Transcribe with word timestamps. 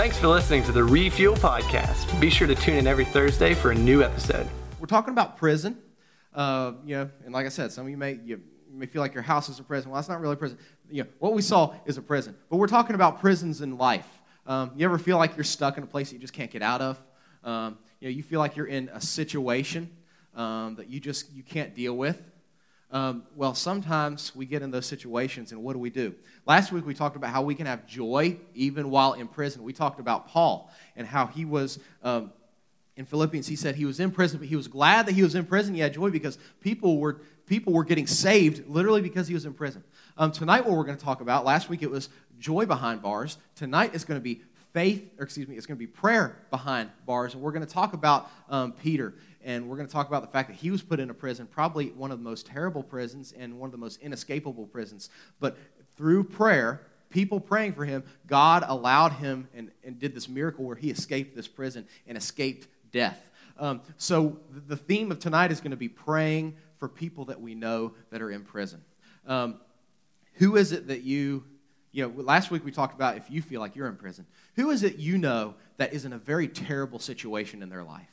Thanks 0.00 0.16
for 0.16 0.28
listening 0.28 0.62
to 0.62 0.72
the 0.72 0.82
Refuel 0.82 1.36
Podcast. 1.36 2.18
Be 2.22 2.30
sure 2.30 2.46
to 2.46 2.54
tune 2.54 2.76
in 2.78 2.86
every 2.86 3.04
Thursday 3.04 3.52
for 3.52 3.70
a 3.70 3.74
new 3.74 4.02
episode. 4.02 4.48
We're 4.78 4.86
talking 4.86 5.12
about 5.12 5.36
prison. 5.36 5.76
Uh, 6.34 6.72
you 6.86 6.96
know, 6.96 7.10
and 7.26 7.34
like 7.34 7.44
I 7.44 7.50
said, 7.50 7.70
some 7.70 7.84
of 7.84 7.90
you 7.90 7.98
may 7.98 8.18
you 8.24 8.40
may 8.72 8.86
feel 8.86 9.02
like 9.02 9.12
your 9.12 9.22
house 9.22 9.50
is 9.50 9.58
a 9.58 9.62
prison. 9.62 9.90
Well, 9.90 10.00
that's 10.00 10.08
not 10.08 10.22
really 10.22 10.32
a 10.32 10.36
prison. 10.38 10.56
You 10.90 11.02
know, 11.02 11.08
what 11.18 11.34
we 11.34 11.42
saw 11.42 11.74
is 11.84 11.98
a 11.98 12.00
prison. 12.00 12.34
But 12.48 12.56
we're 12.56 12.66
talking 12.66 12.94
about 12.94 13.20
prisons 13.20 13.60
in 13.60 13.76
life. 13.76 14.08
Um, 14.46 14.70
you 14.74 14.86
ever 14.86 14.96
feel 14.96 15.18
like 15.18 15.36
you're 15.36 15.44
stuck 15.44 15.76
in 15.76 15.84
a 15.84 15.86
place 15.86 16.08
that 16.08 16.14
you 16.14 16.20
just 16.22 16.32
can't 16.32 16.50
get 16.50 16.62
out 16.62 16.80
of? 16.80 16.98
Um, 17.44 17.76
you 18.00 18.08
know, 18.08 18.16
you 18.16 18.22
feel 18.22 18.38
like 18.38 18.56
you're 18.56 18.68
in 18.68 18.88
a 18.94 19.02
situation 19.02 19.90
um, 20.34 20.76
that 20.76 20.88
you 20.88 20.98
just 20.98 21.30
you 21.30 21.42
can't 21.42 21.74
deal 21.74 21.94
with. 21.94 22.18
Um, 22.92 23.22
well, 23.36 23.54
sometimes 23.54 24.34
we 24.34 24.46
get 24.46 24.62
in 24.62 24.70
those 24.72 24.86
situations, 24.86 25.52
and 25.52 25.62
what 25.62 25.74
do 25.74 25.78
we 25.78 25.90
do? 25.90 26.14
Last 26.44 26.72
week 26.72 26.84
we 26.84 26.94
talked 26.94 27.14
about 27.14 27.30
how 27.30 27.42
we 27.42 27.54
can 27.54 27.66
have 27.66 27.86
joy 27.86 28.36
even 28.54 28.90
while 28.90 29.12
in 29.12 29.28
prison. 29.28 29.62
We 29.62 29.72
talked 29.72 30.00
about 30.00 30.26
Paul 30.28 30.72
and 30.96 31.06
how 31.06 31.26
he 31.26 31.44
was 31.44 31.78
um, 32.02 32.32
in 32.96 33.04
Philippians. 33.04 33.46
He 33.46 33.54
said 33.54 33.76
he 33.76 33.84
was 33.84 34.00
in 34.00 34.10
prison, 34.10 34.38
but 34.38 34.48
he 34.48 34.56
was 34.56 34.66
glad 34.66 35.06
that 35.06 35.12
he 35.12 35.22
was 35.22 35.36
in 35.36 35.46
prison. 35.46 35.74
He 35.74 35.80
had 35.80 35.94
joy 35.94 36.10
because 36.10 36.38
people 36.60 36.98
were 36.98 37.20
people 37.46 37.72
were 37.72 37.84
getting 37.84 38.06
saved 38.06 38.68
literally 38.68 39.02
because 39.02 39.28
he 39.28 39.34
was 39.34 39.44
in 39.44 39.54
prison. 39.54 39.84
Um, 40.16 40.32
tonight, 40.32 40.66
what 40.66 40.76
we're 40.76 40.84
going 40.84 40.98
to 40.98 41.04
talk 41.04 41.20
about. 41.20 41.44
Last 41.44 41.68
week 41.68 41.82
it 41.82 41.90
was 41.90 42.08
joy 42.38 42.66
behind 42.66 43.02
bars. 43.02 43.38
Tonight 43.54 43.94
is 43.94 44.04
going 44.04 44.18
to 44.18 44.22
be 44.22 44.42
faith, 44.72 45.10
or 45.18 45.24
excuse 45.24 45.48
me, 45.48 45.56
it's 45.56 45.66
going 45.66 45.76
to 45.76 45.78
be 45.78 45.86
prayer 45.86 46.36
behind 46.50 46.90
bars, 47.06 47.34
and 47.34 47.42
we're 47.42 47.52
going 47.52 47.66
to 47.66 47.72
talk 47.72 47.92
about 47.92 48.30
um, 48.48 48.72
Peter 48.72 49.14
and 49.44 49.68
we're 49.68 49.76
going 49.76 49.86
to 49.86 49.92
talk 49.92 50.08
about 50.08 50.22
the 50.22 50.28
fact 50.28 50.48
that 50.48 50.56
he 50.56 50.70
was 50.70 50.82
put 50.82 51.00
in 51.00 51.10
a 51.10 51.14
prison, 51.14 51.46
probably 51.46 51.88
one 51.90 52.10
of 52.10 52.18
the 52.18 52.24
most 52.24 52.46
terrible 52.46 52.82
prisons 52.82 53.32
and 53.32 53.58
one 53.58 53.68
of 53.68 53.72
the 53.72 53.78
most 53.78 54.00
inescapable 54.00 54.66
prisons. 54.66 55.08
But 55.38 55.56
through 55.96 56.24
prayer, 56.24 56.82
people 57.08 57.40
praying 57.40 57.72
for 57.72 57.84
him, 57.84 58.04
God 58.26 58.64
allowed 58.66 59.12
him 59.12 59.48
and, 59.54 59.70
and 59.84 59.98
did 59.98 60.14
this 60.14 60.28
miracle 60.28 60.64
where 60.64 60.76
he 60.76 60.90
escaped 60.90 61.34
this 61.34 61.48
prison 61.48 61.86
and 62.06 62.16
escaped 62.16 62.68
death. 62.92 63.18
Um, 63.58 63.82
so 63.96 64.38
the 64.66 64.76
theme 64.76 65.10
of 65.10 65.18
tonight 65.18 65.52
is 65.52 65.60
going 65.60 65.72
to 65.72 65.76
be 65.76 65.88
praying 65.88 66.56
for 66.78 66.88
people 66.88 67.26
that 67.26 67.40
we 67.40 67.54
know 67.54 67.94
that 68.10 68.22
are 68.22 68.30
in 68.30 68.42
prison. 68.42 68.82
Um, 69.26 69.60
who 70.34 70.56
is 70.56 70.72
it 70.72 70.88
that 70.88 71.02
you, 71.02 71.44
you 71.92 72.02
know, 72.02 72.22
last 72.22 72.50
week 72.50 72.64
we 72.64 72.72
talked 72.72 72.94
about 72.94 73.16
if 73.16 73.30
you 73.30 73.42
feel 73.42 73.60
like 73.60 73.76
you're 73.76 73.88
in 73.88 73.96
prison. 73.96 74.26
Who 74.56 74.70
is 74.70 74.82
it 74.82 74.96
you 74.96 75.18
know 75.18 75.54
that 75.76 75.92
is 75.92 76.04
in 76.04 76.12
a 76.12 76.18
very 76.18 76.48
terrible 76.48 76.98
situation 76.98 77.62
in 77.62 77.68
their 77.68 77.84
life? 77.84 78.08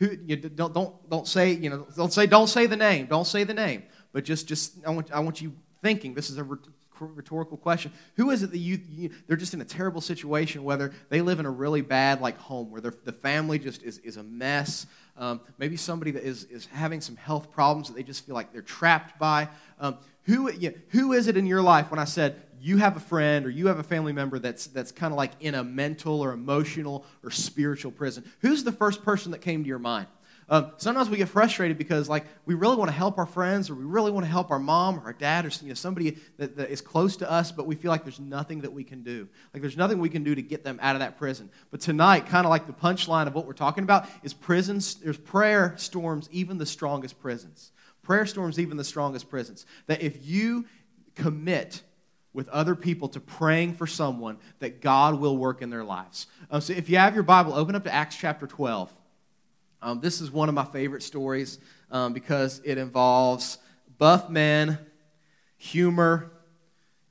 Who, 0.00 0.16
you 0.26 0.36
don't, 0.36 0.72
don't, 0.72 1.10
don't 1.10 1.28
say, 1.28 1.52
you 1.52 1.70
know, 1.70 1.86
don't 1.96 2.12
say, 2.12 2.26
don't 2.26 2.48
say 2.48 2.66
the 2.66 2.76
name, 2.76 3.06
don't 3.06 3.26
say 3.26 3.44
the 3.44 3.54
name, 3.54 3.84
but 4.12 4.24
just, 4.24 4.48
just 4.48 4.74
I, 4.86 4.90
want, 4.90 5.12
I 5.12 5.20
want 5.20 5.40
you 5.40 5.52
thinking, 5.82 6.14
this 6.14 6.30
is 6.30 6.38
a 6.38 6.44
rhetorical 6.98 7.56
question. 7.56 7.92
Who 8.16 8.30
is 8.30 8.42
it 8.42 8.50
that 8.50 8.58
you, 8.58 8.80
you, 8.88 9.10
they're 9.26 9.36
just 9.36 9.54
in 9.54 9.60
a 9.60 9.64
terrible 9.64 10.00
situation, 10.00 10.64
whether 10.64 10.92
they 11.10 11.20
live 11.20 11.38
in 11.38 11.46
a 11.46 11.50
really 11.50 11.82
bad 11.82 12.20
like 12.20 12.38
home 12.38 12.70
where 12.70 12.80
the 12.80 13.12
family 13.12 13.58
just 13.58 13.82
is, 13.82 13.98
is 13.98 14.16
a 14.16 14.22
mess, 14.22 14.86
um, 15.16 15.42
maybe 15.58 15.76
somebody 15.76 16.10
that 16.12 16.22
is, 16.22 16.44
is 16.44 16.66
having 16.66 17.02
some 17.02 17.16
health 17.16 17.50
problems 17.50 17.88
that 17.88 17.94
they 17.94 18.02
just 18.02 18.24
feel 18.24 18.34
like 18.34 18.52
they're 18.52 18.62
trapped 18.62 19.18
by. 19.18 19.48
Um, 19.78 19.98
who, 20.24 20.50
you 20.52 20.70
know, 20.70 20.76
who 20.88 21.12
is 21.12 21.26
it 21.28 21.36
in 21.36 21.46
your 21.46 21.62
life 21.62 21.90
when 21.90 21.98
I 21.98 22.04
said 22.04 22.40
you 22.60 22.76
have 22.78 22.96
a 22.96 23.00
friend 23.00 23.46
or 23.46 23.50
you 23.50 23.68
have 23.68 23.78
a 23.78 23.82
family 23.82 24.12
member 24.12 24.38
that's, 24.38 24.66
that's 24.68 24.92
kind 24.92 25.12
of 25.12 25.16
like 25.16 25.32
in 25.40 25.54
a 25.54 25.64
mental 25.64 26.20
or 26.20 26.32
emotional 26.32 27.04
or 27.24 27.30
spiritual 27.30 27.92
prison? 27.92 28.24
Who's 28.40 28.64
the 28.64 28.72
first 28.72 29.02
person 29.02 29.32
that 29.32 29.40
came 29.40 29.62
to 29.62 29.68
your 29.68 29.78
mind? 29.78 30.06
Um, 30.50 30.72
sometimes 30.78 31.08
we 31.08 31.16
get 31.16 31.28
frustrated 31.28 31.78
because 31.78 32.08
like 32.08 32.26
we 32.44 32.54
really 32.54 32.74
want 32.74 32.90
to 32.90 32.96
help 32.96 33.18
our 33.18 33.26
friends 33.26 33.70
or 33.70 33.76
we 33.76 33.84
really 33.84 34.10
want 34.10 34.26
to 34.26 34.30
help 34.30 34.50
our 34.50 34.58
mom 34.58 34.98
or 34.98 35.04
our 35.04 35.12
dad 35.12 35.46
or 35.46 35.50
you 35.62 35.68
know, 35.68 35.74
somebody 35.74 36.18
that, 36.38 36.56
that 36.56 36.70
is 36.70 36.80
close 36.80 37.16
to 37.18 37.30
us, 37.30 37.52
but 37.52 37.66
we 37.66 37.76
feel 37.76 37.92
like 37.92 38.02
there's 38.02 38.18
nothing 38.18 38.62
that 38.62 38.72
we 38.72 38.82
can 38.82 39.04
do. 39.04 39.28
Like 39.54 39.60
there's 39.60 39.76
nothing 39.76 40.00
we 40.00 40.08
can 40.08 40.24
do 40.24 40.34
to 40.34 40.42
get 40.42 40.64
them 40.64 40.80
out 40.82 40.96
of 40.96 41.00
that 41.00 41.18
prison. 41.18 41.50
But 41.70 41.80
tonight, 41.80 42.26
kind 42.26 42.46
of 42.46 42.50
like 42.50 42.66
the 42.66 42.72
punchline 42.72 43.28
of 43.28 43.34
what 43.34 43.46
we're 43.46 43.52
talking 43.52 43.84
about, 43.84 44.08
is 44.24 44.34
prisons. 44.34 44.96
There's 44.96 45.16
prayer 45.16 45.74
storms, 45.76 46.28
even 46.32 46.58
the 46.58 46.66
strongest 46.66 47.20
prisons. 47.20 47.70
Prayer 48.02 48.26
storms, 48.26 48.58
even 48.58 48.76
the 48.76 48.82
strongest 48.82 49.30
prisons. 49.30 49.66
That 49.86 50.02
if 50.02 50.26
you 50.26 50.66
commit 51.14 51.82
with 52.32 52.48
other 52.48 52.74
people 52.74 53.08
to 53.08 53.20
praying 53.20 53.74
for 53.74 53.86
someone, 53.86 54.38
that 54.60 54.80
God 54.80 55.18
will 55.18 55.36
work 55.36 55.62
in 55.62 55.70
their 55.70 55.84
lives. 55.84 56.26
Um, 56.50 56.60
so 56.60 56.72
if 56.72 56.88
you 56.88 56.96
have 56.96 57.14
your 57.14 57.24
Bible, 57.24 57.54
open 57.54 57.74
up 57.74 57.84
to 57.84 57.92
Acts 57.92 58.16
chapter 58.16 58.46
12. 58.46 58.92
Um, 59.82 60.00
this 60.00 60.20
is 60.20 60.30
one 60.30 60.48
of 60.48 60.54
my 60.54 60.64
favorite 60.64 61.02
stories 61.02 61.58
um, 61.90 62.12
because 62.12 62.60
it 62.64 62.78
involves 62.78 63.58
buff 63.98 64.28
men, 64.28 64.78
humor, 65.56 66.30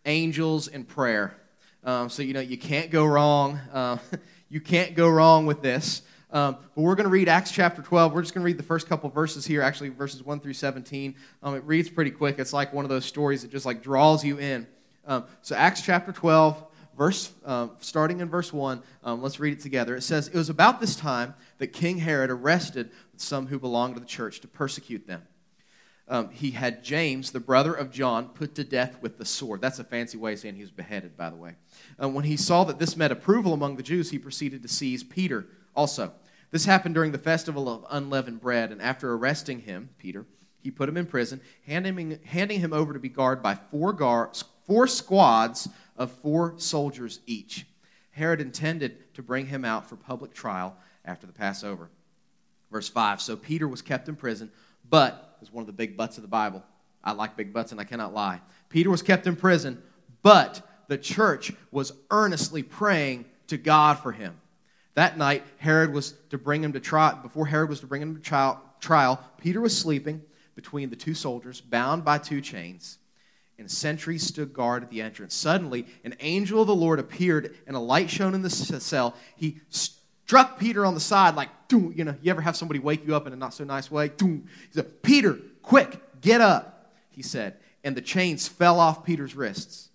angels, 0.06 0.68
and 0.68 0.88
prayer. 0.88 1.36
Um, 1.84 2.10
so, 2.10 2.22
you 2.22 2.34
know, 2.34 2.40
you 2.40 2.58
can't 2.58 2.92
go 2.92 3.06
wrong. 3.06 3.60
Uh, 3.74 3.98
you 4.50 4.62
can't 4.62 4.96
go 4.96 5.10
wrong 5.10 5.46
with 5.46 5.62
this. 5.62 6.02
Um, 6.32 6.58
but 6.76 6.82
we're 6.82 6.96
going 6.96 7.06
to 7.06 7.12
read 7.12 7.28
Acts 7.28 7.52
chapter 7.52 7.82
12. 7.82 8.14
We're 8.14 8.22
just 8.22 8.34
going 8.34 8.44
to 8.44 8.46
read 8.46 8.58
the 8.58 8.64
first 8.64 8.88
couple 8.88 9.10
verses 9.10 9.46
here, 9.46 9.62
actually, 9.62 9.90
verses 9.90 10.24
1 10.24 10.40
through 10.40 10.54
17. 10.54 11.16
Um, 11.42 11.56
it 11.56 11.64
reads 11.64 11.90
pretty 11.90 12.12
quick. 12.12 12.38
It's 12.38 12.54
like 12.54 12.72
one 12.72 12.86
of 12.86 12.90
those 12.90 13.06
stories 13.06 13.42
that 13.42 13.52
just 13.52 13.66
like 13.66 13.82
draws 13.82 14.24
you 14.24 14.38
in. 14.38 14.68
Um, 15.10 15.26
so, 15.42 15.56
Acts 15.56 15.82
chapter 15.82 16.12
12, 16.12 16.64
verse, 16.96 17.32
uh, 17.44 17.70
starting 17.80 18.20
in 18.20 18.30
verse 18.30 18.54
1, 18.54 18.84
um, 19.04 19.24
let's 19.24 19.40
read 19.40 19.54
it 19.54 19.60
together. 19.60 19.96
It 19.96 20.04
says, 20.04 20.28
It 20.28 20.36
was 20.36 20.50
about 20.50 20.80
this 20.80 20.96
time 20.96 21.34
that 21.58 21.74
King 21.74 21.98
Herod 21.98 22.30
arrested 22.30 22.92
some 23.18 23.48
who 23.48 23.58
belonged 23.58 23.96
to 23.96 24.00
the 24.00 24.06
church 24.06 24.40
to 24.42 24.48
persecute 24.48 25.08
them. 25.08 25.24
Um, 26.08 26.30
he 26.30 26.52
had 26.52 26.84
James, 26.84 27.32
the 27.32 27.40
brother 27.40 27.74
of 27.74 27.90
John, 27.90 28.30
put 28.30 28.54
to 28.56 28.64
death 28.64 29.02
with 29.02 29.18
the 29.18 29.26
sword. 29.26 29.62
That's 29.62 29.80
a 29.80 29.84
fancy 29.84 30.18
way 30.20 30.34
of 30.34 30.40
saying 30.40 30.56
he 30.56 30.62
was 30.62 30.70
beheaded, 30.70 31.18
by 31.18 31.32
the 31.32 31.36
way. 31.36 31.56
Uh, 32.02 32.10
when 32.10 32.26
he 32.26 32.38
saw 32.38 32.64
that 32.66 32.78
this 32.78 32.96
met 32.96 33.12
approval 33.12 33.54
among 33.54 33.78
the 33.78 33.84
Jews, 33.84 34.12
he 34.12 34.20
proceeded 34.20 34.62
to 34.62 34.68
seize 34.68 35.04
Peter 35.04 35.48
also. 35.76 36.14
This 36.52 36.66
happened 36.66 36.94
during 36.94 37.14
the 37.14 37.18
festival 37.18 37.68
of 37.68 37.84
unleavened 37.90 38.42
bread, 38.42 38.72
and 38.72 38.80
after 38.80 39.12
arresting 39.14 39.62
him, 39.62 39.90
Peter, 39.98 40.28
he 40.62 40.70
put 40.70 40.90
him 40.90 40.98
in 40.98 41.08
prison, 41.08 41.42
handing 41.66 42.20
handing 42.26 42.60
him 42.60 42.74
over 42.74 42.94
to 42.94 43.00
be 43.00 43.10
guarded 43.10 43.42
by 43.42 43.56
four, 43.56 43.94
guards, 43.94 44.44
four 44.70 44.86
squads 44.86 45.68
of 45.98 46.12
four 46.12 46.54
soldiers 46.58 47.22
each. 47.26 47.66
Herod 48.12 48.40
intended 48.40 49.14
to 49.16 49.24
bring 49.24 49.48
him 49.48 49.66
out 49.66 49.90
for 49.90 49.96
public 49.96 50.32
trial 50.32 50.78
after 51.04 51.26
the 51.26 51.34
Passover. 51.34 51.90
Verse 52.72 52.88
5 52.88 53.20
So 53.20 53.36
Peter 53.36 53.68
was 53.68 53.82
kept 53.82 54.08
in 54.08 54.16
prison, 54.16 54.52
but, 54.88 55.38
is 55.42 55.52
one 55.52 55.64
of 55.64 55.68
the 55.68 55.74
big 55.74 55.98
buts 55.98 56.18
of 56.18 56.22
the 56.22 56.30
Bible. 56.30 56.64
I 57.04 57.14
like 57.14 57.36
big 57.36 57.52
buts 57.52 57.72
and 57.72 57.82
I 57.82 57.84
cannot 57.84 58.14
lie. 58.14 58.42
Peter 58.70 58.92
was 58.92 59.02
kept 59.02 59.26
in 59.26 59.36
prison, 59.36 59.82
but 60.22 60.62
the 60.88 61.00
church 61.00 61.52
was 61.72 61.92
earnestly 62.12 62.62
praying 62.62 63.26
to 63.48 63.58
God 63.58 63.98
for 63.98 64.12
him. 64.12 64.40
That 64.94 65.18
night, 65.18 65.44
Herod 65.58 65.94
was 65.94 66.14
to 66.30 66.38
bring 66.38 66.64
him 66.64 66.74
to 66.74 66.80
trial. 66.80 67.18
Before 67.24 67.48
Herod 67.48 67.70
was 67.70 67.80
to 67.80 67.88
bring 67.88 68.04
him 68.04 68.22
to 68.22 68.56
trial, 68.80 69.24
Peter 69.40 69.62
was 69.62 69.76
sleeping 69.76 70.22
between 70.54 70.92
the 70.92 70.96
two 70.96 71.16
soldiers, 71.16 71.60
bound 71.60 72.06
by 72.06 72.20
two 72.20 72.42
chains, 72.42 73.00
and 73.60 73.70
sentries 73.70 74.26
stood 74.26 74.54
guard 74.54 74.84
at 74.84 74.90
the 74.90 75.02
entrance. 75.02 75.36
Suddenly, 75.36 75.86
an 76.04 76.16
angel 76.20 76.62
of 76.62 76.68
the 76.68 76.76
Lord 76.76 77.00
appeared, 77.00 77.56
and 77.68 77.76
a 77.76 77.80
light 77.80 78.10
shone 78.10 78.34
in 78.34 78.42
the 78.42 78.50
cell. 78.50 79.16
He 79.36 79.60
struck 79.70 80.60
Peter 80.60 80.86
on 80.86 80.94
the 80.94 81.00
side, 81.00 81.36
like, 81.36 81.50
you 81.72 82.04
know, 82.04 82.16
you 82.22 82.32
ever 82.32 82.42
have 82.42 82.56
somebody 82.56 82.80
wake 82.80 83.06
you 83.06 83.16
up 83.16 83.28
in 83.28 83.34
a 83.34 83.36
not 83.36 83.54
so 83.54 83.64
nice 83.64 83.92
way? 83.92 84.12
He 84.20 84.42
said, 84.72 85.02
Peter, 85.02 85.40
quick, 85.62 86.00
get 86.22 86.42
up, 86.42 86.94
he 87.10 87.22
said. 87.22 87.58
And 87.84 87.96
the 87.96 88.02
chains 88.02 88.48
fell 88.48 88.80
off 88.80 89.06
Peter's 89.06 89.36
wrists. 89.36 89.90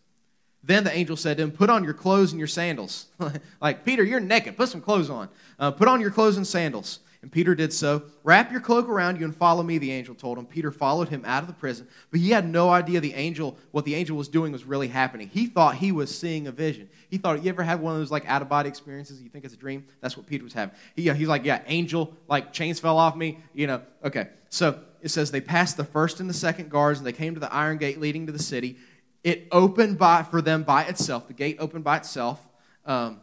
Then 0.62 0.84
the 0.84 0.96
angel 0.96 1.16
said 1.16 1.36
to 1.36 1.42
him, 1.42 1.50
Put 1.50 1.69
on 1.69 1.84
your 1.84 1.92
clothes 1.92 2.32
and 2.32 2.38
your 2.38 2.48
sandals. 2.48 3.06
like, 3.60 3.84
Peter, 3.84 4.02
you're 4.02 4.20
naked. 4.20 4.56
Put 4.56 4.70
some 4.70 4.81
clothes 4.81 5.10
on. 5.10 5.28
Uh, 5.58 5.70
put 5.70 5.88
on 5.88 6.00
your 6.00 6.10
clothes 6.10 6.38
and 6.38 6.46
sandals. 6.46 7.00
And 7.24 7.32
Peter 7.32 7.54
did 7.54 7.72
so. 7.72 8.02
Wrap 8.22 8.52
your 8.52 8.60
cloak 8.60 8.86
around 8.86 9.18
you 9.18 9.24
and 9.24 9.34
follow 9.34 9.62
me, 9.62 9.78
the 9.78 9.90
angel 9.90 10.14
told 10.14 10.36
him. 10.36 10.44
Peter 10.44 10.70
followed 10.70 11.08
him 11.08 11.22
out 11.24 11.42
of 11.42 11.46
the 11.46 11.54
prison, 11.54 11.88
but 12.10 12.20
he 12.20 12.28
had 12.28 12.46
no 12.46 12.68
idea 12.68 13.00
the 13.00 13.14
angel, 13.14 13.56
what 13.70 13.86
the 13.86 13.94
angel 13.94 14.14
was 14.14 14.28
doing 14.28 14.52
was 14.52 14.66
really 14.66 14.88
happening. 14.88 15.30
He 15.32 15.46
thought 15.46 15.76
he 15.76 15.90
was 15.90 16.14
seeing 16.14 16.48
a 16.48 16.52
vision. 16.52 16.86
He 17.08 17.16
thought, 17.16 17.42
you 17.42 17.48
ever 17.48 17.62
had 17.62 17.80
one 17.80 17.94
of 17.94 17.98
those 17.98 18.10
like 18.10 18.28
out 18.28 18.42
of 18.42 18.50
body 18.50 18.68
experiences 18.68 19.22
you 19.22 19.30
think 19.30 19.46
it's 19.46 19.54
a 19.54 19.56
dream? 19.56 19.87
That's 20.02 20.19
what 20.19 20.26
Peter 20.26 20.44
was 20.44 20.52
having. 20.52 20.75
He, 20.94 21.10
he's 21.14 21.26
like, 21.26 21.46
yeah, 21.46 21.62
angel, 21.66 22.14
like 22.28 22.52
chains 22.52 22.78
fell 22.78 22.99
off 22.99 23.16
me, 23.16 23.38
you 23.54 23.69
know. 23.69 23.81
Okay, 24.04 24.28
so 24.50 24.78
it 25.00 25.08
says 25.08 25.31
they 25.31 25.40
passed 25.40 25.78
the 25.78 25.84
first 25.84 26.20
and 26.20 26.28
the 26.28 26.34
second 26.34 26.69
guards 26.69 26.99
and 26.99 27.06
they 27.06 27.12
came 27.14 27.32
to 27.32 27.40
the 27.40 27.50
iron 27.50 27.78
gate 27.78 27.99
leading 27.99 28.26
to 28.26 28.32
the 28.32 28.38
city. 28.38 28.76
It 29.22 29.49
opened 29.50 29.96
by, 29.96 30.25
for 30.25 30.43
them 30.43 30.62
by 30.62 30.84
itself. 30.84 31.26
The 31.26 31.32
gate 31.32 31.56
opened 31.58 31.84
by 31.84 31.96
itself, 31.96 32.46
um, 32.84 33.22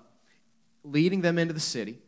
leading 0.83 1.21
them 1.21 1.37
into 1.37 1.53
the 1.53 1.59
city. 1.59 1.99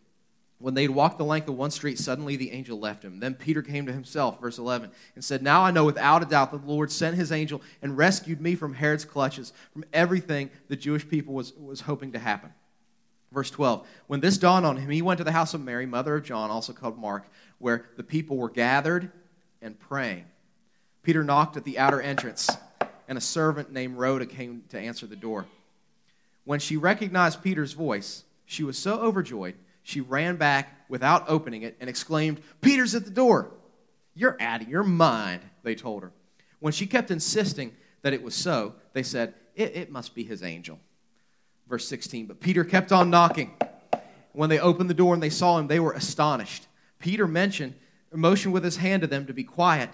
When 0.63 0.75
they'd 0.75 0.89
walked 0.89 1.17
the 1.17 1.25
length 1.25 1.49
of 1.49 1.57
one 1.57 1.71
street, 1.71 1.99
suddenly 1.99 2.37
the 2.37 2.51
angel 2.51 2.79
left 2.79 3.03
him. 3.03 3.19
Then 3.19 3.33
Peter 3.33 3.61
came 3.61 3.85
to 3.85 3.91
himself, 3.91 4.39
verse 4.39 4.57
11, 4.57 4.91
and 5.13 5.21
said, 5.21 5.43
Now 5.43 5.61
I 5.61 5.71
know 5.71 5.83
without 5.83 6.23
a 6.23 6.25
doubt 6.25 6.53
that 6.53 6.65
the 6.65 6.71
Lord 6.71 6.89
sent 6.89 7.17
his 7.17 7.33
angel 7.33 7.61
and 7.81 7.97
rescued 7.97 8.39
me 8.39 8.55
from 8.55 8.73
Herod's 8.73 9.03
clutches, 9.03 9.51
from 9.73 9.83
everything 9.91 10.49
the 10.69 10.77
Jewish 10.77 11.05
people 11.05 11.33
was, 11.33 11.51
was 11.55 11.81
hoping 11.81 12.13
to 12.13 12.19
happen. 12.19 12.53
Verse 13.33 13.51
12, 13.51 13.85
when 14.07 14.21
this 14.21 14.37
dawned 14.37 14.65
on 14.65 14.77
him, 14.77 14.89
he 14.89 15.01
went 15.01 15.17
to 15.17 15.25
the 15.25 15.33
house 15.33 15.53
of 15.53 15.59
Mary, 15.59 15.85
mother 15.85 16.15
of 16.15 16.23
John, 16.23 16.49
also 16.49 16.71
called 16.71 16.97
Mark, 16.97 17.25
where 17.57 17.87
the 17.97 18.03
people 18.03 18.37
were 18.37 18.49
gathered 18.49 19.11
and 19.61 19.77
praying. 19.77 20.23
Peter 21.01 21.25
knocked 21.25 21.57
at 21.57 21.65
the 21.65 21.77
outer 21.77 22.01
entrance, 22.01 22.49
and 23.09 23.17
a 23.17 23.21
servant 23.21 23.73
named 23.73 23.97
Rhoda 23.97 24.25
came 24.25 24.63
to 24.69 24.79
answer 24.79 25.07
the 25.07 25.17
door. 25.17 25.45
When 26.45 26.61
she 26.61 26.77
recognized 26.77 27.43
Peter's 27.43 27.73
voice, 27.73 28.23
She 28.45 28.63
was 28.63 28.77
so 28.77 28.99
overjoyed, 29.01 29.55
she 29.83 30.01
ran 30.01 30.37
back 30.37 30.85
without 30.89 31.25
opening 31.27 31.61
it 31.61 31.75
and 31.79 31.89
exclaimed, 31.89 32.41
Peter's 32.61 32.95
at 32.95 33.05
the 33.05 33.11
door. 33.11 33.51
You're 34.15 34.37
out 34.39 34.61
of 34.61 34.69
your 34.69 34.83
mind, 34.83 35.41
they 35.63 35.75
told 35.75 36.03
her. 36.03 36.11
When 36.59 36.73
she 36.73 36.87
kept 36.87 37.11
insisting 37.11 37.75
that 38.01 38.13
it 38.13 38.23
was 38.23 38.35
so, 38.35 38.75
they 38.93 39.03
said, 39.03 39.33
It, 39.55 39.75
it 39.75 39.91
must 39.91 40.15
be 40.15 40.23
his 40.23 40.43
angel. 40.43 40.79
Verse 41.67 41.87
16, 41.87 42.27
but 42.27 42.39
Peter 42.39 42.63
kept 42.63 42.91
on 42.91 43.09
knocking. 43.09 43.53
When 44.31 44.49
they 44.49 44.59
opened 44.59 44.89
the 44.89 44.95
door 44.95 45.13
and 45.13 45.21
they 45.21 45.29
saw 45.29 45.57
him, 45.59 45.67
they 45.67 45.79
were 45.79 45.93
astonished. 45.93 46.67
Peter 46.99 47.27
mentioned, 47.27 47.75
motioned 48.11 48.53
with 48.53 48.63
his 48.63 48.77
hand 48.77 49.01
to 49.01 49.07
them 49.07 49.25
to 49.25 49.33
be 49.33 49.43
quiet 49.43 49.89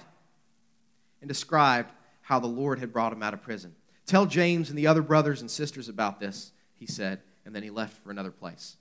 and 1.21 1.27
described 1.27 1.91
how 2.21 2.39
the 2.39 2.47
Lord 2.47 2.79
had 2.79 2.93
brought 2.93 3.13
him 3.13 3.23
out 3.23 3.33
of 3.33 3.41
prison. 3.41 3.75
Tell 4.05 4.25
James 4.25 4.69
and 4.69 4.77
the 4.77 4.87
other 4.87 5.01
brothers 5.01 5.41
and 5.41 5.49
sisters 5.49 5.89
about 5.89 6.19
this, 6.19 6.51
he 6.75 6.85
said, 6.85 7.21
and 7.45 7.55
then 7.55 7.63
he 7.63 7.69
left 7.69 8.01
for 8.03 8.11
another 8.11 8.31
place. 8.31 8.77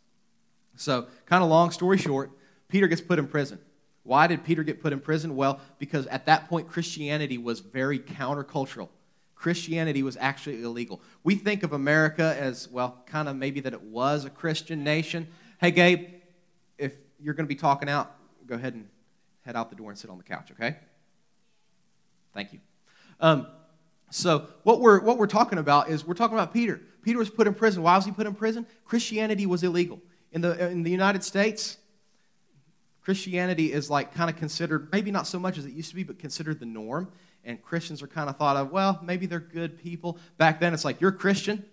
So, 0.79 1.09
kind 1.27 1.43
of 1.43 1.51
long 1.51 1.73
story 1.73 1.99
short, 1.99 2.31
Peter 2.69 2.87
gets 2.87 3.01
put 3.01 3.19
in 3.19 3.27
prison. 3.27 3.59
Why 4.05 4.29
did 4.29 4.45
Peter 4.45 4.63
get 4.63 4.81
put 4.81 4.93
in 4.93 5.01
prison? 5.01 5.35
Well, 5.35 5.61
because 5.79 6.07
at 6.07 6.27
that 6.27 6.49
point, 6.49 6.69
Christianity 6.69 7.37
was 7.37 7.61
very 7.61 7.99
countercultural. 7.99 8.89
Christianity 9.35 10.03
was 10.03 10.17
actually 10.17 10.63
illegal. 10.63 11.03
We 11.25 11.35
think 11.35 11.63
of 11.65 11.73
America 11.73 12.37
as, 12.39 12.69
well, 12.69 13.03
kind 13.07 13.29
of 13.29 13.37
maybe 13.37 13.61
that 13.61 13.73
it 13.73 13.83
was 13.83 14.25
a 14.25 14.31
Christian 14.31 14.85
nation. 14.85 15.29
Hey, 15.61 15.73
Gabe, 15.73 16.09
if 16.79 16.95
you're 17.21 17.35
going 17.35 17.47
to 17.47 17.55
be 17.55 17.59
talking 17.59 17.89
out, 17.89 18.15
go 18.47 18.55
ahead 18.55 18.75
and 18.75 18.89
head 19.45 19.57
out 19.57 19.71
the 19.71 19.77
door 19.77 19.91
and 19.91 19.99
sit 19.99 20.11
on 20.11 20.17
the 20.17 20.25
couch, 20.25 20.51
okay? 20.53 20.77
Thank 22.35 22.53
you. 22.53 22.61
Um, 23.21 23.49
so, 24.11 24.47
what 24.63 24.81
we're, 24.81 25.01
what 25.01 25.19
we're 25.19 25.27
talking 25.27 25.59
about 25.59 25.91
is 25.91 26.07
we're 26.07 26.15
talking 26.15 26.37
about 26.37 26.53
Peter. 26.53 26.81
Peter 27.03 27.19
was 27.19 27.31
put 27.31 27.47
in 27.47 27.55
prison. 27.55 27.83
Why 27.83 27.97
was 27.97 28.05
he 28.05 28.13
put 28.13 28.27
in 28.27 28.35
prison? 28.35 28.65
Christianity 28.85 29.45
was 29.45 29.65
illegal. 29.65 30.01
In 30.33 30.41
the, 30.41 30.69
in 30.69 30.83
the 30.83 30.91
United 30.91 31.25
States, 31.25 31.79
Christianity 33.03 33.73
is 33.73 33.89
like 33.89 34.15
kind 34.15 34.29
of 34.29 34.37
considered, 34.37 34.89
maybe 34.93 35.11
not 35.11 35.27
so 35.27 35.39
much 35.39 35.57
as 35.57 35.65
it 35.65 35.73
used 35.73 35.89
to 35.91 35.95
be, 35.97 36.03
but 36.03 36.19
considered 36.19 36.61
the 36.61 36.67
norm. 36.67 37.11
And 37.45 37.63
Christians 37.63 38.03
are 38.03 38.07
kind 38.07 38.29
of 38.29 38.37
thought 38.37 38.57
of, 38.57 38.71
well, 38.71 39.01
maybe 39.03 39.25
they're 39.25 39.41
good 39.41 39.79
people. 39.83 40.19
Back 40.37 40.61
then, 40.61 40.75
it's 40.75 40.85
like, 40.85 41.01
you're 41.01 41.13
Christian. 41.13 41.65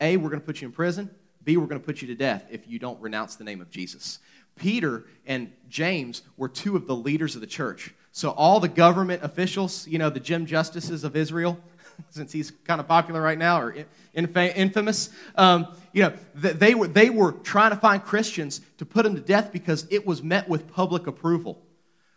A, 0.00 0.18
we're 0.18 0.28
going 0.28 0.40
to 0.40 0.46
put 0.46 0.60
you 0.60 0.68
in 0.68 0.72
prison. 0.72 1.08
B, 1.42 1.56
we're 1.56 1.66
going 1.66 1.80
to 1.80 1.86
put 1.86 2.02
you 2.02 2.08
to 2.08 2.14
death 2.14 2.44
if 2.50 2.68
you 2.68 2.78
don't 2.78 3.00
renounce 3.00 3.36
the 3.36 3.44
name 3.44 3.60
of 3.60 3.70
Jesus. 3.70 4.18
Peter 4.56 5.04
and 5.26 5.50
James 5.68 6.22
were 6.36 6.48
two 6.48 6.76
of 6.76 6.86
the 6.86 6.94
leaders 6.94 7.34
of 7.34 7.40
the 7.40 7.46
church. 7.46 7.94
So 8.12 8.30
all 8.30 8.60
the 8.60 8.68
government 8.68 9.24
officials, 9.24 9.88
you 9.88 9.98
know, 9.98 10.10
the 10.10 10.20
Jim 10.20 10.44
Justices 10.44 11.04
of 11.04 11.16
Israel, 11.16 11.58
since 12.10 12.32
he's 12.32 12.50
kind 12.50 12.80
of 12.80 12.88
popular 12.88 13.20
right 13.20 13.38
now 13.38 13.60
or 13.60 13.74
infamous. 14.14 15.10
Um, 15.36 15.68
you 15.92 16.02
know, 16.02 16.12
they 16.34 16.74
were, 16.74 16.88
they 16.88 17.10
were 17.10 17.32
trying 17.32 17.70
to 17.70 17.76
find 17.76 18.02
Christians 18.02 18.60
to 18.78 18.86
put 18.86 19.04
them 19.04 19.14
to 19.14 19.20
death 19.20 19.52
because 19.52 19.86
it 19.90 20.06
was 20.06 20.22
met 20.22 20.48
with 20.48 20.68
public 20.68 21.06
approval. 21.06 21.62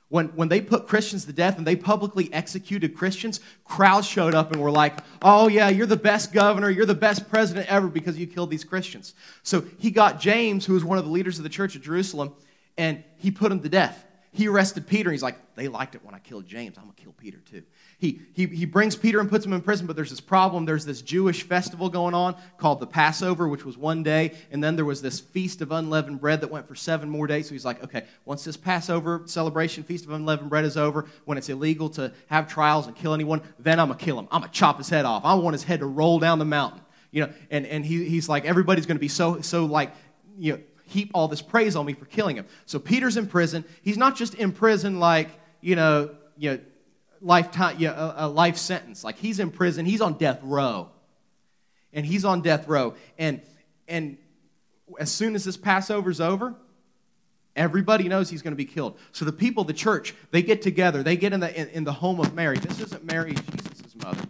When, 0.09 0.27
when 0.29 0.49
they 0.49 0.61
put 0.61 0.87
Christians 0.87 1.25
to 1.25 1.33
death 1.33 1.57
and 1.57 1.65
they 1.65 1.75
publicly 1.75 2.31
executed 2.31 2.95
Christians, 2.95 3.39
crowds 3.63 4.07
showed 4.07 4.35
up 4.35 4.51
and 4.51 4.61
were 4.61 4.71
like, 4.71 4.99
oh, 5.23 5.47
yeah, 5.47 5.69
you're 5.69 5.87
the 5.87 5.97
best 5.97 6.31
governor, 6.31 6.69
you're 6.69 6.85
the 6.85 6.93
best 6.93 7.27
president 7.27 7.67
ever 7.67 7.87
because 7.87 8.17
you 8.17 8.27
killed 8.27 8.51
these 8.51 8.63
Christians. 8.63 9.15
So 9.41 9.65
he 9.79 9.89
got 9.89 10.19
James, 10.19 10.65
who 10.65 10.73
was 10.73 10.83
one 10.83 10.99
of 10.99 11.05
the 11.05 11.11
leaders 11.11 11.37
of 11.39 11.43
the 11.43 11.49
church 11.49 11.75
at 11.75 11.81
Jerusalem, 11.81 12.33
and 12.77 13.03
he 13.17 13.31
put 13.31 13.51
him 13.51 13.61
to 13.61 13.69
death. 13.69 14.04
He 14.35 14.49
arrested 14.49 14.85
Peter, 14.85 15.09
and 15.09 15.13
he's 15.13 15.23
like, 15.23 15.55
they 15.55 15.69
liked 15.69 15.95
it 15.95 16.03
when 16.03 16.13
I 16.13 16.19
killed 16.19 16.45
James. 16.45 16.77
I'm 16.77 16.83
going 16.83 16.95
to 16.95 17.01
kill 17.01 17.13
Peter 17.13 17.37
too. 17.37 17.63
He, 17.97 18.19
he, 18.33 18.45
he 18.47 18.65
brings 18.65 18.95
Peter 18.95 19.21
and 19.21 19.29
puts 19.29 19.45
him 19.45 19.53
in 19.53 19.61
prison, 19.61 19.87
but 19.87 19.95
there's 19.95 20.09
this 20.09 20.19
problem. 20.19 20.65
There's 20.65 20.85
this 20.85 21.01
Jewish 21.01 21.43
festival 21.43 21.89
going 21.89 22.13
on 22.13 22.35
called 22.57 22.81
the 22.81 22.87
Passover, 22.87 23.47
which 23.47 23.63
was 23.63 23.77
one 23.77 24.03
day, 24.03 24.33
and 24.51 24.61
then 24.61 24.75
there 24.75 24.83
was 24.83 25.01
this 25.01 25.21
Feast 25.21 25.61
of 25.61 25.71
Unleavened 25.71 26.19
Bread 26.19 26.41
that 26.41 26.51
went 26.51 26.67
for 26.67 26.75
seven 26.75 27.09
more 27.09 27.27
days. 27.27 27.47
So 27.47 27.53
he's 27.53 27.63
like, 27.63 27.81
okay, 27.83 28.03
once 28.25 28.43
this 28.43 28.57
Passover 28.57 29.23
celebration, 29.25 29.83
Feast 29.83 30.03
of 30.03 30.11
Unleavened 30.11 30.49
Bread 30.49 30.65
is 30.65 30.75
over, 30.75 31.05
when 31.23 31.37
it's 31.37 31.47
illegal 31.47 31.89
to 31.91 32.11
have 32.27 32.49
trials 32.49 32.87
and 32.87 32.95
kill 32.95 33.13
anyone, 33.13 33.41
then 33.57 33.79
I'm 33.79 33.87
going 33.87 33.97
to 33.97 34.03
kill 34.03 34.19
him. 34.19 34.27
I'm 34.31 34.41
going 34.41 34.51
to 34.51 34.57
chop 34.57 34.77
his 34.77 34.89
head 34.89 35.05
off. 35.05 35.23
I 35.23 35.33
want 35.35 35.53
his 35.53 35.63
head 35.63 35.79
to 35.79 35.85
roll 35.85 36.19
down 36.19 36.39
the 36.39 36.45
mountain. 36.45 36.81
You 37.11 37.27
know, 37.27 37.33
and, 37.49 37.65
and 37.65 37.85
he, 37.85 38.03
he's 38.09 38.27
like, 38.27 38.43
everybody's 38.43 38.85
going 38.85 38.97
to 38.97 39.01
be 39.01 39.07
so, 39.07 39.39
so 39.39 39.63
like, 39.65 39.93
you 40.37 40.53
know, 40.53 40.59
heap 40.85 41.11
all 41.13 41.27
this 41.27 41.41
praise 41.41 41.75
on 41.75 41.85
me 41.85 41.93
for 41.93 42.05
killing 42.05 42.35
him. 42.35 42.45
So 42.65 42.79
Peter's 42.79 43.17
in 43.17 43.27
prison. 43.27 43.65
He's 43.81 43.97
not 43.97 44.15
just 44.15 44.35
in 44.35 44.51
prison 44.51 44.99
like, 44.99 45.29
you 45.61 45.75
know, 45.75 46.15
you 46.37 46.51
know 46.51 46.59
lifetime, 47.21 47.77
yeah, 47.79 47.91
a, 47.91 48.25
a 48.25 48.27
life 48.27 48.57
sentence. 48.57 49.03
Like 49.03 49.17
he's 49.17 49.39
in 49.39 49.51
prison, 49.51 49.85
he's 49.85 50.01
on 50.01 50.13
death 50.17 50.39
row. 50.43 50.89
And 51.91 52.05
he's 52.05 52.25
on 52.25 52.41
death 52.41 52.67
row. 52.67 52.95
And, 53.17 53.41
and 53.87 54.17
as 54.99 55.11
soon 55.11 55.33
as 55.35 55.45
this 55.45 55.57
Passover's 55.57 56.19
over, 56.19 56.53
everybody 57.55 58.09
knows 58.09 58.29
he's 58.29 58.41
going 58.41 58.51
to 58.51 58.57
be 58.57 58.65
killed. 58.65 58.97
So 59.11 59.25
the 59.25 59.31
people, 59.31 59.63
the 59.63 59.73
church, 59.73 60.13
they 60.31 60.41
get 60.41 60.61
together. 60.61 61.03
They 61.03 61.15
get 61.15 61.33
in 61.33 61.39
the, 61.39 61.57
in, 61.59 61.69
in 61.69 61.83
the 61.83 61.93
home 61.93 62.19
of 62.19 62.33
Mary. 62.33 62.57
This 62.57 62.81
isn't 62.81 63.05
Mary, 63.05 63.33
Jesus' 63.33 63.95
mother. 64.03 64.23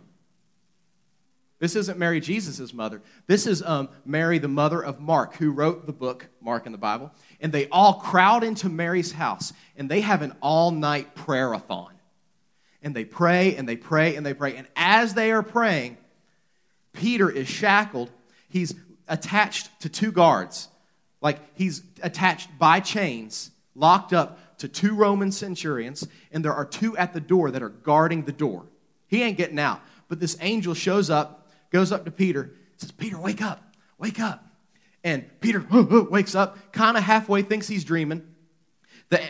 This 1.65 1.75
isn't 1.75 1.97
Mary, 1.97 2.19
Jesus' 2.19 2.75
mother. 2.75 3.01
This 3.25 3.47
is 3.47 3.63
um, 3.63 3.89
Mary, 4.05 4.37
the 4.37 4.47
mother 4.47 4.79
of 4.79 4.99
Mark, 4.99 5.35
who 5.37 5.49
wrote 5.49 5.87
the 5.87 5.93
book, 5.93 6.27
Mark 6.39 6.67
in 6.67 6.71
the 6.71 6.77
Bible. 6.77 7.11
And 7.41 7.51
they 7.51 7.67
all 7.69 7.95
crowd 7.95 8.43
into 8.43 8.69
Mary's 8.69 9.11
house, 9.11 9.51
and 9.75 9.89
they 9.89 10.01
have 10.01 10.21
an 10.21 10.35
all 10.41 10.69
night 10.69 11.15
prayer-a-thon 11.15 11.95
and 12.83 12.95
they 12.95 13.03
pray 13.03 13.55
and 13.55 13.67
they 13.67 13.75
pray 13.75 14.15
and 14.15 14.23
they 14.23 14.35
pray. 14.35 14.55
And 14.55 14.67
as 14.75 15.15
they 15.15 15.31
are 15.31 15.41
praying, 15.41 15.97
Peter 16.93 17.31
is 17.31 17.47
shackled. 17.47 18.11
He's 18.47 18.75
attached 19.07 19.79
to 19.79 19.89
two 19.89 20.11
guards. 20.11 20.69
Like 21.19 21.39
he's 21.57 21.81
attached 22.03 22.59
by 22.59 22.79
chains, 22.79 23.49
locked 23.73 24.13
up 24.13 24.59
to 24.59 24.67
two 24.67 24.93
Roman 24.93 25.31
centurions, 25.31 26.07
and 26.31 26.45
there 26.45 26.53
are 26.53 26.63
two 26.63 26.95
at 26.95 27.13
the 27.13 27.19
door 27.19 27.49
that 27.49 27.63
are 27.63 27.69
guarding 27.69 28.23
the 28.23 28.31
door. 28.31 28.67
He 29.07 29.23
ain't 29.23 29.37
getting 29.37 29.57
out. 29.57 29.81
But 30.07 30.19
this 30.19 30.37
angel 30.39 30.75
shows 30.75 31.09
up, 31.09 31.44
goes 31.75 31.91
up 31.91 32.05
to 32.05 32.11
Peter, 32.11 32.53
says, 32.77 32.91
Peter, 32.91 33.19
wake 33.19 33.41
up, 33.41 33.61
wake 33.97 34.19
up. 34.19 34.47
And 35.03 35.25
Peter 35.41 35.65
wakes 36.09 36.33
up, 36.33 36.71
kind 36.71 36.97
of 36.97 37.03
halfway 37.03 37.41
thinks 37.41 37.67
he's 37.67 37.83
dreaming. 37.83 38.25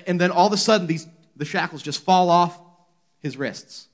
And 0.07 0.21
then 0.21 0.31
all 0.31 0.47
of 0.47 0.53
a 0.53 0.57
sudden, 0.57 0.87
these, 0.87 1.07
the 1.35 1.43
shackles 1.43 1.81
just 1.81 2.03
fall 2.03 2.29
off 2.29 2.57
his 3.19 3.35
wrists. 3.35 3.87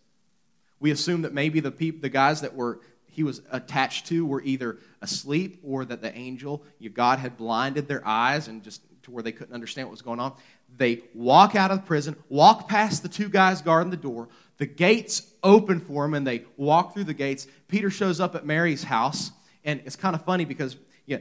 We 0.80 0.92
assume 0.92 1.22
that 1.22 1.34
maybe 1.34 1.60
the, 1.60 1.72
peop- 1.72 2.02
the 2.02 2.10
guys 2.10 2.42
that 2.42 2.56
were 2.56 2.82
he 3.12 3.24
was 3.24 3.42
attached 3.52 4.08
to 4.08 4.26
were 4.26 4.42
either 4.42 4.80
asleep 5.02 5.60
or 5.64 5.84
that 5.84 6.02
the 6.02 6.16
angel, 6.18 6.64
God 6.94 7.20
had 7.20 7.36
blinded 7.36 7.88
their 7.88 8.06
eyes 8.08 8.48
and 8.48 8.64
just 8.64 8.82
to 9.04 9.12
where 9.12 9.22
they 9.22 9.34
couldn't 9.34 9.54
understand 9.54 9.88
what 9.88 9.92
was 9.92 10.02
going 10.02 10.20
on. 10.20 10.34
They 10.78 11.04
walk 11.14 11.56
out 11.56 11.72
of 11.72 11.82
the 11.82 11.88
prison, 11.88 12.16
walk 12.30 12.70
past 12.70 13.04
the 13.04 13.10
two 13.10 13.28
guys 13.28 13.62
guarding 13.62 13.92
the 13.92 13.98
door. 13.98 14.30
The 14.58 14.66
gates 14.66 15.31
open 15.44 15.80
for 15.80 16.04
them, 16.04 16.14
and 16.14 16.26
they 16.26 16.46
walk 16.58 16.94
through 16.94 17.06
the 17.06 17.14
gates. 17.14 17.48
Peter 17.68 17.90
shows 17.90 18.20
up 18.20 18.36
at 18.36 18.46
Mary's 18.46 18.84
house, 18.84 19.32
and 19.64 19.82
it's 19.86 19.96
kind 19.96 20.16
of 20.16 20.24
funny 20.24 20.46
because 20.46 20.78
yeah, 21.06 21.18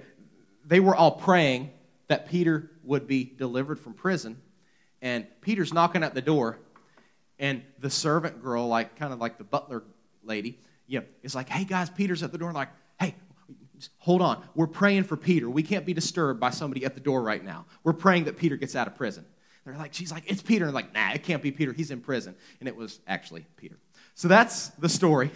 they 0.65 0.81
were 0.81 0.95
all 0.95 1.13
praying 1.13 1.71
that 2.09 2.29
Peter 2.29 2.71
would 2.85 3.07
be 3.07 3.25
delivered 3.25 3.79
from 3.79 3.95
prison. 3.95 4.41
And 5.03 5.27
Peter's 5.41 5.73
knocking 5.73 6.03
at 6.03 6.15
the 6.15 6.21
door, 6.21 6.59
and 7.39 7.63
the 7.79 7.91
servant 7.91 8.43
girl, 8.43 8.69
like 8.69 8.97
kind 8.97 9.13
of 9.13 9.19
like 9.19 9.39
the 9.39 9.45
butler 9.45 9.83
lady, 10.23 10.59
yeah, 10.87 11.01
is 11.23 11.35
like, 11.35 11.49
hey 11.49 11.65
guys, 11.65 11.89
Peter's 11.89 12.23
at 12.23 12.33
the 12.33 12.39
door. 12.39 12.53
like, 12.53 12.69
hey, 12.99 13.15
hold 13.99 14.21
on. 14.21 14.43
We're 14.55 14.67
praying 14.67 15.05
for 15.05 15.17
Peter. 15.17 15.49
We 15.49 15.63
can't 15.63 15.87
be 15.87 15.95
disturbed 15.95 16.41
by 16.41 16.51
somebody 16.51 16.85
at 16.85 16.95
the 16.95 17.01
door 17.01 17.23
right 17.23 17.43
now. 17.43 17.67
We're 17.85 17.93
praying 17.93 18.25
that 18.25 18.37
Peter 18.37 18.57
gets 18.57 18.77
out 18.77 18.87
of 18.87 18.97
prison. 18.97 19.25
They're 19.65 19.77
like, 19.77 19.95
she's 19.95 20.11
like, 20.11 20.25
it's 20.27 20.43
Peter. 20.43 20.65
And 20.65 20.75
like, 20.75 20.93
nah, 20.95 21.13
it 21.13 21.23
can't 21.23 21.43
be 21.43 21.53
Peter. 21.53 21.73
He's 21.73 21.91
in 21.91 22.01
prison. 22.01 22.35
And 22.59 22.69
it 22.69 22.75
was 22.75 23.01
actually 23.07 23.47
Peter. 23.57 23.77
So 24.21 24.29
that's 24.29 24.69
the 24.79 24.91
story. 24.91 25.31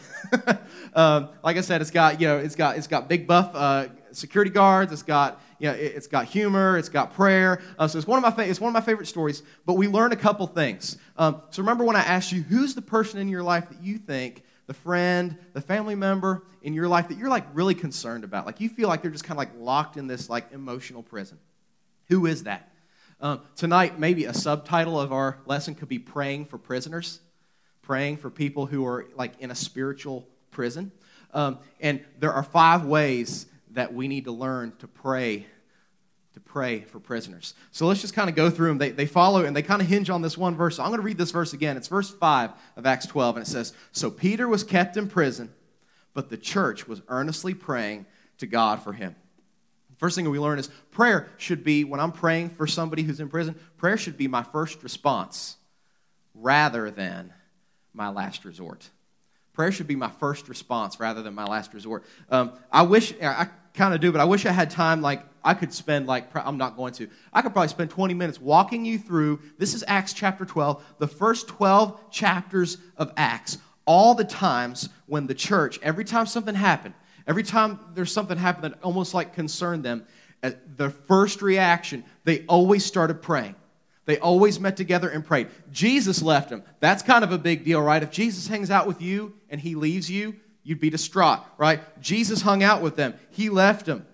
um, 0.95 1.31
like 1.43 1.57
I 1.57 1.63
said, 1.63 1.81
it's 1.81 1.91
got 1.91 2.21
you 2.21 2.27
know, 2.27 2.37
it's 2.37 2.55
got 2.55 2.77
it's 2.77 2.87
got 2.87 3.09
big 3.09 3.27
buff 3.27 3.51
uh, 3.55 3.87
security 4.13 4.51
guards. 4.51 4.93
It's 4.93 5.03
got 5.03 5.41
you 5.59 5.69
know, 5.69 5.75
it, 5.75 5.95
has 5.95 6.07
got 6.07 6.27
humor. 6.27 6.77
It's 6.77 6.91
got 6.91 7.15
prayer. 7.15 7.63
Uh, 7.79 7.89
so 7.89 7.97
it's 7.97 8.07
one 8.07 8.23
of 8.23 8.23
my 8.23 8.31
fa- 8.31 8.47
it's 8.47 8.61
one 8.61 8.69
of 8.69 8.75
my 8.75 8.83
favorite 8.83 9.07
stories. 9.07 9.43
But 9.65 9.79
we 9.79 9.89
learn 9.89 10.13
a 10.13 10.17
couple 10.17 10.47
things. 10.47 10.99
Um, 11.17 11.41
so 11.49 11.63
remember 11.63 11.83
when 11.85 11.97
I 11.97 12.03
asked 12.03 12.31
you, 12.31 12.43
who's 12.43 12.75
the 12.75 12.83
person 12.83 13.21
in 13.21 13.31
your 13.31 13.43
life 13.43 13.71
that 13.71 13.83
you 13.83 13.97
think 13.97 14.43
the 14.67 14.75
friend, 14.75 15.39
the 15.55 15.63
family 15.63 15.95
member 15.95 16.43
in 16.61 16.75
your 16.75 16.87
life 16.87 17.09
that 17.09 17.17
you're 17.17 17.31
like 17.31 17.47
really 17.55 17.75
concerned 17.75 18.23
about? 18.23 18.45
Like 18.45 18.61
you 18.61 18.69
feel 18.69 18.89
like 18.89 19.01
they're 19.01 19.11
just 19.11 19.25
kind 19.25 19.39
of 19.39 19.39
like 19.39 19.53
locked 19.57 19.97
in 19.97 20.09
this 20.09 20.29
like 20.29 20.53
emotional 20.53 21.03
prison. 21.03 21.39
Who 22.09 22.27
is 22.27 22.43
that? 22.43 22.71
Um, 23.19 23.41
tonight, 23.57 23.99
maybe 23.99 24.27
a 24.27 24.35
subtitle 24.35 25.01
of 25.01 25.11
our 25.11 25.39
lesson 25.47 25.75
could 25.75 25.89
be 25.89 25.99
praying 25.99 26.45
for 26.45 26.59
prisoners, 26.59 27.21
praying 27.85 28.17
for 28.17 28.31
people 28.31 28.67
who 28.67 28.87
are 28.87 29.07
like 29.15 29.33
in 29.41 29.51
a 29.51 29.55
spiritual 29.55 30.27
prison. 30.51 30.91
Um, 31.33 31.59
and 31.81 32.05
there 32.19 32.33
are 32.33 32.43
five 32.43 32.85
ways 32.85 33.47
that 33.73 33.93
we 33.93 34.09
need 34.09 34.25
to 34.25 34.33
learn 34.33 34.73
to 34.79 34.89
pray 34.89 35.47
to 36.35 36.41
pray 36.41 36.81
for 36.81 36.99
prisoners. 36.99 37.55
So 37.71 37.87
let's 37.87 38.01
just 38.01 38.13
kind 38.13 38.29
of 38.29 38.35
go 38.35 38.51
through 38.51 38.67
them. 38.67 38.79
They, 38.79 38.91
they 38.91 39.07
follow 39.07 39.45
and 39.45 39.55
they 39.55 39.63
kind 39.63 39.81
of 39.81 39.87
hinge 39.87 40.11
on 40.11 40.21
this 40.21 40.37
one 40.37 40.57
verse. 40.57 40.77
So 40.77 40.83
I'm 40.83 40.89
going 40.89 40.99
to 40.99 41.05
read 41.05 41.17
this 41.17 41.31
verse 41.31 41.53
again. 41.53 41.77
It's 41.77 41.87
verse 41.87 42.11
5 42.11 42.51
of 42.77 42.87
Acts 42.87 43.07
12, 43.07 43.37
and 43.37 43.47
it 43.47 43.49
says 43.49 43.73
So 43.93 44.11
Peter 44.11 44.49
was 44.49 44.65
kept 44.65 44.97
in 44.97 45.09
prison, 45.09 45.53
but 46.13 46.31
the 46.31 46.37
church 46.37 46.89
was 46.89 47.03
earnestly 47.09 47.55
praying 47.55 48.07
to 48.39 48.49
God 48.49 48.83
for 48.83 48.93
him. 48.93 49.15
First 49.99 50.17
thing 50.17 50.29
we 50.29 50.41
learn 50.41 50.59
is 50.59 50.69
prayer 50.91 51.29
should 51.37 51.63
be, 51.63 51.85
when 51.85 52.01
I'm 52.01 52.13
praying 52.13 52.51
for 52.51 52.67
somebody 52.67 53.03
who's 53.03 53.21
in 53.21 53.29
prison, 53.29 53.55
prayer 53.77 53.97
should 53.97 54.19
be 54.19 54.27
my 54.27 54.43
first 54.43 54.83
response 54.83 55.57
rather 56.35 56.91
than 56.91 57.33
my 57.95 58.11
last 58.11 58.45
resort. 58.45 58.89
Prayer 59.53 59.71
should 59.71 59.87
be 59.87 59.95
my 59.95 60.11
first 60.11 60.49
response 60.49 60.99
rather 60.99 61.23
than 61.23 61.33
my 61.33 61.45
last 61.45 61.73
resort. 61.73 62.05
Um, 62.29 62.53
I 62.73 62.83
wish, 62.83 63.15
I 63.23 63.49
kind 63.73 63.95
of 63.95 64.01
do, 64.01 64.11
but 64.11 64.21
I 64.21 64.25
wish 64.25 64.45
I 64.47 64.53
had 64.53 64.69
time, 64.69 65.01
like, 65.01 65.23
I 65.45 65.55
could 65.55 65.73
spend, 65.73 66.07
like, 66.07 66.29
I'm 66.35 66.59
not 66.59 66.77
going 66.77 66.93
to. 66.95 67.09
I 67.33 67.41
could 67.41 67.53
probably 67.53 67.69
spend 67.69 67.91
20 67.91 68.15
minutes 68.15 68.41
walking 68.41 68.85
you 68.85 68.99
through, 68.99 69.41
this 69.59 69.75
is 69.75 69.85
Acts 69.87 70.13
chapter 70.13 70.45
12, 70.45 70.85
the 70.99 71.07
first 71.07 71.47
12 71.49 72.11
chapters 72.11 72.79
of 72.97 73.13
Acts, 73.17 73.59
all 73.85 74.15
the 74.15 74.25
times 74.25 74.89
when 75.07 75.27
the 75.27 75.35
church, 75.35 75.79
every 75.83 76.05
time 76.05 76.27
something 76.27 76.55
happened, 76.55 76.95
every 77.27 77.43
time 77.45 77.79
there's 77.95 78.11
something 78.13 78.37
happened 78.37 78.73
that 78.73 78.83
almost 78.83 79.15
like 79.15 79.35
concerned 79.35 79.85
them, 79.85 80.05
uh, 80.43 80.51
the 80.77 80.91
first 80.91 81.43
reaction, 81.43 82.05
they 82.25 82.45
always 82.47 82.85
started 82.85 83.23
praying. 83.23 83.55
They 84.07 84.19
always 84.19 84.61
met 84.61 84.77
together 84.77 85.09
and 85.09 85.25
prayed. 85.25 85.49
Jesus 85.73 86.23
left 86.23 86.51
them. 86.51 86.63
That's 86.81 87.03
kind 87.03 87.25
of 87.25 87.33
a 87.33 87.39
big 87.39 87.65
deal, 87.65 87.81
right? 87.81 88.03
If 88.03 88.11
Jesus 88.11 88.47
hangs 88.47 88.71
out 88.71 88.87
with 88.87 89.01
you 89.01 89.35
and 89.49 89.61
he 89.61 89.75
leaves 89.75 90.11
you, 90.11 90.37
you'd 90.63 90.81
be 90.81 90.91
distraught, 90.91 91.41
right? 91.57 91.81
Jesus 92.01 92.43
hung 92.43 92.63
out 92.63 92.83
with 92.83 92.97
them. 92.97 93.15
He 93.31 93.49
left 93.49 93.87
them. 93.87 94.07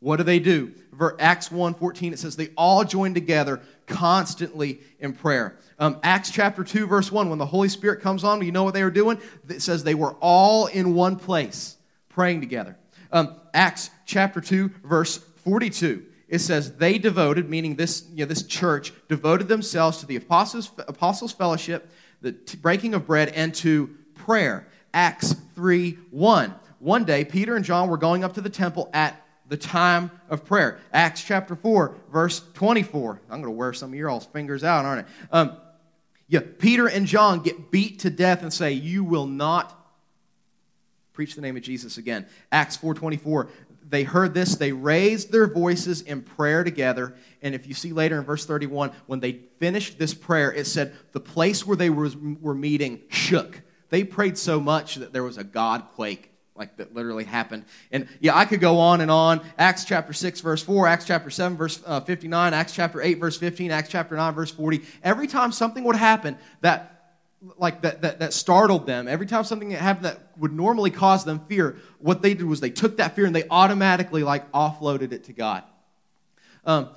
What 0.00 0.16
do 0.16 0.22
they 0.22 0.38
do? 0.38 0.72
Acts 1.20 1.50
1 1.50 1.74
14, 1.74 2.12
it 2.12 2.18
says 2.18 2.34
they 2.34 2.48
all 2.56 2.84
joined 2.84 3.14
together 3.14 3.60
constantly 3.86 4.80
in 4.98 5.12
prayer. 5.12 5.56
Um, 5.78 6.00
Acts 6.02 6.30
chapter 6.30 6.64
2, 6.64 6.86
verse 6.86 7.12
1, 7.12 7.30
when 7.30 7.38
the 7.38 7.46
Holy 7.46 7.68
Spirit 7.68 8.00
comes 8.00 8.24
on, 8.24 8.44
you 8.44 8.50
know 8.50 8.64
what 8.64 8.74
they 8.74 8.82
were 8.82 8.90
doing? 8.90 9.20
It 9.48 9.62
says 9.62 9.84
they 9.84 9.94
were 9.94 10.14
all 10.20 10.66
in 10.66 10.94
one 10.94 11.16
place 11.16 11.76
praying 12.08 12.40
together. 12.40 12.76
Um, 13.12 13.36
Acts 13.54 13.90
chapter 14.06 14.40
2, 14.40 14.70
verse 14.84 15.18
42 15.44 16.04
it 16.28 16.40
says 16.40 16.76
they 16.76 16.98
devoted, 16.98 17.48
meaning 17.48 17.76
this, 17.76 18.04
you 18.12 18.24
know, 18.24 18.28
this 18.28 18.42
church, 18.42 18.92
devoted 19.08 19.48
themselves 19.48 19.98
to 19.98 20.06
the 20.06 20.16
apostles, 20.16 20.70
apostles' 20.86 21.32
fellowship, 21.32 21.90
the 22.20 22.32
breaking 22.60 22.94
of 22.94 23.06
bread, 23.06 23.30
and 23.30 23.54
to 23.56 23.96
prayer. 24.14 24.68
Acts 24.92 25.34
3 25.54 25.98
1. 26.10 26.54
One 26.80 27.04
day, 27.04 27.24
Peter 27.24 27.56
and 27.56 27.64
John 27.64 27.88
were 27.88 27.96
going 27.96 28.24
up 28.24 28.34
to 28.34 28.40
the 28.40 28.50
temple 28.50 28.90
at 28.92 29.20
the 29.48 29.56
time 29.56 30.10
of 30.28 30.44
prayer. 30.44 30.78
Acts 30.92 31.24
chapter 31.24 31.56
4, 31.56 31.96
verse 32.12 32.42
24. 32.54 33.20
I'm 33.30 33.40
going 33.40 33.44
to 33.44 33.50
wear 33.50 33.72
some 33.72 33.90
of 33.90 33.98
your 33.98 34.10
all's 34.10 34.26
fingers 34.26 34.62
out, 34.62 34.84
aren't 34.84 35.06
I? 35.32 35.36
Um, 35.36 35.56
yeah, 36.28 36.40
Peter 36.58 36.86
and 36.86 37.06
John 37.06 37.40
get 37.40 37.70
beat 37.70 38.00
to 38.00 38.10
death 38.10 38.42
and 38.42 38.52
say, 38.52 38.72
You 38.72 39.02
will 39.02 39.26
not 39.26 39.74
preach 41.18 41.34
the 41.34 41.40
name 41.40 41.56
of 41.56 41.62
Jesus 41.64 41.98
again. 41.98 42.26
Acts 42.52 42.76
4:24 42.76 43.48
they 43.90 44.02
heard 44.02 44.34
this, 44.34 44.56
they 44.56 44.72
raised 44.72 45.32
their 45.32 45.46
voices 45.46 46.02
in 46.02 46.22
prayer 46.22 46.64
together. 46.64 47.14
And 47.42 47.54
if 47.54 47.66
you 47.66 47.74
see 47.74 47.92
later 47.92 48.18
in 48.18 48.24
verse 48.24 48.44
31, 48.44 48.92
when 49.06 49.20
they 49.20 49.32
finished 49.58 49.98
this 49.98 50.14
prayer, 50.14 50.52
it 50.52 50.66
said 50.66 50.94
the 51.12 51.20
place 51.20 51.66
where 51.66 51.76
they 51.76 51.90
were, 51.90 52.10
were 52.40 52.54
meeting 52.54 53.00
shook. 53.08 53.62
They 53.90 54.04
prayed 54.04 54.36
so 54.36 54.60
much 54.60 54.96
that 54.96 55.12
there 55.12 55.22
was 55.22 55.38
a 55.38 55.44
God 55.44 55.84
quake, 55.94 56.30
like 56.54 56.76
that 56.76 56.94
literally 56.94 57.24
happened. 57.24 57.64
And 57.90 58.08
yeah, 58.20 58.36
I 58.36 58.44
could 58.44 58.60
go 58.60 58.78
on 58.78 59.00
and 59.00 59.10
on. 59.10 59.40
Acts 59.56 59.84
chapter 59.84 60.12
6, 60.12 60.40
verse 60.40 60.62
4, 60.62 60.86
Acts 60.86 61.06
chapter 61.06 61.30
7, 61.30 61.56
verse 61.56 61.82
uh, 61.86 62.00
59, 62.00 62.52
Acts 62.52 62.74
chapter 62.74 63.00
8, 63.00 63.14
verse 63.14 63.38
15, 63.38 63.70
Acts 63.70 63.88
chapter 63.88 64.16
9, 64.16 64.34
verse 64.34 64.50
40. 64.50 64.82
Every 65.02 65.26
time 65.26 65.52
something 65.52 65.84
would 65.84 65.96
happen 65.96 66.36
that 66.60 66.97
like 67.56 67.82
that, 67.82 68.02
that, 68.02 68.18
that 68.18 68.32
startled 68.32 68.86
them. 68.86 69.06
Every 69.06 69.26
time 69.26 69.44
something 69.44 69.70
happened 69.70 70.06
that 70.06 70.18
would 70.36 70.52
normally 70.52 70.90
cause 70.90 71.24
them 71.24 71.40
fear 71.48 71.76
what 71.98 72.20
they 72.22 72.34
did 72.34 72.44
was 72.44 72.60
they 72.60 72.70
took 72.70 72.96
that 72.96 73.14
fear 73.14 73.26
and 73.26 73.34
they 73.34 73.44
automatically 73.50 74.22
like 74.22 74.50
offloaded 74.52 75.12
it 75.12 75.24
to 75.24 75.32
god. 75.32 75.64
Um, 76.64 76.90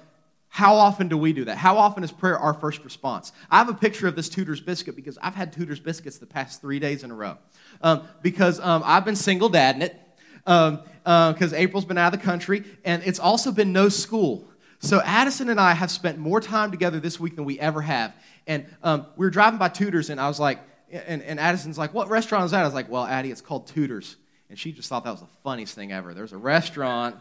how 0.48 0.76
often 0.76 1.08
do 1.08 1.18
we 1.18 1.32
do 1.32 1.46
that? 1.46 1.58
How 1.58 1.78
often 1.78 2.04
is 2.04 2.12
prayer 2.12 2.38
our 2.38 2.54
first 2.54 2.84
response? 2.84 3.32
I 3.50 3.58
have 3.60 3.70
a 3.70 3.74
picture 3.74 4.08
of 4.08 4.16
this 4.16 4.28
tudor's 4.28 4.60
biscuit 4.60 4.96
because 4.96 5.18
i've 5.22 5.36
had 5.36 5.54
tudor's 5.54 5.80
biscuits 5.80 6.18
the 6.18 6.26
past 6.26 6.62
three 6.62 6.80
days 6.80 7.04
in 7.04 7.12
a 7.12 7.16
row. 7.16 7.38
Um, 7.82 8.08
because 8.22 8.60
um, 8.60 8.82
i've 8.86 9.06
been 9.06 9.16
single 9.16 9.50
dad 9.50 9.76
in 9.76 9.82
it 9.84 9.96
because 10.44 10.74
um, 11.04 11.54
uh, 11.54 11.56
april's 11.56 11.86
been 11.86 12.00
out 12.00 12.14
of 12.14 12.20
the 12.20 12.26
country 12.26 12.64
and 12.84 13.04
it's 13.06 13.20
also 13.20 13.52
been 13.52 13.72
no 13.72 13.90
school 13.90 14.48
so 14.82 15.00
Addison 15.00 15.50
and 15.50 15.60
I 15.60 15.74
have 15.74 15.92
spent 15.92 16.18
more 16.18 16.42
time 16.42 16.72
together 16.72 17.00
this 17.00 17.20
week 17.20 17.36
than 17.36 17.46
we 17.46 17.60
ever 17.60 17.82
have. 17.82 18.14
And 18.48 18.66
um, 18.84 19.06
we 19.16 19.26
were 19.26 19.30
driving 19.30 19.60
by 19.60 19.70
Tudor's, 19.70 20.10
and 20.10 20.20
I 20.20 20.28
was 20.28 20.40
like, 20.40 20.60
and, 20.92 21.22
and 21.22 21.40
Addison's 21.40 21.78
like, 21.78 21.94
what 21.94 22.10
restaurant 22.10 22.46
is 22.46 22.52
that? 22.52 22.62
I 22.62 22.66
was 22.66 22.74
like, 22.74 22.90
well, 22.90 23.06
Addie, 23.06 23.32
it's 23.32 23.42
called 23.42 23.68
Tudor's. 23.68 24.18
And 24.50 24.60
she 24.60 24.74
just 24.74 24.90
thought 24.90 25.06
that 25.06 25.12
was 25.12 25.22
the 25.22 25.28
funniest 25.44 25.76
thing 25.76 25.92
ever. 25.92 26.14
There's 26.14 26.34
a 26.34 26.38
restaurant 26.38 27.16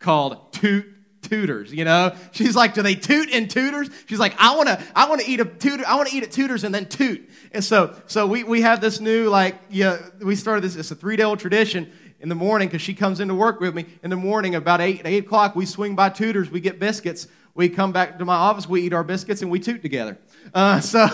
called 0.00 0.52
Toot 0.52 0.86
Tutors, 1.22 1.72
you 1.72 1.84
know? 1.84 2.14
She's 2.32 2.56
like, 2.56 2.74
do 2.74 2.82
they 2.82 2.94
toot 2.94 3.28
in 3.30 3.48
Tutors? 3.48 3.90
She's 4.06 4.18
like, 4.18 4.34
I 4.38 4.56
wanna, 4.56 4.82
I 4.94 5.08
wanna 5.08 5.22
eat 5.26 5.40
a 5.40 5.44
tutor, 5.44 5.84
I 5.86 5.96
wanna 5.96 6.10
eat 6.12 6.22
at 6.22 6.32
Tudors 6.32 6.64
and 6.64 6.74
then 6.74 6.86
toot. 6.86 7.28
And 7.52 7.62
so, 7.62 7.94
so 8.06 8.26
we, 8.26 8.42
we 8.44 8.62
have 8.62 8.80
this 8.80 9.00
new, 9.00 9.28
like, 9.28 9.56
yeah, 9.70 9.98
we 10.20 10.34
started 10.34 10.62
this, 10.62 10.76
it's 10.76 10.90
a 10.90 10.94
three 10.94 11.16
day 11.16 11.22
old 11.22 11.38
tradition 11.38 11.92
in 12.20 12.28
the 12.28 12.34
morning 12.34 12.68
because 12.68 12.82
she 12.82 12.94
comes 12.94 13.20
into 13.20 13.34
work 13.34 13.60
with 13.60 13.74
me 13.74 13.86
in 14.02 14.10
the 14.10 14.16
morning 14.16 14.54
about 14.54 14.80
8, 14.80 15.02
8 15.04 15.24
o'clock. 15.24 15.56
We 15.56 15.66
swing 15.66 15.96
by 15.96 16.10
Tudor's 16.10 16.50
we 16.50 16.60
get 16.60 16.78
biscuits. 16.78 17.26
We 17.54 17.68
come 17.68 17.92
back 17.92 18.18
to 18.18 18.24
my 18.24 18.34
office, 18.34 18.68
we 18.68 18.82
eat 18.82 18.92
our 18.92 19.02
biscuits, 19.02 19.42
and 19.42 19.50
we 19.50 19.58
toot 19.58 19.82
together. 19.82 20.18
Uh, 20.54 20.80
so, 20.80 21.08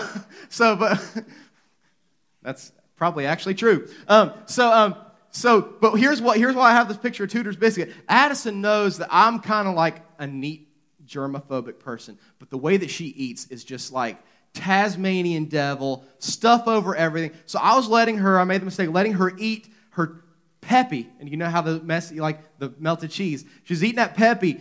so, 0.49 0.75
but 0.75 1.25
that's 2.43 2.71
probably 2.95 3.25
actually 3.25 3.55
true. 3.55 3.87
Um, 4.07 4.33
so, 4.45 4.71
um, 4.71 4.95
so, 5.31 5.61
but 5.61 5.95
here's 5.95 6.21
what 6.21 6.37
here's 6.37 6.55
why 6.55 6.71
I 6.71 6.73
have 6.73 6.87
this 6.87 6.97
picture 6.97 7.23
of 7.23 7.31
Tudor's 7.31 7.55
biscuit. 7.55 7.91
Addison 8.07 8.61
knows 8.61 8.97
that 8.99 9.09
I'm 9.11 9.39
kind 9.39 9.67
of 9.67 9.75
like 9.75 10.01
a 10.19 10.27
neat 10.27 10.67
germophobic 11.05 11.79
person, 11.79 12.17
but 12.39 12.49
the 12.49 12.57
way 12.57 12.77
that 12.77 12.89
she 12.89 13.05
eats 13.05 13.47
is 13.47 13.63
just 13.63 13.91
like 13.91 14.17
Tasmanian 14.53 15.45
devil, 15.45 16.05
stuff 16.19 16.67
over 16.67 16.95
everything. 16.95 17.31
So 17.45 17.59
I 17.59 17.75
was 17.75 17.87
letting 17.87 18.17
her, 18.17 18.39
I 18.39 18.43
made 18.43 18.61
the 18.61 18.65
mistake, 18.65 18.89
letting 18.89 19.13
her 19.13 19.31
eat 19.37 19.69
her 19.91 20.23
peppy, 20.67 21.09
and 21.21 21.29
you 21.29 21.37
know 21.37 21.49
how 21.49 21.61
the 21.61 21.79
messy, 21.79 22.19
like 22.19 22.39
the 22.59 22.73
melted 22.77 23.09
cheese. 23.09 23.45
She 23.63 23.73
was 23.73 23.83
eating 23.83 23.95
that 23.95 24.15
peppy 24.15 24.59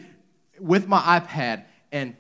with 0.61 0.87
my 0.87 1.01
iPad, 1.19 1.65
and 1.91 2.15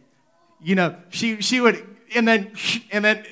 you 0.60 0.74
know 0.74 0.96
she 1.08 1.40
she 1.40 1.60
would 1.60 1.86
and 2.14 2.26
then 2.26 2.50
and 2.90 3.04
then 3.04 3.24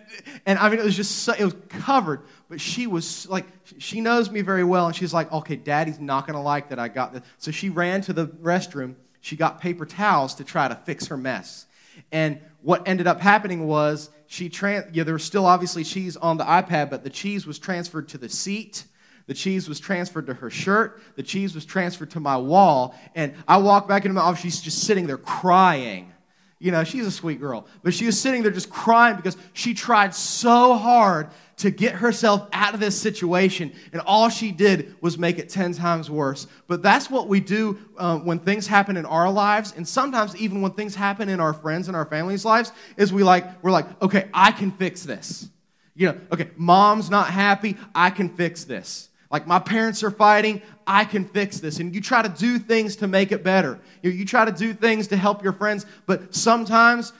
and 0.46 0.58
I 0.58 0.68
mean 0.70 0.78
it 0.78 0.84
was 0.84 0.94
just 0.94 1.24
so, 1.24 1.32
it 1.36 1.44
was 1.44 1.56
covered, 1.68 2.22
but 2.48 2.60
she 2.60 2.86
was 2.86 3.28
like 3.28 3.46
she 3.78 4.00
knows 4.00 4.30
me 4.30 4.42
very 4.42 4.62
well, 4.62 4.86
and 4.86 4.94
she's 4.94 5.12
like, 5.12 5.30
okay, 5.32 5.56
Daddy's 5.56 5.98
not 5.98 6.24
gonna 6.26 6.42
like 6.42 6.68
that 6.68 6.78
I 6.78 6.86
got 6.86 7.12
this. 7.12 7.22
So 7.38 7.50
she 7.50 7.68
ran 7.68 8.00
to 8.02 8.12
the 8.12 8.28
restroom. 8.28 8.94
She 9.20 9.36
got 9.36 9.60
paper 9.60 9.84
towels 9.84 10.36
to 10.36 10.44
try 10.44 10.68
to 10.68 10.76
fix 10.76 11.08
her 11.08 11.16
mess, 11.16 11.66
and 12.12 12.40
what 12.62 12.86
ended 12.86 13.08
up 13.08 13.20
happening 13.20 13.66
was 13.66 14.08
she 14.28 14.48
trans 14.48 14.94
yeah 14.94 15.02
there 15.02 15.14
was 15.14 15.24
still 15.24 15.46
obviously 15.46 15.82
cheese 15.82 16.16
on 16.16 16.36
the 16.36 16.44
iPad, 16.44 16.90
but 16.90 17.02
the 17.02 17.10
cheese 17.10 17.44
was 17.44 17.58
transferred 17.58 18.08
to 18.10 18.18
the 18.18 18.28
seat 18.28 18.84
the 19.26 19.34
cheese 19.34 19.68
was 19.68 19.80
transferred 19.80 20.26
to 20.26 20.34
her 20.34 20.50
shirt. 20.50 21.00
The 21.16 21.22
cheese 21.22 21.54
was 21.54 21.64
transferred 21.64 22.10
to 22.10 22.20
my 22.20 22.36
wall. 22.36 22.94
And 23.14 23.34
I 23.48 23.56
walk 23.56 23.88
back 23.88 24.04
into 24.04 24.14
my 24.14 24.20
office. 24.20 24.40
She's 24.40 24.60
just 24.60 24.84
sitting 24.84 25.06
there 25.06 25.18
crying. 25.18 26.12
You 26.58 26.70
know, 26.70 26.84
she's 26.84 27.06
a 27.06 27.10
sweet 27.10 27.40
girl. 27.40 27.66
But 27.82 27.94
she 27.94 28.06
was 28.06 28.20
sitting 28.20 28.42
there 28.42 28.50
just 28.50 28.70
crying 28.70 29.16
because 29.16 29.36
she 29.52 29.74
tried 29.74 30.14
so 30.14 30.74
hard 30.74 31.28
to 31.56 31.70
get 31.70 31.94
herself 31.94 32.48
out 32.52 32.74
of 32.74 32.80
this 32.80 33.00
situation. 33.00 33.72
And 33.92 34.02
all 34.02 34.28
she 34.28 34.50
did 34.52 34.94
was 35.00 35.16
make 35.16 35.38
it 35.38 35.48
10 35.48 35.74
times 35.74 36.10
worse. 36.10 36.46
But 36.66 36.82
that's 36.82 37.10
what 37.10 37.28
we 37.28 37.40
do 37.40 37.78
um, 37.98 38.26
when 38.26 38.38
things 38.38 38.66
happen 38.66 38.96
in 38.96 39.06
our 39.06 39.30
lives. 39.30 39.72
And 39.76 39.86
sometimes 39.86 40.36
even 40.36 40.60
when 40.60 40.72
things 40.72 40.94
happen 40.94 41.28
in 41.28 41.40
our 41.40 41.54
friends 41.54 41.88
and 41.88 41.96
our 41.96 42.06
family's 42.06 42.44
lives, 42.44 42.72
is 42.96 43.12
we 43.12 43.22
like, 43.22 43.62
we're 43.62 43.70
like, 43.70 44.02
okay, 44.02 44.28
I 44.34 44.52
can 44.52 44.70
fix 44.70 45.02
this. 45.02 45.48
You 45.94 46.08
know, 46.08 46.20
okay, 46.32 46.50
mom's 46.56 47.08
not 47.08 47.28
happy. 47.28 47.76
I 47.94 48.10
can 48.10 48.28
fix 48.28 48.64
this. 48.64 49.08
Like, 49.30 49.46
my 49.46 49.58
parents 49.58 50.02
are 50.02 50.10
fighting, 50.10 50.62
I 50.86 51.04
can 51.04 51.24
fix 51.24 51.58
this. 51.60 51.80
And 51.80 51.94
you 51.94 52.00
try 52.00 52.22
to 52.22 52.28
do 52.28 52.58
things 52.58 52.96
to 52.96 53.08
make 53.08 53.32
it 53.32 53.42
better. 53.42 53.80
You, 54.02 54.10
you 54.10 54.24
try 54.24 54.44
to 54.44 54.52
do 54.52 54.72
things 54.72 55.08
to 55.08 55.16
help 55.16 55.42
your 55.42 55.52
friends, 55.52 55.86
but 56.06 56.34
sometimes 56.34 57.12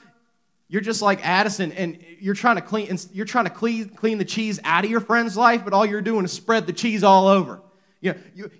you're 0.67 0.81
just 0.81 1.01
like 1.01 1.25
Addison 1.25 1.71
and 1.73 2.03
you're 2.19 2.33
trying 2.33 2.55
to 2.55 2.61
clean, 2.61 2.97
you're 3.13 3.25
trying 3.25 3.45
to 3.45 3.51
clean, 3.51 3.89
clean 3.89 4.17
the 4.17 4.25
cheese 4.25 4.59
out 4.63 4.83
of 4.83 4.89
your 4.91 4.99
friend's 4.99 5.37
life, 5.37 5.63
but 5.63 5.73
all 5.73 5.85
you're 5.85 6.01
doing 6.01 6.25
is 6.25 6.31
spread 6.31 6.67
the 6.67 6.73
cheese 6.73 7.03
all 7.03 7.27
over. 7.27 7.61
You 8.01 8.13
know, 8.13 8.19
you, 8.35 8.51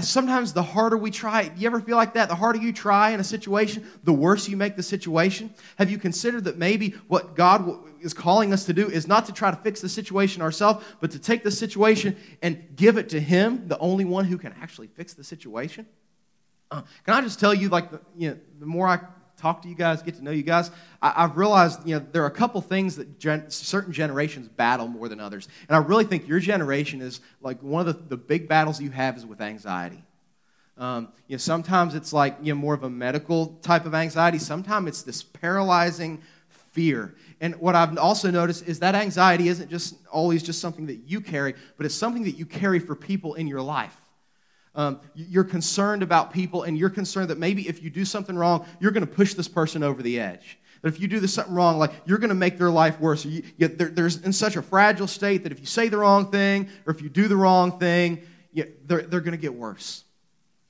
sometimes 0.00 0.52
the 0.52 0.62
harder 0.62 0.96
we 0.96 1.10
try, 1.10 1.50
you 1.56 1.66
ever 1.66 1.80
feel 1.80 1.96
like 1.96 2.14
that? 2.14 2.28
The 2.28 2.34
harder 2.34 2.58
you 2.58 2.72
try 2.72 3.10
in 3.10 3.20
a 3.20 3.24
situation, 3.24 3.86
the 4.04 4.12
worse 4.12 4.48
you 4.48 4.56
make 4.56 4.76
the 4.76 4.82
situation. 4.82 5.54
Have 5.78 5.90
you 5.90 5.98
considered 5.98 6.44
that 6.44 6.58
maybe 6.58 6.90
what 7.08 7.36
God 7.36 7.72
is 8.00 8.12
calling 8.12 8.52
us 8.52 8.64
to 8.66 8.72
do 8.72 8.88
is 8.88 9.06
not 9.06 9.26
to 9.26 9.32
try 9.32 9.50
to 9.50 9.56
fix 9.56 9.80
the 9.80 9.88
situation 9.88 10.42
ourselves, 10.42 10.84
but 11.00 11.10
to 11.12 11.18
take 11.18 11.44
the 11.44 11.50
situation 11.50 12.16
and 12.42 12.64
give 12.74 12.96
it 12.98 13.08
to 13.10 13.20
Him, 13.20 13.68
the 13.68 13.78
only 13.78 14.04
one 14.04 14.24
who 14.24 14.38
can 14.38 14.54
actually 14.60 14.88
fix 14.88 15.14
the 15.14 15.24
situation? 15.24 15.86
Uh, 16.70 16.82
can 17.04 17.14
I 17.14 17.20
just 17.20 17.38
tell 17.38 17.54
you, 17.54 17.68
like, 17.68 17.92
the, 17.92 18.00
you 18.16 18.30
know, 18.30 18.38
the 18.58 18.66
more 18.66 18.88
I 18.88 18.98
talk 19.36 19.62
to 19.62 19.68
you 19.68 19.74
guys, 19.74 20.02
get 20.02 20.16
to 20.16 20.24
know 20.24 20.30
you 20.30 20.42
guys, 20.42 20.70
I, 21.02 21.22
have 21.22 21.36
realized, 21.36 21.86
you 21.86 21.98
know, 21.98 22.06
there 22.12 22.22
are 22.22 22.26
a 22.26 22.30
couple 22.30 22.60
things 22.60 22.96
that 22.96 23.18
gen- 23.18 23.50
certain 23.50 23.92
generations 23.92 24.48
battle 24.48 24.88
more 24.88 25.08
than 25.08 25.20
others. 25.20 25.48
And 25.68 25.76
I 25.76 25.80
really 25.80 26.04
think 26.04 26.26
your 26.26 26.40
generation 26.40 27.02
is, 27.02 27.20
like, 27.40 27.62
one 27.62 27.86
of 27.86 27.94
the, 27.94 28.16
the 28.16 28.16
big 28.16 28.48
battles 28.48 28.80
you 28.80 28.90
have 28.90 29.16
is 29.16 29.26
with 29.26 29.40
anxiety. 29.40 30.02
Um, 30.78 31.08
you 31.26 31.34
know, 31.34 31.38
sometimes 31.38 31.94
it's 31.94 32.12
like 32.12 32.36
you 32.42 32.54
know, 32.54 32.60
more 32.60 32.74
of 32.74 32.82
a 32.82 32.90
medical 32.90 33.58
type 33.62 33.86
of 33.86 33.94
anxiety. 33.94 34.38
Sometimes 34.38 34.88
it's 34.88 35.02
this 35.02 35.22
paralyzing 35.22 36.20
fear. 36.48 37.14
And 37.40 37.54
what 37.56 37.74
I've 37.74 37.96
also 37.96 38.30
noticed 38.30 38.68
is 38.68 38.80
that 38.80 38.94
anxiety 38.94 39.48
isn't 39.48 39.70
just 39.70 39.94
always 40.12 40.42
just 40.42 40.60
something 40.60 40.86
that 40.86 41.00
you 41.06 41.20
carry, 41.22 41.54
but 41.78 41.86
it's 41.86 41.94
something 41.94 42.24
that 42.24 42.36
you 42.36 42.44
carry 42.44 42.78
for 42.78 42.94
people 42.94 43.34
in 43.34 43.46
your 43.46 43.62
life. 43.62 43.96
Um, 44.76 45.00
you're 45.14 45.44
concerned 45.44 46.02
about 46.02 46.32
people, 46.32 46.62
and 46.62 46.76
you're 46.76 46.90
concerned 46.90 47.30
that 47.30 47.38
maybe 47.38 47.66
if 47.66 47.82
you 47.82 47.90
do 47.90 48.04
something 48.04 48.36
wrong, 48.36 48.66
you're 48.78 48.92
going 48.92 49.06
to 49.06 49.12
push 49.12 49.34
this 49.34 49.48
person 49.48 49.82
over 49.82 50.02
the 50.02 50.20
edge. 50.20 50.58
That 50.82 50.88
if 50.88 51.00
you 51.00 51.08
do 51.08 51.18
this 51.18 51.32
something 51.32 51.54
wrong, 51.54 51.78
like 51.78 51.92
you're 52.04 52.18
going 52.18 52.28
to 52.28 52.34
make 52.34 52.58
their 52.58 52.70
life 52.70 53.00
worse. 53.00 53.24
You, 53.24 53.42
you, 53.56 53.68
they're, 53.68 53.88
they're 53.88 54.10
in 54.22 54.32
such 54.34 54.56
a 54.56 54.62
fragile 54.62 55.06
state 55.06 55.42
that 55.44 55.50
if 55.50 55.58
you 55.60 55.66
say 55.66 55.88
the 55.88 55.96
wrong 55.96 56.30
thing 56.30 56.68
or 56.86 56.92
if 56.92 57.00
you 57.00 57.08
do 57.08 57.26
the 57.26 57.36
wrong 57.36 57.78
thing, 57.78 58.20
you, 58.52 58.70
they're, 58.84 59.02
they're 59.02 59.20
going 59.20 59.32
to 59.32 59.38
get 59.38 59.54
worse. 59.54 60.04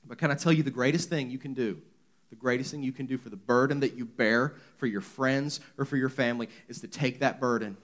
But 0.06 0.18
can 0.18 0.30
I 0.30 0.34
tell 0.34 0.52
you 0.52 0.62
the 0.62 0.70
greatest 0.70 1.08
thing 1.08 1.30
you 1.30 1.38
can 1.38 1.52
do? 1.52 1.82
The 2.30 2.36
greatest 2.36 2.70
thing 2.70 2.82
you 2.82 2.92
can 2.92 3.06
do 3.06 3.18
for 3.18 3.28
the 3.28 3.36
burden 3.36 3.80
that 3.80 3.94
you 3.94 4.04
bear 4.04 4.54
for 4.78 4.86
your 4.86 5.00
friends 5.00 5.60
or 5.78 5.84
for 5.84 5.96
your 5.96 6.08
family 6.08 6.48
is 6.68 6.80
to 6.80 6.88
take 6.88 7.20
that 7.20 7.40
burden 7.40 7.76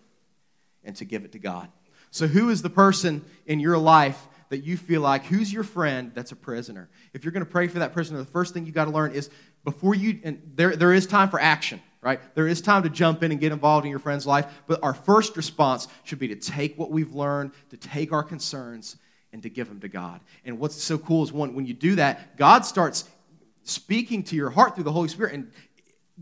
and 0.85 0.95
to 0.97 1.05
give 1.05 1.25
it 1.25 1.33
to 1.33 1.39
God. 1.39 1.69
So, 2.11 2.27
who 2.27 2.51
is 2.51 2.63
the 2.63 2.71
person 2.71 3.25
in 3.47 3.61
your 3.61 3.79
life 3.79 4.29
that 4.53 4.65
you 4.65 4.77
feel 4.77 5.01
like, 5.01 5.25
who's 5.25 5.51
your 5.51 5.65
friend 5.65 6.13
that's 6.15 6.31
a 6.31 6.37
prisoner? 6.37 6.91
If 7.15 7.25
you're 7.25 7.33
going 7.33 7.43
to 7.43 7.51
pray 7.51 7.69
for 7.69 7.79
that 7.79 7.95
prisoner, 7.95 8.19
the 8.19 8.27
first 8.27 8.53
thing 8.53 8.67
you 8.67 8.73
got 8.73 8.85
to 8.85 8.91
learn 8.91 9.13
is 9.13 9.31
before 9.65 9.95
you, 9.95 10.21
and 10.25 10.43
there, 10.57 10.77
there 10.77 10.93
is 10.93 11.07
time 11.07 11.31
for 11.31 11.41
action, 11.41 11.81
right? 12.03 12.21
There 12.35 12.47
is 12.47 12.61
time 12.61 12.83
to 12.83 12.91
jump 12.91 13.23
in 13.23 13.33
and 13.33 13.41
get 13.41 13.51
involved 13.51 13.87
in 13.87 13.91
your 13.91 13.99
friend's 13.99 14.27
life, 14.27 14.45
but 14.67 14.79
our 14.83 14.93
first 14.93 15.39
response 15.39 15.89
should 16.05 16.19
be 16.19 16.29
to 16.29 16.37
take 16.37 16.79
what 16.79 16.91
we've 16.91 17.15
learned, 17.15 17.53
to 17.71 17.79
take 17.79 18.13
our 18.13 18.23
concerns, 18.23 18.97
and 19.33 19.43
to 19.43 19.49
give 19.49 19.71
them 19.71 19.81
to 19.81 19.89
God. 19.89 20.21
And 20.45 20.59
what's 20.59 20.77
so 20.83 20.99
cool 20.99 21.23
is 21.23 21.33
when, 21.33 21.55
when 21.55 21.65
you 21.65 21.73
do 21.73 21.95
that, 21.95 22.37
God 22.37 22.67
starts 22.67 23.09
speaking 23.63 24.23
to 24.25 24.37
your 24.37 24.51
heart 24.51 24.75
through 24.75 24.85
the 24.85 24.93
Holy 24.93 25.09
Spirit 25.09 25.33
and 25.33 25.51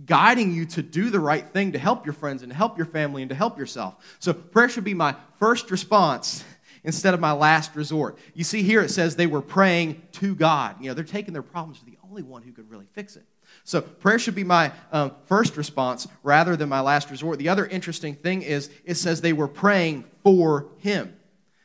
guiding 0.07 0.55
you 0.55 0.67
to 0.67 0.83
do 0.83 1.11
the 1.11 1.19
right 1.19 1.49
thing 1.49 1.73
to 1.73 1.81
help 1.81 2.07
your 2.07 2.13
friends 2.13 2.45
and 2.45 2.53
to 2.53 2.57
help 2.57 2.79
your 2.79 2.87
family 2.87 3.23
and 3.23 3.31
to 3.31 3.35
help 3.35 3.59
yourself. 3.59 3.97
So 4.21 4.33
prayer 4.33 4.69
should 4.69 4.85
be 4.85 4.95
my 4.95 5.17
first 5.41 5.73
response 5.73 6.45
instead 6.85 7.15
of 7.15 7.21
my 7.21 7.33
last 7.33 7.75
resort. 7.77 8.19
You 8.35 8.45
see 8.45 8.63
here 8.63 8.83
it 8.83 8.91
says 8.91 9.17
they 9.17 9.27
were 9.27 9.43
praying 9.43 10.03
to 10.13 10.35
God. 10.35 10.77
You 10.81 10.89
know, 10.89 10.95
they're 10.95 11.05
taking 11.05 11.33
their 11.33 11.43
problems 11.43 11.81
to 11.81 11.85
the 11.85 11.99
only 12.09 12.23
one 12.23 12.43
who 12.43 12.53
could 12.53 12.71
really 12.71 12.87
fix 12.93 13.17
it. 13.17 13.25
So 13.65 13.81
prayer 13.81 14.19
should 14.19 14.35
be 14.35 14.45
my 14.45 14.73
um, 14.93 15.13
first 15.27 15.57
response 15.57 16.07
rather 16.23 16.57
than 16.57 16.69
my 16.69 16.81
last 16.81 17.11
resort. 17.11 17.39
The 17.39 17.49
other 17.49 17.67
interesting 17.67 18.15
thing 18.15 18.43
is 18.43 18.71
it 18.85 18.95
says 18.95 19.21
they 19.21 19.33
were 19.33 19.49
praying 19.49 20.05
for 20.23 20.67
him. 20.79 21.17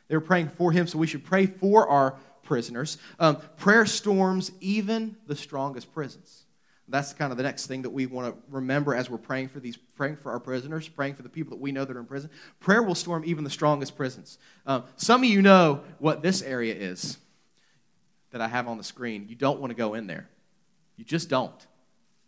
They 0.08 0.16
were 0.16 0.20
praying 0.20 0.50
for 0.50 0.72
him, 0.72 0.86
so 0.86 0.98
we 0.98 1.06
should 1.06 1.24
pray 1.24 1.46
for 1.46 1.88
our 1.88 2.16
prisoners. 2.42 2.98
Um, 3.18 3.38
prayer 3.56 3.86
storms 3.86 4.52
even 4.60 5.16
the 5.26 5.36
strongest 5.36 5.92
prisons. 5.92 6.45
That's 6.88 7.12
kind 7.12 7.32
of 7.32 7.36
the 7.36 7.42
next 7.42 7.66
thing 7.66 7.82
that 7.82 7.90
we 7.90 8.06
want 8.06 8.32
to 8.32 8.40
remember 8.48 8.94
as 8.94 9.10
we're 9.10 9.18
praying 9.18 9.48
for 9.48 9.58
these, 9.58 9.76
praying 9.76 10.16
for 10.16 10.30
our 10.30 10.38
prisoners, 10.38 10.88
praying 10.88 11.14
for 11.14 11.22
the 11.22 11.28
people 11.28 11.50
that 11.50 11.60
we 11.60 11.72
know 11.72 11.84
that 11.84 11.96
are 11.96 12.00
in 12.00 12.06
prison. 12.06 12.30
Prayer 12.60 12.82
will 12.82 12.94
storm 12.94 13.24
even 13.26 13.42
the 13.42 13.50
strongest 13.50 13.96
prisons. 13.96 14.38
Um, 14.66 14.84
some 14.96 15.22
of 15.22 15.28
you 15.28 15.42
know 15.42 15.82
what 15.98 16.22
this 16.22 16.42
area 16.42 16.74
is 16.74 17.18
that 18.30 18.40
I 18.40 18.46
have 18.46 18.68
on 18.68 18.78
the 18.78 18.84
screen. 18.84 19.26
You 19.28 19.34
don't 19.34 19.60
want 19.60 19.70
to 19.70 19.74
go 19.74 19.94
in 19.94 20.06
there. 20.06 20.28
You 20.96 21.04
just 21.04 21.28
don't. 21.28 21.66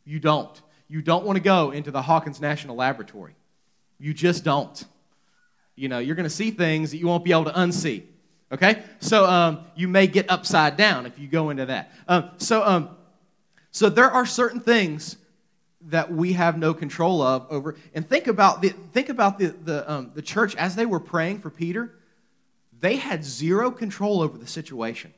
You 0.05 0.19
don't. 0.19 0.61
You 0.89 1.03
don't 1.03 1.25
want 1.25 1.37
to 1.37 1.43
go 1.43 1.71
into 1.71 1.91
the 1.91 2.03
Hawkins 2.03 2.41
National 2.41 2.75
Laboratory. 2.75 3.37
You 3.99 4.13
just 4.13 4.43
don't. 4.43 4.85
You 5.77 5.89
know, 5.89 5.99
you're 5.99 6.17
going 6.17 6.25
to 6.25 6.31
see 6.31 6.51
things 6.51 6.91
that 6.91 6.97
you 6.97 7.07
won't 7.07 7.25
be 7.25 7.31
able 7.31 7.45
to 7.45 7.53
unsee. 7.53 8.03
Okay? 8.51 8.83
So 9.01 9.27
um, 9.27 9.61
you 9.77 9.87
may 9.87 10.07
get 10.07 10.31
upside 10.31 10.77
down 10.77 11.07
if 11.07 11.19
you 11.19 11.29
go 11.29 11.51
into 11.51 11.67
that. 11.67 11.93
Um, 12.09 12.31
so, 12.39 12.65
um, 12.65 12.91
so 13.79 13.89
there 13.89 14.11
are 14.11 14.27
certain 14.27 14.59
things 14.59 15.17
that 15.83 16.11
we 16.11 16.33
have 16.33 16.59
no 16.59 16.75
control 16.75 17.23
of 17.23 17.47
over. 17.49 17.77
And 17.95 18.05
think 18.09 18.27
about 18.27 18.61
the, 18.61 18.71
think 18.71 19.09
about 19.09 19.39
the, 19.39 19.51
the, 19.51 19.89
um, 19.89 20.11
the 20.17 20.21
church 20.21 20.57
as 20.57 20.75
they 20.75 20.85
were 20.85 20.99
praying 20.99 21.43
for 21.43 21.49
Peter, 21.49 21.95
they 22.81 22.97
had 22.97 23.25
zero 23.25 23.71
control 23.71 24.21
over 24.21 24.37
the 24.37 24.49
situation. 24.49 25.15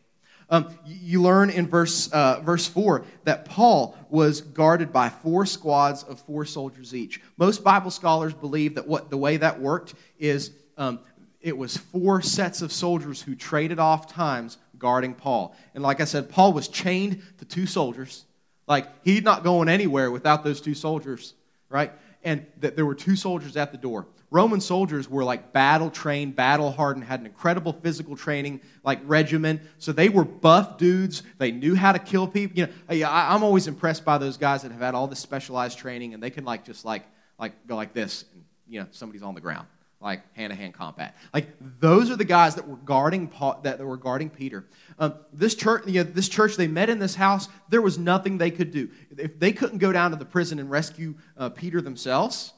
Um, 0.50 0.76
you 0.84 1.22
learn 1.22 1.48
in 1.48 1.68
verse, 1.68 2.12
uh, 2.12 2.42
verse 2.44 2.68
4 2.68 3.06
that 3.24 3.46
Paul 3.46 3.96
was 4.10 4.42
guarded 4.42 4.92
by 4.92 5.08
four 5.08 5.46
squads 5.46 6.02
of 6.02 6.20
four 6.20 6.44
soldiers 6.44 6.94
each. 6.94 7.18
Most 7.38 7.64
Bible 7.64 7.90
scholars 7.90 8.34
believe 8.34 8.74
that 8.74 8.86
what, 8.86 9.08
the 9.08 9.16
way 9.16 9.38
that 9.38 9.58
worked 9.58 9.94
is 10.18 10.50
um, 10.76 11.00
it 11.40 11.56
was 11.56 11.78
four 11.78 12.20
sets 12.20 12.60
of 12.60 12.72
soldiers 12.72 13.22
who 13.22 13.34
traded 13.34 13.78
off 13.78 14.12
times 14.12 14.58
guarding 14.78 15.14
Paul. 15.14 15.56
And 15.74 15.82
like 15.82 16.02
I 16.02 16.04
said, 16.04 16.28
Paul 16.28 16.52
was 16.52 16.68
chained 16.68 17.22
to 17.38 17.46
two 17.46 17.64
soldiers. 17.64 18.26
Like, 18.70 18.86
he's 19.04 19.22
not 19.22 19.44
going 19.44 19.68
anywhere 19.68 20.10
without 20.10 20.44
those 20.44 20.60
two 20.60 20.74
soldiers, 20.74 21.34
right? 21.68 21.92
And 22.22 22.46
that 22.58 22.76
there 22.76 22.86
were 22.86 22.94
two 22.94 23.16
soldiers 23.16 23.56
at 23.56 23.72
the 23.72 23.78
door. 23.78 24.06
Roman 24.30 24.60
soldiers 24.60 25.10
were 25.10 25.24
like 25.24 25.52
battle 25.52 25.90
trained, 25.90 26.36
battle 26.36 26.70
hardened, 26.70 27.04
had 27.04 27.18
an 27.18 27.26
incredible 27.26 27.72
physical 27.72 28.16
training, 28.16 28.60
like 28.84 29.00
regimen. 29.04 29.60
So 29.78 29.90
they 29.90 30.08
were 30.08 30.24
buff 30.24 30.78
dudes. 30.78 31.24
They 31.38 31.50
knew 31.50 31.74
how 31.74 31.90
to 31.90 31.98
kill 31.98 32.28
people. 32.28 32.56
You 32.56 32.68
know, 32.88 33.08
I'm 33.10 33.42
always 33.42 33.66
impressed 33.66 34.04
by 34.04 34.18
those 34.18 34.36
guys 34.36 34.62
that 34.62 34.70
have 34.70 34.80
had 34.80 34.94
all 34.94 35.08
this 35.08 35.18
specialized 35.18 35.76
training 35.76 36.14
and 36.14 36.22
they 36.22 36.30
can 36.30 36.44
like 36.44 36.64
just 36.64 36.84
like 36.84 37.04
like 37.40 37.66
go 37.66 37.74
like 37.74 37.92
this, 37.92 38.24
and 38.32 38.44
you 38.68 38.78
know 38.78 38.86
somebody's 38.92 39.24
on 39.24 39.34
the 39.34 39.40
ground, 39.40 39.66
like 40.00 40.22
hand 40.34 40.50
to 40.50 40.56
hand 40.56 40.74
combat. 40.74 41.16
Like 41.32 41.48
those 41.80 42.10
are 42.10 42.16
the 42.16 42.24
guys 42.24 42.54
that 42.54 42.66
were 42.66 42.76
guarding 42.76 43.28
Paul, 43.28 43.60
that 43.62 43.78
were 43.80 43.96
guarding 43.96 44.30
Peter. 44.30 44.66
Um, 44.98 45.14
this 45.32 45.54
church, 45.54 45.86
you 45.86 46.04
know, 46.04 46.10
this 46.10 46.28
church, 46.28 46.56
they 46.56 46.68
met 46.68 46.88
in 46.88 46.98
this 46.98 47.14
house. 47.14 47.48
There 47.68 47.82
was 47.82 47.98
nothing 47.98 48.38
they 48.38 48.50
could 48.50 48.70
do 48.70 48.90
if 49.16 49.38
they 49.38 49.52
couldn't 49.52 49.78
go 49.78 49.92
down 49.92 50.10
to 50.10 50.16
the 50.16 50.24
prison 50.24 50.58
and 50.58 50.70
rescue 50.70 51.14
uh, 51.36 51.50
Peter 51.50 51.80
themselves 51.80 52.54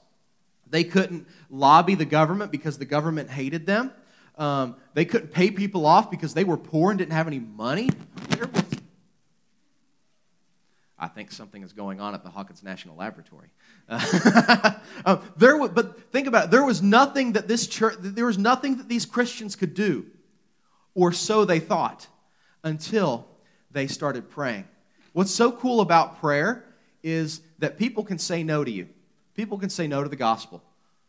they 0.72 0.82
couldn't 0.84 1.28
lobby 1.50 1.94
the 1.94 2.06
government 2.06 2.50
because 2.50 2.78
the 2.78 2.84
government 2.84 3.30
hated 3.30 3.66
them. 3.66 3.92
Um, 4.36 4.76
they 4.94 5.04
couldn't 5.04 5.28
pay 5.28 5.50
people 5.50 5.86
off 5.86 6.10
because 6.10 6.34
they 6.34 6.44
were 6.44 6.56
poor 6.56 6.90
and 6.90 6.98
didn't 6.98 7.12
have 7.12 7.26
any 7.28 7.38
money. 7.38 7.90
Was... 8.30 8.61
I 11.02 11.08
think 11.08 11.32
something 11.32 11.64
is 11.64 11.72
going 11.72 12.00
on 12.00 12.14
at 12.14 12.22
the 12.22 12.30
Hawkins 12.30 12.62
National 12.62 12.94
Laboratory. 12.94 13.48
Uh, 13.88 14.74
um, 15.04 15.20
there 15.36 15.56
was, 15.56 15.70
but 15.70 16.12
think 16.12 16.28
about 16.28 16.44
it. 16.44 16.50
There 16.52 16.64
was 16.64 16.80
nothing 16.80 17.32
that 17.32 17.48
this 17.48 17.66
church, 17.66 17.96
there 17.98 18.26
was 18.26 18.38
nothing 18.38 18.76
that 18.76 18.88
these 18.88 19.04
Christians 19.04 19.56
could 19.56 19.74
do, 19.74 20.06
or 20.94 21.10
so 21.12 21.44
they 21.44 21.58
thought, 21.58 22.06
until 22.62 23.26
they 23.72 23.88
started 23.88 24.30
praying. 24.30 24.64
What's 25.12 25.32
so 25.32 25.50
cool 25.50 25.80
about 25.80 26.20
prayer 26.20 26.64
is 27.02 27.40
that 27.58 27.78
people 27.78 28.04
can 28.04 28.20
say 28.20 28.44
no 28.44 28.62
to 28.62 28.70
you. 28.70 28.88
People 29.34 29.58
can 29.58 29.70
say 29.70 29.88
no 29.88 30.04
to 30.04 30.08
the 30.08 30.14
gospel, 30.14 30.62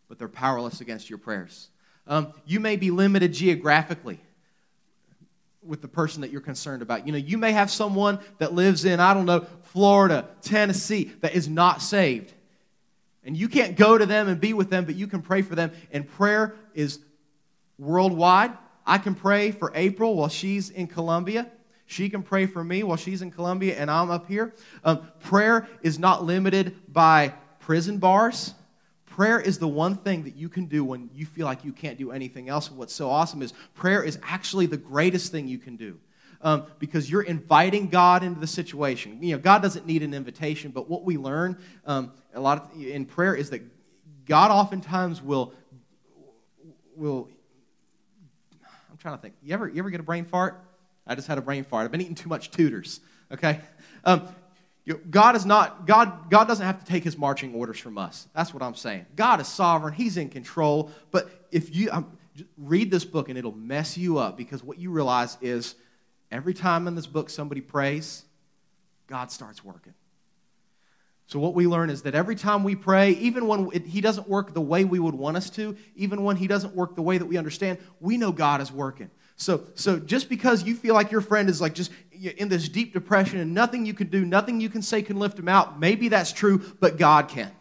but 0.10 0.18
they're 0.18 0.28
powerless 0.28 0.82
against 0.82 1.08
your 1.08 1.20
prayers. 1.20 1.70
Um, 2.08 2.34
you 2.48 2.60
may 2.60 2.78
be 2.78 2.90
limited 2.90 3.32
geographically 3.32 4.20
with 5.66 5.82
the 5.82 5.88
person 5.88 6.22
that 6.22 6.32
you're 6.32 6.42
concerned 6.42 6.82
about. 6.82 7.06
You 7.06 7.12
know, 7.12 7.18
you 7.18 7.38
may 7.38 7.52
have 7.52 7.72
someone 7.72 8.20
that 8.38 8.54
lives 8.54 8.86
in, 8.86 9.00
I 9.00 9.14
don't 9.14 9.26
know, 9.26 9.46
Florida, 9.64 10.28
Tennessee, 10.42 11.12
that 11.22 11.34
is 11.34 11.48
not 11.48 11.82
saved. 11.82 12.34
And 13.24 13.38
you 13.38 13.48
can't 13.48 13.76
go 13.76 13.98
to 13.98 14.06
them 14.06 14.28
and 14.28 14.40
be 14.40 14.54
with 14.54 14.70
them, 14.70 14.86
but 14.86 14.96
you 14.96 15.08
can 15.08 15.22
pray 15.22 15.42
for 15.42 15.56
them. 15.56 15.72
And 15.92 16.08
prayer 16.08 16.56
is 16.74 17.00
worldwide. 17.78 18.52
I 18.86 18.98
can 18.98 19.16
pray 19.16 19.52
for 19.52 19.72
April 19.74 20.16
while 20.16 20.30
she's 20.30 20.70
in 20.70 20.88
Colombia. 20.88 21.50
She 21.86 22.10
can 22.10 22.24
pray 22.24 22.46
for 22.46 22.64
me 22.64 22.84
while 22.84 22.98
she's 22.98 23.22
in 23.22 23.32
Colombia 23.32 23.76
and 23.78 23.90
I'm 23.90 24.10
up 24.10 24.28
here. 24.28 24.54
Um, 24.84 25.08
prayer 25.22 25.68
is 25.82 26.00
not 26.00 26.24
limited 26.24 26.76
by 26.92 27.34
prison 27.60 27.98
bars. 27.98 28.54
Prayer 29.14 29.40
is 29.40 29.60
the 29.60 29.68
one 29.68 29.96
thing 29.96 30.24
that 30.24 30.36
you 30.36 30.50
can 30.50 30.66
do 30.66 30.84
when 30.84 31.08
you 31.14 31.28
feel 31.28 31.46
like 31.46 31.64
you 31.64 31.72
can't 31.72 32.00
do 32.00 32.10
anything 32.10 32.50
else. 32.50 32.70
And 32.70 32.80
what's 32.80 32.96
so 32.96 33.12
awesome 33.12 33.44
is 33.44 33.54
prayer 33.76 34.02
is 34.02 34.18
actually 34.24 34.66
the 34.66 34.78
greatest 34.78 35.32
thing 35.32 35.48
you 35.48 35.60
can 35.60 35.76
do. 35.76 36.00
Um, 36.42 36.66
because 36.80 37.12
you're 37.12 37.22
inviting 37.22 37.90
God 37.90 38.24
into 38.24 38.40
the 38.40 38.48
situation. 38.48 39.22
You 39.22 39.36
know, 39.36 39.38
God 39.38 39.62
doesn't 39.62 39.86
need 39.86 40.02
an 40.02 40.16
invitation, 40.16 40.72
but 40.72 40.90
what 40.90 41.04
we 41.04 41.18
learn 41.18 41.60
um, 41.86 42.12
a 42.34 42.40
lot 42.40 42.74
of, 42.74 42.82
in 42.82 43.06
prayer 43.06 43.36
is 43.36 43.52
that 43.52 43.62
God 44.26 44.50
oftentimes 44.50 45.22
will 45.22 45.54
will. 46.96 47.30
I'm 48.90 48.98
trying 48.98 49.16
to 49.16 49.22
think. 49.22 49.36
You 49.44 49.54
ever 49.54 49.70
you 49.70 49.78
ever 49.78 49.92
get 49.92 50.00
a 50.00 50.04
brain 50.04 50.26
fart? 50.26 50.60
I 51.06 51.14
just 51.14 51.28
had 51.28 51.38
a 51.38 51.42
brain 51.42 51.66
fart. 51.66 51.86
I've 51.86 51.92
been 51.92 52.02
eating 52.02 52.16
too 52.16 52.30
much 52.30 52.50
Tudor's. 52.50 53.00
Okay, 53.32 53.60
um, 54.06 54.28
God 55.10 55.36
is 55.36 55.46
not 55.46 55.88
God 55.88 56.30
God 56.30 56.48
doesn't 56.48 56.66
have 56.66 56.80
to 56.80 56.86
take 56.86 57.04
his 57.04 57.18
marching 57.18 57.54
orders 57.54 57.80
from 57.80 57.98
us. 57.98 58.28
That's 58.36 58.54
what 58.54 58.62
I'm 58.62 58.76
saying. 58.76 59.06
God 59.16 59.40
is 59.40 59.48
sovereign, 59.48 59.94
he's 59.94 60.18
in 60.18 60.30
control, 60.30 60.92
but 61.12 61.30
if 61.52 61.74
you 61.74 61.90
um, 61.92 62.18
read 62.58 62.92
this 62.92 63.06
book 63.06 63.30
and 63.30 63.38
it'll 63.38 63.54
mess 63.54 63.98
you 63.98 64.18
up 64.18 64.38
because 64.38 64.64
what 64.64 64.80
you 64.80 64.92
realize 64.92 65.38
is 65.42 65.76
every 66.32 66.54
time 66.54 66.88
in 66.88 66.96
this 66.96 67.08
book 67.08 67.30
somebody 67.30 67.62
prays, 67.62 68.24
God 69.08 69.32
starts 69.32 69.64
working. 69.64 69.94
So, 71.28 71.40
what 71.40 71.54
we 71.54 71.68
learn 71.68 71.90
is 71.90 72.02
that 72.04 72.16
every 72.16 72.36
time 72.36 72.64
we 72.64 72.76
pray, 72.76 73.12
even 73.12 73.48
when 73.48 73.70
it, 73.74 73.86
He 73.86 74.02
doesn't 74.02 74.28
work 74.28 74.54
the 74.54 74.62
way 74.62 74.84
we 74.84 75.00
would 75.00 75.16
want 75.16 75.38
us 75.38 75.50
to, 75.52 75.78
even 75.96 76.24
when 76.24 76.36
He 76.36 76.48
doesn't 76.48 76.76
work 76.76 76.96
the 76.96 77.02
way 77.02 77.18
that 77.18 77.26
we 77.26 77.38
understand, 77.38 77.80
we 78.00 78.18
know 78.18 78.32
God 78.32 78.62
is 78.62 78.72
working. 78.72 79.10
So, 79.36 79.64
so 79.76 80.00
just 80.00 80.30
because 80.30 80.64
you 80.64 80.76
feel 80.76 80.94
like 80.94 81.12
your 81.12 81.22
friend 81.22 81.50
is 81.50 81.60
like 81.60 81.74
just 81.74 81.92
in 82.12 82.50
this 82.50 82.70
deep 82.70 82.94
depression 82.94 83.40
and 83.40 83.54
nothing 83.54 83.86
you 83.86 83.94
can 83.94 84.08
do, 84.08 84.26
nothing 84.26 84.62
you 84.62 84.70
can 84.70 84.82
say 84.82 85.02
can 85.02 85.18
lift 85.18 85.38
him 85.38 85.48
out, 85.48 85.80
maybe 85.80 86.08
that's 86.10 86.32
true, 86.32 86.62
but 86.80 86.98
God 86.98 87.28
can. 87.28 87.52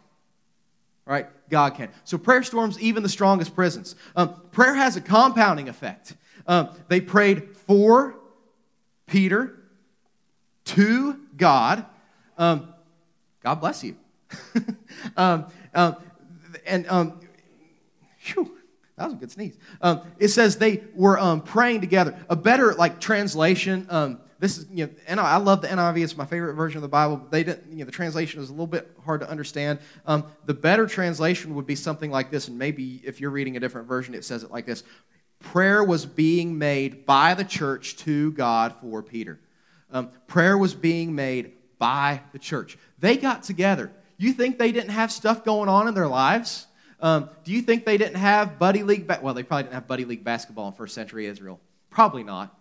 Right? 1.05 1.27
God 1.49 1.75
can. 1.75 1.89
So 2.05 2.17
prayer 2.17 2.43
storms 2.43 2.79
even 2.79 3.03
the 3.03 3.09
strongest 3.09 3.55
prisons. 3.55 3.95
Um, 4.15 4.41
prayer 4.51 4.75
has 4.75 4.95
a 4.95 5.01
compounding 5.01 5.67
effect. 5.67 6.15
Um, 6.47 6.69
they 6.87 7.01
prayed 7.01 7.55
for 7.57 8.15
Peter, 9.07 9.59
to 10.65 11.19
God. 11.37 11.85
Um, 12.37 12.73
God 13.41 13.55
bless 13.55 13.83
you. 13.83 13.95
um, 15.17 15.45
um, 15.75 15.97
and 16.65 16.87
um, 16.87 17.19
whew, 18.21 18.57
that 18.95 19.05
was 19.05 19.13
a 19.13 19.17
good 19.17 19.31
sneeze. 19.31 19.57
Um, 19.81 20.01
it 20.19 20.27
says 20.27 20.57
they 20.57 20.83
were 20.93 21.19
um, 21.19 21.41
praying 21.41 21.81
together. 21.81 22.17
A 22.29 22.35
better 22.35 22.73
like 22.75 22.99
translation. 22.99 23.87
Um, 23.89 24.19
this 24.39 24.57
is 24.57 24.67
you 24.69 24.85
know, 24.85 24.91
and 25.07 25.19
I 25.19 25.37
love 25.37 25.61
the 25.61 25.67
NIV. 25.67 26.03
It's 26.03 26.17
my 26.17 26.25
favorite 26.25 26.53
version 26.53 26.77
of 26.77 26.83
the 26.83 26.89
Bible. 26.89 27.25
They 27.31 27.43
didn't. 27.43 27.71
You 27.71 27.79
know, 27.79 27.85
the 27.85 27.91
translation 27.91 28.41
is 28.41 28.49
a 28.49 28.51
little 28.51 28.67
bit 28.67 28.91
hard 29.03 29.21
to 29.21 29.29
understand. 29.29 29.79
Um, 30.05 30.25
the 30.45 30.53
better 30.53 30.85
translation 30.85 31.55
would 31.55 31.65
be 31.65 31.75
something 31.75 32.11
like 32.11 32.29
this, 32.29 32.49
and 32.49 32.57
maybe 32.57 33.01
if 33.03 33.19
you're 33.19 33.31
reading 33.31 33.57
a 33.57 33.59
different 33.59 33.87
version, 33.87 34.13
it 34.13 34.25
says 34.25 34.43
it 34.43 34.51
like 34.51 34.65
this: 34.65 34.83
Prayer 35.39 35.83
was 35.83 36.05
being 36.05 36.57
made 36.57 37.05
by 37.05 37.33
the 37.33 37.43
church 37.43 37.97
to 37.97 38.31
God 38.33 38.75
for 38.79 39.01
Peter. 39.01 39.39
Um, 39.91 40.11
prayer 40.27 40.57
was 40.57 40.73
being 40.73 41.15
made 41.15 41.53
by 41.79 42.21
the 42.31 42.39
church. 42.39 42.77
They 42.99 43.17
got 43.17 43.43
together. 43.43 43.91
You 44.17 44.33
think 44.33 44.57
they 44.57 44.71
didn't 44.71 44.91
have 44.91 45.11
stuff 45.11 45.43
going 45.43 45.69
on 45.69 45.87
in 45.87 45.93
their 45.93 46.07
lives? 46.07 46.67
Um, 47.03 47.29
do 47.43 47.51
you 47.51 47.61
think 47.61 47.85
they 47.85 47.97
didn't 47.97 48.15
have 48.15 48.57
buddy 48.57 48.81
league? 48.81 49.07
Ba- 49.07 49.19
well, 49.21 49.33
they 49.33 49.43
probably 49.43 49.63
didn't 49.63 49.73
have 49.75 49.87
buddy 49.87 50.05
league 50.05 50.23
basketball 50.23 50.67
in 50.69 50.73
first 50.73 50.95
century 50.95 51.25
Israel. 51.25 51.59
Probably 51.89 52.23
not. 52.23 52.57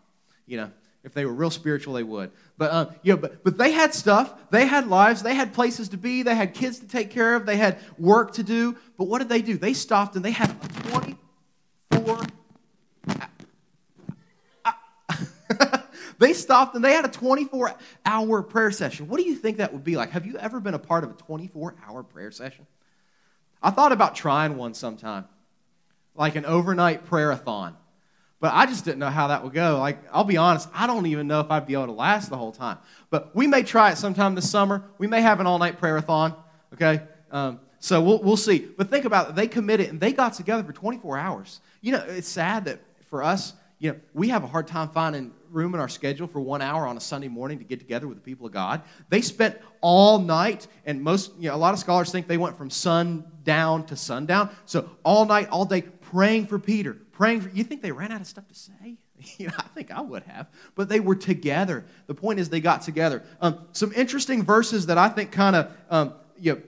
You 0.46 0.56
know, 0.56 0.70
if 1.04 1.14
they 1.14 1.24
were 1.24 1.32
real 1.32 1.50
spiritual, 1.50 1.94
they 1.94 2.02
would. 2.02 2.32
But 2.58 2.70
uh, 2.72 2.86
you 3.02 3.12
know, 3.12 3.18
but 3.18 3.44
but 3.44 3.56
they 3.56 3.70
had 3.70 3.94
stuff. 3.94 4.34
They 4.50 4.66
had 4.66 4.88
lives. 4.88 5.22
They 5.22 5.36
had 5.36 5.54
places 5.54 5.90
to 5.90 5.96
be. 5.96 6.24
They 6.24 6.34
had 6.34 6.54
kids 6.54 6.80
to 6.80 6.88
take 6.88 7.10
care 7.10 7.36
of. 7.36 7.46
They 7.46 7.56
had 7.56 7.78
work 7.98 8.32
to 8.32 8.42
do. 8.42 8.76
But 8.98 9.04
what 9.04 9.20
did 9.20 9.28
they 9.28 9.42
do? 9.42 9.56
They 9.56 9.74
stopped 9.74 10.16
and 10.16 10.24
they 10.24 10.32
had 10.32 10.50
a 10.50 10.90
twenty-four. 10.90 12.22
they 16.18 16.32
stopped 16.32 16.74
and 16.74 16.84
they 16.84 16.94
had 16.94 17.04
a 17.04 17.08
24 17.08 17.74
hour 18.04 18.42
prayer 18.42 18.72
session. 18.72 19.06
What 19.06 19.18
do 19.18 19.24
you 19.24 19.36
think 19.36 19.58
that 19.58 19.72
would 19.72 19.84
be 19.84 19.96
like? 19.96 20.10
Have 20.10 20.26
you 20.26 20.36
ever 20.38 20.58
been 20.58 20.74
a 20.74 20.78
part 20.80 21.04
of 21.04 21.10
a 21.10 21.14
24 21.14 21.76
hour 21.86 22.02
prayer 22.02 22.32
session? 22.32 22.66
I 23.62 23.70
thought 23.70 23.92
about 23.92 24.14
trying 24.14 24.56
one 24.56 24.74
sometime, 24.74 25.26
like 26.14 26.36
an 26.36 26.44
overnight 26.44 27.06
prayer-a-thon. 27.06 27.76
But 28.40 28.52
I 28.54 28.66
just 28.66 28.84
didn't 28.84 28.98
know 28.98 29.08
how 29.08 29.28
that 29.28 29.44
would 29.44 29.52
go. 29.52 29.78
Like, 29.78 29.98
I'll 30.12 30.24
be 30.24 30.36
honest, 30.36 30.68
I 30.74 30.88
don't 30.88 31.06
even 31.06 31.28
know 31.28 31.38
if 31.40 31.50
I'd 31.50 31.64
be 31.64 31.74
able 31.74 31.86
to 31.86 31.92
last 31.92 32.28
the 32.28 32.36
whole 32.36 32.50
time. 32.50 32.78
But 33.08 33.36
we 33.36 33.46
may 33.46 33.62
try 33.62 33.92
it 33.92 33.98
sometime 33.98 34.34
this 34.34 34.50
summer. 34.50 34.82
We 34.98 35.06
may 35.06 35.20
have 35.20 35.38
an 35.38 35.46
all 35.46 35.60
night 35.60 35.78
prayer-a-thon, 35.78 36.34
okay? 36.74 37.02
Um, 37.30 37.60
so 37.78 38.00
we'll, 38.00 38.20
we'll 38.20 38.36
see. 38.36 38.58
But 38.58 38.90
think 38.90 39.04
about 39.04 39.30
it. 39.30 39.34
They 39.36 39.46
committed 39.46 39.90
and 39.90 40.00
they 40.00 40.12
got 40.12 40.34
together 40.34 40.64
for 40.64 40.72
24 40.72 41.18
hours. 41.18 41.60
You 41.80 41.92
know, 41.92 42.04
it's 42.08 42.28
sad 42.28 42.64
that 42.64 42.80
for 43.08 43.22
us, 43.22 43.54
you 43.78 43.92
know, 43.92 44.00
we 44.12 44.28
have 44.30 44.42
a 44.42 44.48
hard 44.48 44.66
time 44.66 44.88
finding 44.88 45.32
room 45.52 45.74
in 45.74 45.80
our 45.80 45.88
schedule 45.88 46.26
for 46.26 46.40
one 46.40 46.62
hour 46.62 46.86
on 46.86 46.96
a 46.96 47.00
Sunday 47.00 47.28
morning 47.28 47.58
to 47.58 47.64
get 47.64 47.78
together 47.78 48.08
with 48.08 48.16
the 48.16 48.22
people 48.22 48.46
of 48.46 48.52
God. 48.52 48.82
They 49.08 49.20
spent 49.20 49.58
all 49.80 50.18
night, 50.18 50.66
and 50.86 51.02
most, 51.02 51.32
you 51.38 51.48
know, 51.48 51.54
a 51.54 51.56
lot 51.56 51.74
of 51.74 51.80
scholars 51.80 52.10
think 52.10 52.26
they 52.26 52.38
went 52.38 52.56
from 52.56 52.70
sundown 52.70 53.86
to 53.86 53.96
sundown. 53.96 54.50
So 54.64 54.90
all 55.04 55.24
night, 55.26 55.48
all 55.50 55.64
day, 55.64 55.82
praying 55.82 56.46
for 56.46 56.58
Peter, 56.58 56.94
praying 57.12 57.42
for. 57.42 57.50
You 57.50 57.64
think 57.64 57.82
they 57.82 57.92
ran 57.92 58.12
out 58.12 58.20
of 58.20 58.26
stuff 58.26 58.48
to 58.48 58.54
say? 58.54 58.96
You 59.38 59.46
know, 59.46 59.54
I 59.56 59.68
think 59.68 59.92
I 59.92 60.00
would 60.00 60.24
have, 60.24 60.48
but 60.74 60.88
they 60.88 60.98
were 60.98 61.14
together. 61.14 61.84
The 62.08 62.14
point 62.14 62.40
is, 62.40 62.48
they 62.48 62.60
got 62.60 62.82
together. 62.82 63.22
Um, 63.40 63.66
some 63.70 63.92
interesting 63.92 64.42
verses 64.42 64.86
that 64.86 64.98
I 64.98 65.08
think 65.10 65.30
kind 65.30 65.54
of 65.54 65.72
um, 65.90 66.14
you 66.40 66.54
know, 66.54 66.62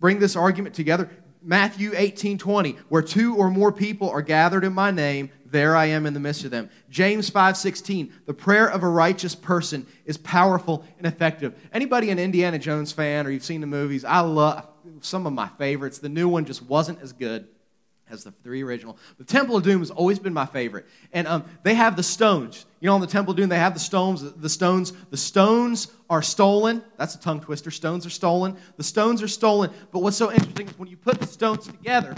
bring 0.00 0.18
this 0.18 0.34
argument 0.34 0.74
together. 0.74 1.08
Matthew 1.42 1.92
18 1.94 2.38
20, 2.38 2.72
where 2.88 3.02
two 3.02 3.36
or 3.36 3.50
more 3.50 3.70
people 3.70 4.10
are 4.10 4.20
gathered 4.20 4.64
in 4.64 4.72
my 4.72 4.90
name, 4.90 5.30
there 5.50 5.76
I 5.76 5.86
am 5.86 6.06
in 6.06 6.14
the 6.14 6.20
midst 6.20 6.44
of 6.44 6.50
them. 6.50 6.70
James 6.90 7.30
5:16, 7.30 8.12
the 8.26 8.34
prayer 8.34 8.68
of 8.68 8.82
a 8.82 8.88
righteous 8.88 9.34
person 9.34 9.86
is 10.04 10.16
powerful 10.16 10.84
and 10.98 11.06
effective. 11.06 11.54
Anybody 11.72 12.10
an 12.10 12.18
Indiana 12.18 12.58
Jones 12.58 12.92
fan 12.92 13.26
or 13.26 13.30
you've 13.30 13.44
seen 13.44 13.60
the 13.60 13.66
movies, 13.66 14.04
I 14.04 14.20
love 14.20 14.66
some 15.00 15.26
of 15.26 15.32
my 15.32 15.48
favorites. 15.58 15.98
The 15.98 16.08
new 16.08 16.28
one 16.28 16.44
just 16.44 16.62
wasn't 16.62 17.00
as 17.02 17.12
good 17.12 17.48
as 18.08 18.24
the 18.24 18.30
three 18.30 18.62
original. 18.62 18.96
The 19.18 19.24
Temple 19.24 19.56
of 19.56 19.64
Doom 19.64 19.80
has 19.80 19.90
always 19.90 20.18
been 20.18 20.32
my 20.32 20.46
favorite. 20.46 20.86
And 21.12 21.26
um, 21.26 21.44
they 21.64 21.74
have 21.74 21.96
the 21.96 22.02
stones. 22.02 22.64
You 22.80 22.86
know, 22.86 22.94
on 22.94 23.00
the 23.00 23.06
Temple 23.06 23.32
of 23.32 23.36
Doom, 23.36 23.48
they 23.48 23.58
have 23.58 23.74
the 23.74 23.80
stones. 23.80 24.22
The 24.32 24.48
stones, 24.48 24.92
the 25.10 25.16
stones 25.16 25.88
are 26.08 26.22
stolen. 26.22 26.82
That's 26.98 27.16
a 27.16 27.20
tongue 27.20 27.40
twister. 27.40 27.70
Stones 27.70 28.06
are 28.06 28.10
stolen. 28.10 28.56
The 28.76 28.84
stones 28.84 29.22
are 29.22 29.28
stolen. 29.28 29.70
But 29.90 30.00
what's 30.00 30.16
so 30.16 30.30
interesting 30.30 30.68
is 30.68 30.78
when 30.78 30.88
you 30.88 30.96
put 30.96 31.18
the 31.18 31.26
stones 31.26 31.66
together, 31.66 32.14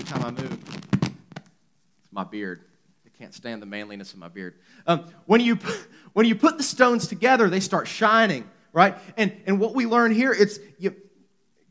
every 0.00 0.18
time 0.18 0.24
I 0.24 0.42
move. 0.42 0.58
It's 1.02 2.12
my 2.12 2.24
beard. 2.24 2.64
I 3.04 3.10
can't 3.18 3.34
stand 3.34 3.60
the 3.60 3.66
manliness 3.66 4.14
of 4.14 4.18
my 4.18 4.28
beard. 4.28 4.54
Um, 4.86 5.04
when, 5.26 5.42
you, 5.42 5.58
when 6.14 6.24
you 6.24 6.34
put 6.34 6.56
the 6.56 6.62
stones 6.62 7.06
together, 7.06 7.50
they 7.50 7.60
start 7.60 7.86
shining, 7.86 8.48
right? 8.72 8.96
And, 9.18 9.36
and 9.44 9.60
what 9.60 9.74
we 9.74 9.84
learn 9.84 10.12
here, 10.12 10.32
it's 10.32 10.58
you, 10.78 10.96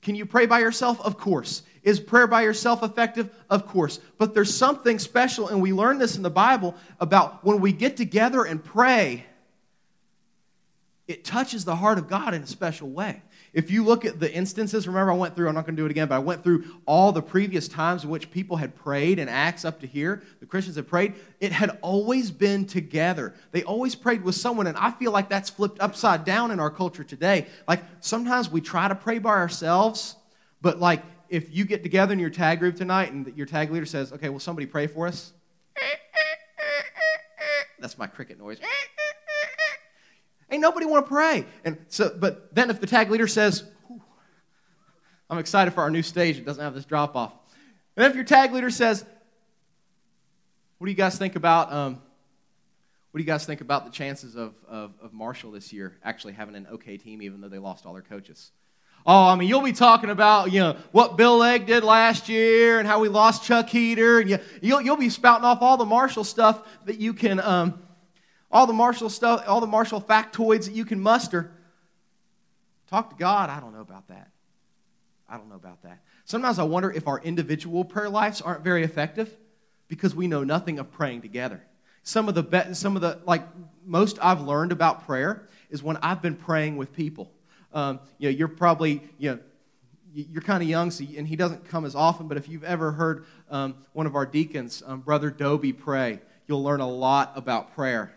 can 0.04 0.14
you 0.14 0.28
pray 0.28 0.46
by 0.46 0.60
yourself? 0.60 1.02
Of 1.02 1.18
course. 1.18 1.64
Is 1.82 2.00
prayer 2.00 2.28
by 2.28 2.44
yourself 2.44 2.84
effective? 2.84 3.34
Of 3.50 3.66
course. 3.66 4.00
But 4.20 4.36
there's 4.36 4.54
something 4.54 5.00
special, 5.00 5.48
and 5.48 5.60
we 5.60 5.74
learn 5.74 5.98
this 5.98 6.16
in 6.16 6.22
the 6.22 6.30
Bible 6.30 6.76
about 7.00 7.44
when 7.44 7.60
we 7.60 7.72
get 7.72 7.98
together 7.98 8.44
and 8.44 8.64
pray, 8.64 9.26
it 11.10 11.26
touches 11.26 11.66
the 11.66 11.76
heart 11.76 11.98
of 11.98 12.08
God 12.08 12.36
in 12.36 12.44
a 12.44 12.48
special 12.48 12.88
way. 12.88 13.24
If 13.52 13.72
you 13.72 13.84
look 13.84 14.06
at 14.06 14.20
the 14.20 14.32
instances, 14.32 14.88
remember 14.88 15.12
I 15.12 15.16
went 15.16 15.36
through, 15.36 15.48
I'm 15.50 15.56
not 15.56 15.66
going 15.66 15.76
to 15.76 15.82
do 15.82 15.88
it 15.88 15.90
again, 15.90 16.08
but 16.08 16.14
I 16.14 16.20
went 16.20 16.44
through 16.44 16.66
all 16.86 17.12
the 17.12 17.22
previous 17.22 17.68
times 17.68 18.04
in 18.04 18.12
which 18.12 18.30
people 18.30 18.58
had 18.58 18.76
prayed 18.76 19.18
in 19.18 19.28
Acts 19.28 19.66
up 19.66 19.80
to 19.80 19.88
here, 19.88 20.22
the 20.40 20.46
Christians 20.46 20.76
had 20.76 20.88
prayed, 20.88 21.16
it 21.40 21.52
had 21.52 21.80
always 21.82 22.30
been 22.30 22.64
together. 22.64 23.34
They 23.52 23.64
always 23.64 23.96
prayed 23.96 24.24
with 24.24 24.36
someone, 24.36 24.68
and 24.68 24.78
I 24.78 24.92
feel 24.92 25.12
like 25.12 25.30
that's 25.30 25.50
flipped 25.50 25.80
upside 25.80 26.26
down 26.26 26.52
in 26.52 26.60
our 26.60 26.70
culture 26.70 27.04
today. 27.04 27.48
Like 27.68 27.84
sometimes 28.02 28.52
we 28.52 28.62
try 28.62 28.88
to 28.88 28.94
pray 28.94 29.18
by 29.18 29.32
ourselves, 29.32 30.16
but 30.62 30.80
like 30.80 31.02
if 31.28 31.52
you 31.52 31.66
get 31.66 31.82
together 31.82 32.14
in 32.14 32.20
your 32.20 32.30
tag 32.30 32.60
group 32.60 32.76
tonight 32.76 33.12
and 33.12 33.36
your 33.36 33.48
tag 33.48 33.72
leader 33.72 33.88
says, 33.88 34.14
okay, 34.14 34.30
will 34.30 34.40
somebody 34.40 34.68
pray 34.68 34.86
for 34.86 35.08
us? 35.08 35.34
That's 37.80 37.98
my 37.98 38.06
cricket 38.06 38.38
noise. 38.38 38.60
Ain't 40.52 40.62
nobody 40.62 40.86
want 40.86 41.06
to 41.06 41.10
pray. 41.10 41.46
And 41.64 41.78
so, 41.90 42.16
but 42.18 42.54
then 42.54 42.70
if 42.70 42.80
the 42.80 42.88
tag 42.88 43.12
leader 43.12 43.28
says, 43.28 43.64
I'm 45.30 45.38
excited 45.38 45.74
for 45.74 45.82
our 45.82 45.92
new 45.92 46.02
stage, 46.02 46.38
it 46.38 46.46
doesn't 46.46 46.64
have 46.64 46.74
this 46.74 46.86
drop 46.86 47.16
off. 47.16 47.34
And 47.96 48.06
if 48.06 48.16
your 48.16 48.24
tag 48.24 48.52
leader 48.52 48.72
says, 48.72 49.06
what 50.80 50.86
do 50.86 50.92
you 50.92 50.98
guys 50.98 51.18
think 51.18 51.36
about 51.36 51.72
um, 51.72 52.02
what 53.12 53.18
do 53.18 53.24
you 53.24 53.28
guys 53.28 53.46
think 53.46 53.62
about 53.62 53.86
the 53.86 53.92
chances 53.92 54.36
of, 54.36 54.54
of, 54.68 54.94
of, 55.02 55.14
Marshall 55.14 55.52
this 55.52 55.74
year 55.74 55.98
actually 56.04 56.34
having 56.34 56.56
an 56.56 56.68
okay 56.74 56.96
team, 56.96 57.24
even 57.24 57.42
though 57.42 57.50
they 57.50 57.58
lost 57.58 57.86
all 57.86 57.94
their 57.94 58.04
coaches? 58.04 58.52
Oh, 59.06 59.28
I 59.28 59.36
mean, 59.36 59.50
you'll 59.50 59.62
be 59.62 59.74
talking 59.74 60.10
about 60.10 60.52
you 60.52 60.60
know 60.60 60.78
what 60.92 61.18
Bill 61.18 61.38
Legg 61.38 61.66
did 61.66 61.84
last 61.84 62.30
year 62.30 62.80
and 62.80 62.88
how 62.88 63.00
we 63.00 63.10
lost 63.10 63.44
Chuck 63.44 63.68
Heater, 63.68 64.20
and 64.20 64.30
you, 64.30 64.40
you'll, 64.62 64.82
you'll 64.82 64.98
be 64.98 65.10
spouting 65.10 65.44
off 65.44 65.62
all 65.62 65.78
the 65.78 65.86
Marshall 65.86 66.24
stuff 66.24 66.62
that 66.86 67.00
you 67.00 67.14
can 67.14 67.40
um, 67.40 67.82
all 68.52 68.68
the 68.68 68.74
Marshall 68.74 69.10
stuff, 69.10 69.44
all 69.48 69.62
the 69.62 69.68
Marshall 69.68 70.02
factoids 70.02 70.66
that 70.66 70.74
you 70.74 70.86
can 70.86 71.00
muster. 71.00 71.52
Talk 72.90 73.12
to 73.12 73.16
God. 73.16 73.50
I 73.50 73.60
don't 73.60 73.74
know 73.74 73.82
about 73.82 74.08
that. 74.08 74.30
I 75.30 75.38
don't 75.38 75.50
know 75.50 75.56
about 75.56 75.84
that. 75.84 76.00
Sometimes 76.26 76.58
I 76.58 76.64
wonder 76.64 76.92
if 76.92 77.08
our 77.08 77.20
individual 77.20 77.86
prayer 77.86 78.10
lives 78.10 78.42
aren't 78.42 78.64
very 78.64 78.84
effective 78.84 79.36
because 79.88 80.16
we 80.16 80.28
know 80.28 80.44
nothing 80.44 80.80
of 80.80 80.92
praying 80.92 81.22
together. 81.22 81.62
Some 82.04 82.28
of 82.28 82.36
the 82.36 82.44
be- 82.44 82.74
some 82.74 82.96
of 82.96 83.02
the 83.02 83.20
like 83.26 83.44
most 83.86 84.18
I've 84.22 84.42
learned 84.42 84.72
about 84.72 85.06
prayer 85.06 85.48
is 85.70 85.84
when 85.84 85.98
I've 85.98 86.22
been 86.22 86.36
praying 86.36 86.78
with 86.78 86.94
people. 86.94 87.32
Um, 87.74 88.00
you 88.18 88.30
know, 88.30 88.36
you're 88.36 88.48
probably 88.48 89.04
you 89.20 89.32
know 89.32 89.40
you're 90.14 90.42
kind 90.42 90.64
of 90.64 90.70
young, 90.70 90.90
so, 90.90 91.06
and 91.16 91.28
he 91.28 91.36
doesn't 91.36 91.66
come 91.68 91.86
as 91.86 91.94
often. 91.94 92.28
But 92.28 92.38
if 92.38 92.50
you've 92.50 92.64
ever 92.64 92.92
heard 92.92 93.26
um, 93.52 93.76
one 93.94 94.08
of 94.08 94.16
our 94.16 94.26
deacons, 94.26 94.82
um, 94.86 95.02
Brother 95.02 95.30
Doby, 95.30 95.74
pray, 95.74 96.20
you'll 96.48 96.64
learn 96.64 96.80
a 96.80 96.90
lot 96.90 97.34
about 97.36 97.76
prayer. 97.76 98.12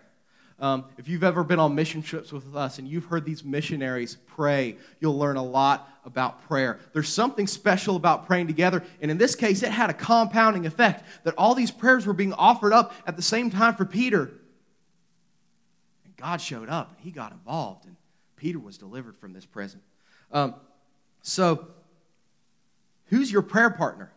Um, 0.62 0.84
if 0.96 1.08
you've 1.08 1.24
ever 1.24 1.42
been 1.42 1.58
on 1.58 1.74
mission 1.74 2.02
trips 2.02 2.32
with 2.32 2.54
us 2.54 2.78
and 2.78 2.86
you've 2.86 3.06
heard 3.06 3.24
these 3.24 3.42
missionaries 3.42 4.16
pray, 4.28 4.76
you'll 5.00 5.18
learn 5.18 5.36
a 5.36 5.42
lot 5.42 5.90
about 6.04 6.46
prayer. 6.46 6.78
There's 6.92 7.08
something 7.08 7.48
special 7.48 7.96
about 7.96 8.28
praying 8.28 8.46
together, 8.46 8.84
and 9.00 9.10
in 9.10 9.18
this 9.18 9.34
case, 9.34 9.64
it 9.64 9.72
had 9.72 9.90
a 9.90 9.92
compounding 9.92 10.64
effect 10.64 11.04
that 11.24 11.34
all 11.36 11.56
these 11.56 11.72
prayers 11.72 12.06
were 12.06 12.12
being 12.12 12.32
offered 12.32 12.72
up 12.72 12.94
at 13.08 13.16
the 13.16 13.22
same 13.22 13.50
time 13.50 13.74
for 13.74 13.84
Peter. 13.84 14.30
And 16.04 16.16
God 16.16 16.40
showed 16.40 16.68
up, 16.68 16.90
and 16.90 17.00
he 17.00 17.10
got 17.10 17.32
involved, 17.32 17.84
and 17.84 17.96
Peter 18.36 18.60
was 18.60 18.78
delivered 18.78 19.16
from 19.16 19.32
this 19.32 19.44
prison. 19.44 19.80
Um, 20.30 20.54
so, 21.22 21.66
who's 23.06 23.32
your 23.32 23.42
prayer 23.42 23.70
partner? 23.70 24.12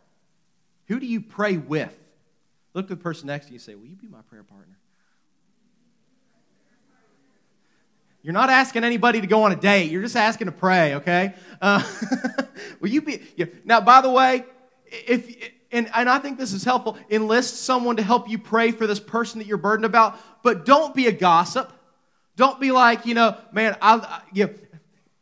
Who 0.89 0.99
do 0.99 1.07
you 1.07 1.21
pray 1.21 1.57
with? 1.57 1.97
Look 2.75 2.87
to 2.89 2.95
the 2.95 3.01
person 3.01 3.25
next 3.27 3.47
to 3.47 3.51
you 3.53 3.55
and 3.55 3.61
say, 3.63 3.73
Will 3.73 3.87
you 3.87 3.95
be 3.95 4.07
my 4.07 4.21
prayer 4.29 4.43
partner? 4.43 4.77
You're 8.25 8.33
not 8.33 8.49
asking 8.49 8.83
anybody 8.83 9.21
to 9.21 9.27
go 9.27 9.43
on 9.43 9.51
a 9.51 9.55
date. 9.55 9.91
You're 9.91 10.01
just 10.01 10.15
asking 10.15 10.47
to 10.47 10.51
pray, 10.51 10.95
okay? 10.95 11.35
Uh, 11.61 11.83
will 12.79 12.89
you 12.89 13.03
be? 13.03 13.21
Yeah. 13.35 13.45
Now, 13.63 13.81
by 13.81 14.01
the 14.01 14.09
way, 14.09 14.43
if 14.87 15.51
and, 15.71 15.91
and 15.93 16.09
I 16.09 16.17
think 16.17 16.39
this 16.39 16.51
is 16.51 16.63
helpful, 16.63 16.97
enlist 17.07 17.57
someone 17.57 17.97
to 17.97 18.01
help 18.01 18.27
you 18.27 18.39
pray 18.39 18.71
for 18.71 18.87
this 18.87 18.99
person 18.99 19.37
that 19.37 19.45
you're 19.45 19.59
burdened 19.59 19.85
about, 19.85 20.17
but 20.41 20.65
don't 20.65 20.95
be 20.95 21.05
a 21.05 21.11
gossip. 21.11 21.71
Don't 22.35 22.59
be 22.59 22.71
like, 22.71 23.05
you 23.05 23.13
know, 23.13 23.37
man, 23.51 23.77
I, 23.79 23.97
I 23.97 24.21
you 24.33 24.47
know, 24.47 24.53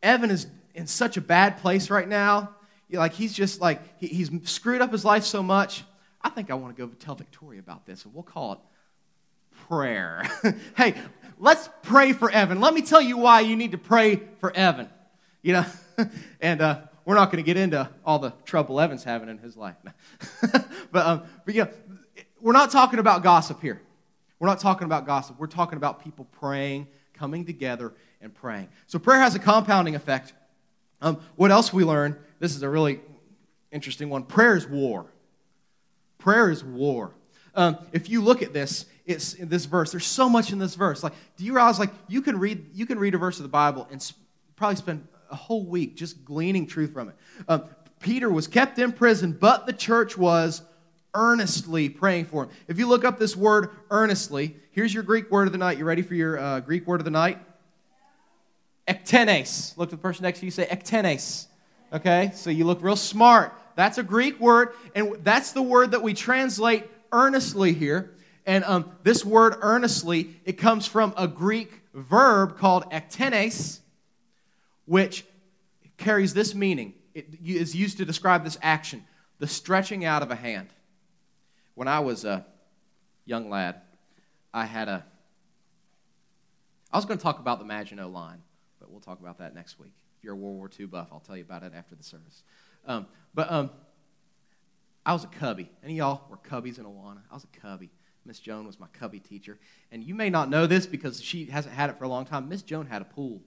Evan 0.02 0.30
is 0.30 0.46
in 0.74 0.86
such 0.86 1.18
a 1.18 1.20
bad 1.20 1.58
place 1.58 1.90
right 1.90 2.08
now. 2.08 2.54
You 2.88 2.94
know, 2.94 3.00
like 3.00 3.12
he's 3.12 3.34
just 3.34 3.60
like 3.60 3.82
he, 4.00 4.06
he's 4.06 4.30
screwed 4.44 4.80
up 4.80 4.90
his 4.90 5.04
life 5.04 5.24
so 5.24 5.42
much. 5.42 5.84
I 6.22 6.30
think 6.30 6.50
I 6.50 6.54
want 6.54 6.74
to 6.74 6.86
go 6.86 6.90
tell 6.94 7.16
Victoria 7.16 7.60
about 7.60 7.84
this, 7.84 8.06
and 8.06 8.14
we'll 8.14 8.22
call 8.22 8.54
it 8.54 8.58
prayer. 9.68 10.22
hey, 10.76 10.94
let's 11.44 11.68
pray 11.82 12.14
for 12.14 12.30
Evan. 12.30 12.58
Let 12.58 12.72
me 12.72 12.80
tell 12.80 13.02
you 13.02 13.18
why 13.18 13.40
you 13.40 13.54
need 13.54 13.72
to 13.72 13.78
pray 13.78 14.22
for 14.40 14.50
Evan. 14.56 14.88
You 15.42 15.52
know, 15.52 15.66
and 16.40 16.62
uh, 16.62 16.80
we're 17.04 17.16
not 17.16 17.26
going 17.26 17.44
to 17.44 17.46
get 17.46 17.58
into 17.58 17.88
all 18.04 18.18
the 18.18 18.32
trouble 18.46 18.80
Evan's 18.80 19.04
having 19.04 19.28
in 19.28 19.36
his 19.36 19.54
life. 19.54 19.76
but, 20.90 21.06
um, 21.06 21.22
but 21.44 21.54
yeah, 21.54 21.66
we're 22.40 22.54
not 22.54 22.70
talking 22.70 22.98
about 22.98 23.22
gossip 23.22 23.60
here. 23.60 23.82
We're 24.38 24.48
not 24.48 24.58
talking 24.58 24.86
about 24.86 25.04
gossip. 25.04 25.38
We're 25.38 25.46
talking 25.46 25.76
about 25.76 26.02
people 26.02 26.26
praying, 26.40 26.88
coming 27.12 27.44
together, 27.44 27.92
and 28.22 28.34
praying. 28.34 28.68
So 28.86 28.98
prayer 28.98 29.20
has 29.20 29.34
a 29.34 29.38
compounding 29.38 29.94
effect. 29.94 30.32
Um, 31.02 31.20
what 31.36 31.50
else 31.50 31.74
we 31.74 31.84
learn? 31.84 32.16
This 32.38 32.56
is 32.56 32.62
a 32.62 32.70
really 32.70 33.00
interesting 33.70 34.08
one. 34.08 34.22
Prayer 34.24 34.56
is 34.56 34.66
war. 34.66 35.04
Prayer 36.16 36.50
is 36.50 36.64
war. 36.64 37.12
Um, 37.54 37.76
if 37.92 38.08
you 38.08 38.22
look 38.22 38.42
at 38.42 38.54
this, 38.54 38.86
it's 39.06 39.34
in 39.34 39.48
this 39.48 39.66
verse. 39.66 39.90
There's 39.90 40.06
so 40.06 40.28
much 40.28 40.52
in 40.52 40.58
this 40.58 40.74
verse. 40.74 41.02
Like, 41.02 41.12
do 41.36 41.44
you 41.44 41.54
realize 41.54 41.78
like 41.78 41.90
you 42.08 42.22
can 42.22 42.38
read 42.38 42.66
you 42.74 42.86
can 42.86 42.98
read 42.98 43.14
a 43.14 43.18
verse 43.18 43.38
of 43.38 43.42
the 43.42 43.48
Bible 43.48 43.86
and 43.90 44.00
sp- 44.00 44.16
probably 44.56 44.76
spend 44.76 45.06
a 45.30 45.36
whole 45.36 45.64
week 45.64 45.96
just 45.96 46.24
gleaning 46.24 46.66
truth 46.66 46.92
from 46.92 47.08
it. 47.08 47.14
Um, 47.48 47.64
Peter 48.00 48.30
was 48.30 48.46
kept 48.46 48.78
in 48.78 48.92
prison, 48.92 49.32
but 49.32 49.66
the 49.66 49.72
church 49.72 50.16
was 50.16 50.62
earnestly 51.14 51.88
praying 51.88 52.26
for 52.26 52.44
him. 52.44 52.50
If 52.68 52.78
you 52.78 52.86
look 52.86 53.04
up 53.04 53.18
this 53.18 53.36
word 53.36 53.70
earnestly, 53.90 54.56
here's 54.70 54.92
your 54.92 55.02
Greek 55.02 55.30
word 55.30 55.46
of 55.46 55.52
the 55.52 55.58
night. 55.58 55.78
You 55.78 55.84
ready 55.84 56.02
for 56.02 56.14
your 56.14 56.38
uh, 56.38 56.60
Greek 56.60 56.86
word 56.86 57.00
of 57.00 57.04
the 57.04 57.10
night? 57.10 57.38
Ektenes. 58.86 59.76
Look 59.76 59.90
to 59.90 59.96
the 59.96 60.02
person 60.02 60.24
next 60.24 60.40
to 60.40 60.44
you. 60.44 60.50
Say 60.50 60.66
ektenes. 60.66 61.46
Okay, 61.92 62.32
so 62.34 62.50
you 62.50 62.64
look 62.64 62.82
real 62.82 62.96
smart. 62.96 63.54
That's 63.76 63.98
a 63.98 64.02
Greek 64.02 64.38
word, 64.40 64.70
and 64.94 65.16
that's 65.22 65.52
the 65.52 65.62
word 65.62 65.92
that 65.92 66.02
we 66.02 66.14
translate 66.14 66.84
earnestly 67.12 67.72
here. 67.72 68.14
And 68.46 68.64
um, 68.64 68.90
this 69.02 69.24
word 69.24 69.56
earnestly, 69.60 70.36
it 70.44 70.54
comes 70.54 70.86
from 70.86 71.14
a 71.16 71.26
Greek 71.26 71.80
verb 71.94 72.58
called 72.58 72.90
ektenes, 72.90 73.80
which 74.84 75.24
carries 75.96 76.34
this 76.34 76.54
meaning. 76.54 76.94
It 77.14 77.38
is 77.44 77.74
used 77.74 77.98
to 77.98 78.04
describe 78.04 78.44
this 78.44 78.58
action 78.60 79.04
the 79.38 79.46
stretching 79.46 80.04
out 80.04 80.22
of 80.22 80.30
a 80.30 80.36
hand. 80.36 80.68
When 81.74 81.88
I 81.88 82.00
was 82.00 82.24
a 82.24 82.46
young 83.24 83.50
lad, 83.50 83.80
I 84.52 84.64
had 84.64 84.88
a. 84.88 85.04
I 86.92 86.96
was 86.96 87.04
going 87.04 87.18
to 87.18 87.22
talk 87.22 87.40
about 87.40 87.58
the 87.58 87.64
Maginot 87.64 88.10
Line, 88.10 88.40
but 88.78 88.90
we'll 88.90 89.00
talk 89.00 89.20
about 89.20 89.38
that 89.38 89.54
next 89.54 89.80
week. 89.80 89.92
If 90.18 90.24
you're 90.24 90.34
a 90.34 90.36
World 90.36 90.56
War 90.56 90.70
II 90.78 90.86
buff, 90.86 91.08
I'll 91.10 91.20
tell 91.20 91.36
you 91.36 91.42
about 91.42 91.64
it 91.64 91.72
after 91.74 91.96
the 91.96 92.04
service. 92.04 92.44
Um, 92.86 93.06
but 93.34 93.50
um, 93.50 93.70
I 95.04 95.12
was 95.12 95.24
a 95.24 95.28
cubby. 95.28 95.68
Any 95.82 95.94
of 95.94 95.98
y'all 95.98 96.22
were 96.30 96.36
cubbies 96.36 96.78
in 96.78 96.84
Awana? 96.84 97.22
I 97.30 97.34
was 97.34 97.44
a 97.44 97.60
cubby. 97.60 97.90
Miss 98.26 98.38
Joan 98.38 98.66
was 98.66 98.80
my 98.80 98.86
cubby 98.98 99.20
teacher. 99.20 99.58
And 99.92 100.02
you 100.02 100.14
may 100.14 100.30
not 100.30 100.48
know 100.48 100.66
this 100.66 100.86
because 100.86 101.22
she 101.22 101.46
hasn't 101.46 101.74
had 101.74 101.90
it 101.90 101.98
for 101.98 102.04
a 102.04 102.08
long 102.08 102.24
time. 102.24 102.48
Miss 102.48 102.62
Joan 102.62 102.86
had 102.86 103.02
a 103.02 103.04
pool. 103.04 103.42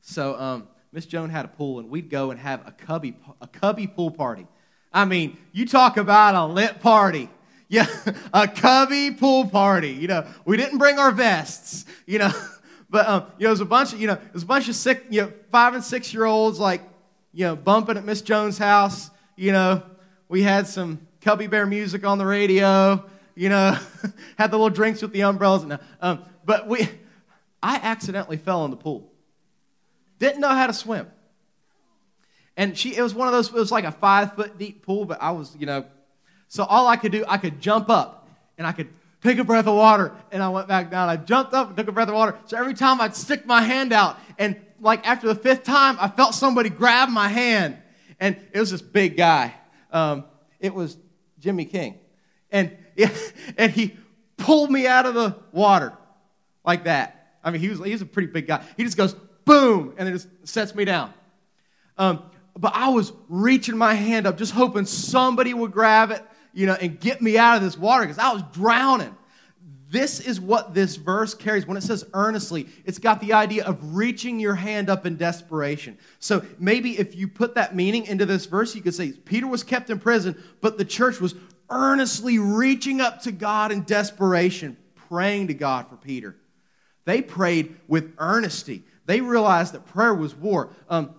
So 0.00 0.38
um, 0.38 0.68
Miss 0.92 1.06
Joan 1.06 1.30
had 1.30 1.44
a 1.44 1.48
pool, 1.48 1.78
and 1.80 1.90
we'd 1.90 2.08
go 2.08 2.30
and 2.30 2.38
have 2.40 2.66
a 2.66 2.72
cubby, 2.72 3.16
a 3.40 3.46
cubby 3.46 3.86
pool 3.86 4.10
party. 4.10 4.46
I 4.92 5.04
mean, 5.04 5.36
you 5.52 5.66
talk 5.66 5.96
about 5.96 6.34
a 6.34 6.46
lit 6.46 6.80
party. 6.80 7.30
Yeah, 7.66 7.86
a 8.32 8.46
cubby 8.46 9.10
pool 9.10 9.46
party. 9.46 9.88
You 9.88 10.06
know, 10.06 10.26
we 10.44 10.58
didn't 10.58 10.78
bring 10.78 10.98
our 10.98 11.10
vests. 11.10 11.86
You 12.06 12.18
know, 12.18 12.30
but 12.90 13.08
um, 13.08 13.24
you 13.38 13.44
know, 13.44 13.48
it 13.48 13.50
was 13.50 13.60
a 13.62 13.64
bunch 13.64 13.94
of 13.94 14.00
you 14.00 14.06
know, 14.06 14.12
it 14.12 14.34
was 14.34 14.42
a 14.42 14.46
bunch 14.46 14.68
of 14.68 14.76
six, 14.76 15.00
you 15.08 15.22
know, 15.22 15.32
five 15.50 15.74
and 15.74 15.82
six 15.82 16.12
year 16.12 16.26
olds 16.26 16.60
like 16.60 16.82
you 17.32 17.46
know, 17.46 17.56
bumping 17.56 17.96
at 17.96 18.04
Miss 18.04 18.20
Joan's 18.20 18.58
house. 18.58 19.10
You 19.34 19.52
know, 19.52 19.82
we 20.28 20.42
had 20.42 20.68
some 20.68 21.00
Cubby 21.20 21.48
Bear 21.48 21.66
music 21.66 22.04
on 22.04 22.18
the 22.18 22.26
radio. 22.26 23.04
You 23.34 23.48
know, 23.48 23.78
had 24.38 24.50
the 24.50 24.56
little 24.56 24.70
drinks 24.70 25.02
with 25.02 25.12
the 25.12 25.22
umbrellas. 25.22 25.62
And, 25.62 25.78
um, 26.00 26.24
but 26.44 26.68
we, 26.68 26.88
I 27.62 27.76
accidentally 27.76 28.36
fell 28.36 28.64
in 28.64 28.70
the 28.70 28.76
pool. 28.76 29.10
Didn't 30.18 30.40
know 30.40 30.48
how 30.48 30.66
to 30.66 30.72
swim. 30.72 31.08
And 32.56 32.78
she, 32.78 32.94
it 32.94 33.02
was 33.02 33.14
one 33.14 33.26
of 33.26 33.32
those, 33.32 33.48
it 33.48 33.54
was 33.54 33.72
like 33.72 33.84
a 33.84 33.92
five 33.92 34.34
foot 34.34 34.58
deep 34.58 34.84
pool, 34.84 35.04
but 35.04 35.20
I 35.20 35.32
was, 35.32 35.56
you 35.58 35.66
know, 35.66 35.84
so 36.48 36.64
all 36.64 36.86
I 36.86 36.96
could 36.96 37.10
do, 37.10 37.24
I 37.26 37.38
could 37.38 37.60
jump 37.60 37.90
up 37.90 38.28
and 38.56 38.66
I 38.66 38.72
could 38.72 38.88
take 39.22 39.38
a 39.38 39.44
breath 39.44 39.66
of 39.66 39.74
water 39.74 40.12
and 40.30 40.42
I 40.42 40.50
went 40.50 40.68
back 40.68 40.90
down. 40.90 41.08
I 41.08 41.16
jumped 41.16 41.52
up 41.52 41.68
and 41.68 41.76
took 41.76 41.88
a 41.88 41.92
breath 41.92 42.08
of 42.08 42.14
water. 42.14 42.36
So 42.46 42.56
every 42.56 42.74
time 42.74 43.00
I'd 43.00 43.16
stick 43.16 43.44
my 43.44 43.62
hand 43.62 43.92
out 43.92 44.18
and 44.38 44.56
like 44.80 45.06
after 45.08 45.26
the 45.26 45.34
fifth 45.34 45.64
time, 45.64 45.96
I 45.98 46.08
felt 46.08 46.34
somebody 46.34 46.68
grab 46.68 47.08
my 47.08 47.28
hand. 47.28 47.78
And 48.20 48.36
it 48.52 48.60
was 48.60 48.70
this 48.70 48.82
big 48.82 49.16
guy. 49.16 49.54
Um, 49.90 50.24
it 50.60 50.72
was 50.72 50.96
Jimmy 51.40 51.64
King. 51.64 51.98
And, 52.50 52.76
and 53.56 53.72
he 53.72 53.96
pulled 54.36 54.70
me 54.70 54.86
out 54.86 55.06
of 55.06 55.14
the 55.14 55.36
water 55.52 55.92
like 56.64 56.84
that. 56.84 57.38
I 57.42 57.50
mean, 57.50 57.60
he 57.60 57.68
was, 57.68 57.84
he 57.84 57.92
was 57.92 58.02
a 58.02 58.06
pretty 58.06 58.28
big 58.28 58.46
guy. 58.46 58.64
He 58.76 58.84
just 58.84 58.96
goes, 58.96 59.14
boom, 59.44 59.94
and 59.98 60.08
it 60.08 60.12
just 60.12 60.28
sets 60.44 60.74
me 60.74 60.84
down. 60.84 61.12
Um, 61.98 62.22
but 62.56 62.72
I 62.74 62.88
was 62.88 63.12
reaching 63.28 63.76
my 63.76 63.94
hand 63.94 64.26
up, 64.26 64.38
just 64.38 64.52
hoping 64.52 64.86
somebody 64.86 65.52
would 65.54 65.72
grab 65.72 66.10
it, 66.10 66.22
you 66.52 66.66
know, 66.66 66.74
and 66.74 66.98
get 66.98 67.20
me 67.20 67.36
out 67.36 67.56
of 67.56 67.62
this 67.62 67.76
water 67.76 68.04
because 68.04 68.18
I 68.18 68.32
was 68.32 68.42
drowning. 68.52 69.14
This 69.90 70.18
is 70.18 70.40
what 70.40 70.74
this 70.74 70.96
verse 70.96 71.34
carries. 71.34 71.66
When 71.66 71.76
it 71.76 71.82
says 71.82 72.04
earnestly, 72.14 72.66
it's 72.84 72.98
got 72.98 73.20
the 73.20 73.32
idea 73.32 73.64
of 73.64 73.94
reaching 73.94 74.40
your 74.40 74.54
hand 74.54 74.90
up 74.90 75.06
in 75.06 75.16
desperation. 75.16 75.98
So 76.18 76.44
maybe 76.58 76.98
if 76.98 77.14
you 77.14 77.28
put 77.28 77.54
that 77.54 77.76
meaning 77.76 78.06
into 78.06 78.26
this 78.26 78.46
verse, 78.46 78.74
you 78.74 78.82
could 78.82 78.94
say 78.94 79.12
Peter 79.12 79.46
was 79.46 79.62
kept 79.62 79.90
in 79.90 80.00
prison, 80.00 80.42
but 80.60 80.78
the 80.78 80.84
church 80.84 81.20
was 81.20 81.34
earnestly 81.70 82.38
reaching 82.38 83.00
up 83.00 83.22
to 83.22 83.32
God 83.32 83.72
in 83.72 83.82
desperation, 83.82 84.76
praying 85.08 85.48
to 85.48 85.54
God 85.54 85.88
for 85.88 85.96
Peter. 85.96 86.36
They 87.04 87.22
prayed 87.22 87.76
with 87.88 88.14
earnesty. 88.20 88.84
They 89.06 89.20
realized 89.20 89.74
that 89.74 89.86
prayer 89.86 90.14
was 90.14 90.34
war. 90.34 90.70
Um, 90.88 91.14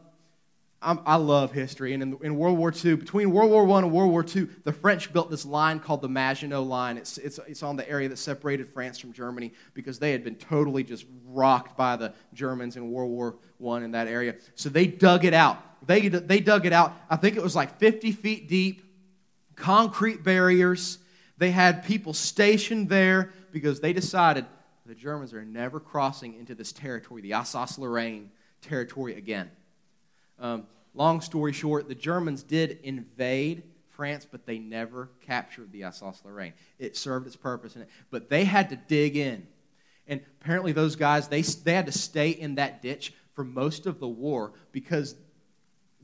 i 0.86 1.16
love 1.16 1.52
history. 1.52 1.94
And 1.94 2.04
in, 2.04 2.18
in, 2.22 2.38
World 2.38 2.58
War 2.58 2.72
II, 2.72 2.96
between 2.96 3.32
World 3.32 3.50
War 3.50 3.68
I 3.72 3.80
and 3.80 3.92
World 3.92 4.12
War 4.12 4.24
II, 4.24 4.48
the 4.64 4.72
French 4.72 5.12
built 5.12 5.32
this 5.32 5.46
line 5.46 5.80
called 5.80 6.02
the 6.02 6.10
Maginot 6.10 6.62
Line. 6.62 6.98
It's, 6.98 7.18
it's, 7.18 7.40
it's 7.48 7.64
on 7.64 7.76
the 7.76 7.90
area 7.90 8.08
that 8.08 8.18
separated 8.18 8.70
France 8.70 9.00
from 9.00 9.12
Germany 9.12 9.52
because 9.74 9.98
they 9.98 10.12
had 10.12 10.24
been 10.24 10.36
totally 10.36 10.84
just 10.84 11.06
rocked 11.28 11.76
by 11.76 11.96
the 11.96 12.14
Germans 12.34 12.78
in 12.78 12.92
World 12.92 13.10
War 13.10 13.36
I 13.68 13.84
in 13.84 13.92
that 13.92 14.08
area. 14.08 14.36
So 14.54 14.70
they 14.70 14.86
dug 14.86 15.26
it 15.26 15.34
out. 15.34 15.58
They, 15.88 16.08
they 16.08 16.40
dug 16.40 16.66
it 16.66 16.74
out. 16.74 16.94
I 17.10 17.16
think 17.16 17.36
it 17.36 17.44
was 17.44 17.56
like 17.56 17.80
50 17.80 18.12
feet 18.12 18.48
deep, 18.48 18.85
concrete 19.56 20.24
barriers. 20.24 21.00
They 21.38 21.52
had 21.52 21.84
people 21.84 22.14
stationed 22.14 22.90
there 22.90 23.32
because 23.52 23.80
they 23.80 23.94
decided 23.94 24.46
the 24.86 24.96
Germans 24.96 25.34
are 25.34 25.44
never 25.44 25.80
crossing 25.80 26.36
into 26.36 26.54
this 26.54 26.72
territory, 26.72 27.22
the 27.22 27.34
Alsace 27.34 27.78
Lorraine 27.78 28.30
territory 28.62 29.16
again. 29.16 29.50
Um, 30.40 30.68
long 30.94 31.22
story 31.22 31.54
short, 31.54 31.88
the 31.88 31.96
Germans 31.96 32.44
did 32.44 32.80
invade 32.84 33.64
France, 33.90 34.28
but 34.30 34.46
they 34.46 34.60
never 34.60 35.10
captured 35.26 35.72
the 35.72 35.84
Alsace 35.84 36.22
Lorraine. 36.24 36.54
It 36.78 36.96
served 36.96 37.26
its 37.26 37.36
purpose, 37.36 37.76
it, 37.76 37.90
but 38.12 38.30
they 38.30 38.44
had 38.44 38.70
to 38.70 38.76
dig 38.76 39.16
in. 39.16 39.48
And 40.08 40.22
apparently, 40.40 40.72
those 40.72 40.96
guys, 40.96 41.28
they, 41.28 41.42
they 41.42 41.74
had 41.74 41.88
to 41.88 41.92
stay 41.92 42.30
in 42.30 42.56
that 42.56 42.82
ditch 42.82 43.14
for 43.34 43.44
most 43.44 43.88
of 43.88 44.00
the 44.00 44.08
war 44.08 44.54
because 44.72 45.16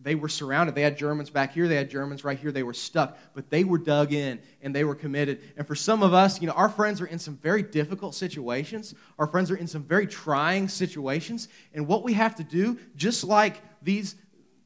they 0.04 0.16
were 0.16 0.30
surrounded. 0.30 0.76
They 0.76 0.82
had 0.82 0.98
Germans 0.98 1.30
back 1.30 1.54
here, 1.54 1.68
they 1.68 1.76
had 1.76 1.90
Germans 1.90 2.24
right 2.24 2.38
here. 2.38 2.52
They 2.52 2.64
were 2.64 2.74
stuck, 2.74 3.18
but 3.34 3.50
they 3.50 3.64
were 3.64 3.78
dug 3.78 4.14
in 4.14 4.40
and 4.62 4.76
they 4.76 4.84
were 4.84 4.96
committed. 4.96 5.42
And 5.58 5.68
for 5.68 5.76
some 5.76 6.02
of 6.04 6.14
us, 6.14 6.42
you 6.42 6.48
know, 6.48 6.54
our 6.54 6.70
friends 6.70 7.02
are 7.02 7.06
in 7.06 7.20
some 7.20 7.38
very 7.38 7.62
difficult 7.62 8.16
situations. 8.16 8.96
Our 9.20 9.28
friends 9.28 9.52
are 9.52 9.56
in 9.56 9.68
some 9.68 9.84
very 9.84 10.08
trying 10.08 10.70
situations. 10.70 11.48
And 11.74 11.88
what 11.88 12.04
we 12.04 12.14
have 12.14 12.36
to 12.36 12.44
do, 12.44 12.80
just 12.96 13.24
like 13.24 13.62
these 13.82 14.16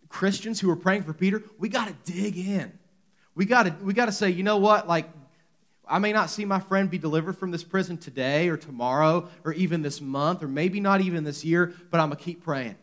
Christians 0.10 0.60
who 0.60 0.68
were 0.68 0.76
praying 0.76 1.04
for 1.04 1.14
Peter, 1.14 1.44
we 1.58 1.70
got 1.70 1.88
to 1.88 2.12
dig 2.12 2.38
in. 2.38 2.78
We 3.36 3.46
got 3.46 3.64
to 3.64 3.76
we 3.84 3.94
got 3.94 4.06
to 4.06 4.14
say, 4.14 4.30
you 4.30 4.44
know 4.44 4.58
what? 4.58 4.88
Like 4.88 5.10
I 5.88 6.00
may 6.00 6.14
not 6.14 6.30
see 6.30 6.46
my 6.46 6.60
friend 6.60 6.90
be 6.90 6.98
delivered 6.98 7.38
from 7.38 7.52
this 7.52 7.64
prison 7.64 7.98
today 7.98 8.48
or 8.48 8.58
tomorrow 8.58 9.28
or 9.44 9.54
even 9.54 9.82
this 9.82 10.00
month 10.00 10.42
or 10.42 10.48
maybe 10.48 10.80
not 10.80 11.02
even 11.02 11.24
this 11.24 11.44
year, 11.44 11.74
but 11.92 12.00
I'm 12.00 12.08
going 12.10 12.18
to 12.18 12.24
keep 12.24 12.44
praying. 12.44 12.78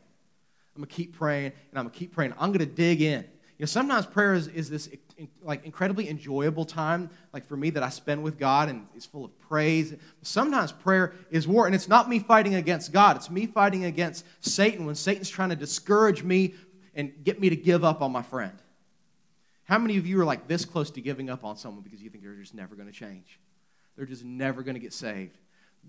I'm 0.75 0.83
going 0.83 0.89
to 0.89 0.95
keep 0.95 1.15
praying 1.15 1.53
and 1.71 1.79
I'm 1.79 1.85
going 1.85 1.93
to 1.93 1.99
keep 1.99 2.13
praying. 2.13 2.33
I'm 2.39 2.51
going 2.51 2.67
to 2.67 2.67
dig 2.67 3.03
in. 3.03 3.23
You 3.59 3.65
know, 3.65 3.67
sometimes 3.67 4.07
prayer 4.07 4.35
is, 4.35 4.49
is 4.49 4.71
this 4.71 4.89
like 5.43 5.65
incredibly 5.65 6.09
enjoyable 6.09 6.65
time, 6.65 7.11
like 7.33 7.47
for 7.47 7.57
me 7.57 7.71
that 7.71 7.83
I 7.83 7.91
spend 7.91 8.23
with 8.23 8.39
God 8.39 8.69
and 8.69 8.87
it's 8.95 9.07
full 9.07 9.25
of 9.25 9.39
praise. 9.39 9.95
Sometimes 10.23 10.73
prayer 10.73 11.15
is 11.31 11.47
war, 11.47 11.67
and 11.67 11.75
it's 11.75 11.89
not 11.89 12.09
me 12.09 12.19
fighting 12.19 12.55
against 12.55 12.93
God. 12.93 13.17
It's 13.17 13.31
me 13.31 13.47
fighting 13.47 13.85
against 13.85 14.25
Satan 14.41 14.87
when 14.87 14.95
Satan's 14.95 15.29
trying 15.29 15.51
to 15.51 15.57
discourage 15.57 16.23
me 16.23 16.55
and 16.95 17.13
get 17.25 17.41
me 17.41 17.51
to 17.51 17.57
give 17.57 17.85
up 17.85 18.03
on 18.03 18.11
my 18.11 18.23
friend. 18.23 18.57
How 19.65 19.79
many 19.79 19.97
of 19.97 20.07
you 20.07 20.21
are 20.21 20.25
like 20.25 20.49
this 20.49 20.65
close 20.65 20.91
to 20.93 21.01
giving 21.01 21.31
up 21.31 21.45
on 21.45 21.57
someone 21.57 21.83
because 21.83 22.03
you 22.03 22.11
think 22.11 22.25
they're 22.25 22.35
just 22.35 22.55
never 22.55 22.75
going 22.75 22.89
to 22.89 22.95
change? 22.95 23.39
They're 23.97 24.07
just 24.07 24.25
never 24.25 24.63
going 24.63 24.75
to 24.75 24.81
get 24.81 24.93
saved. 24.93 25.39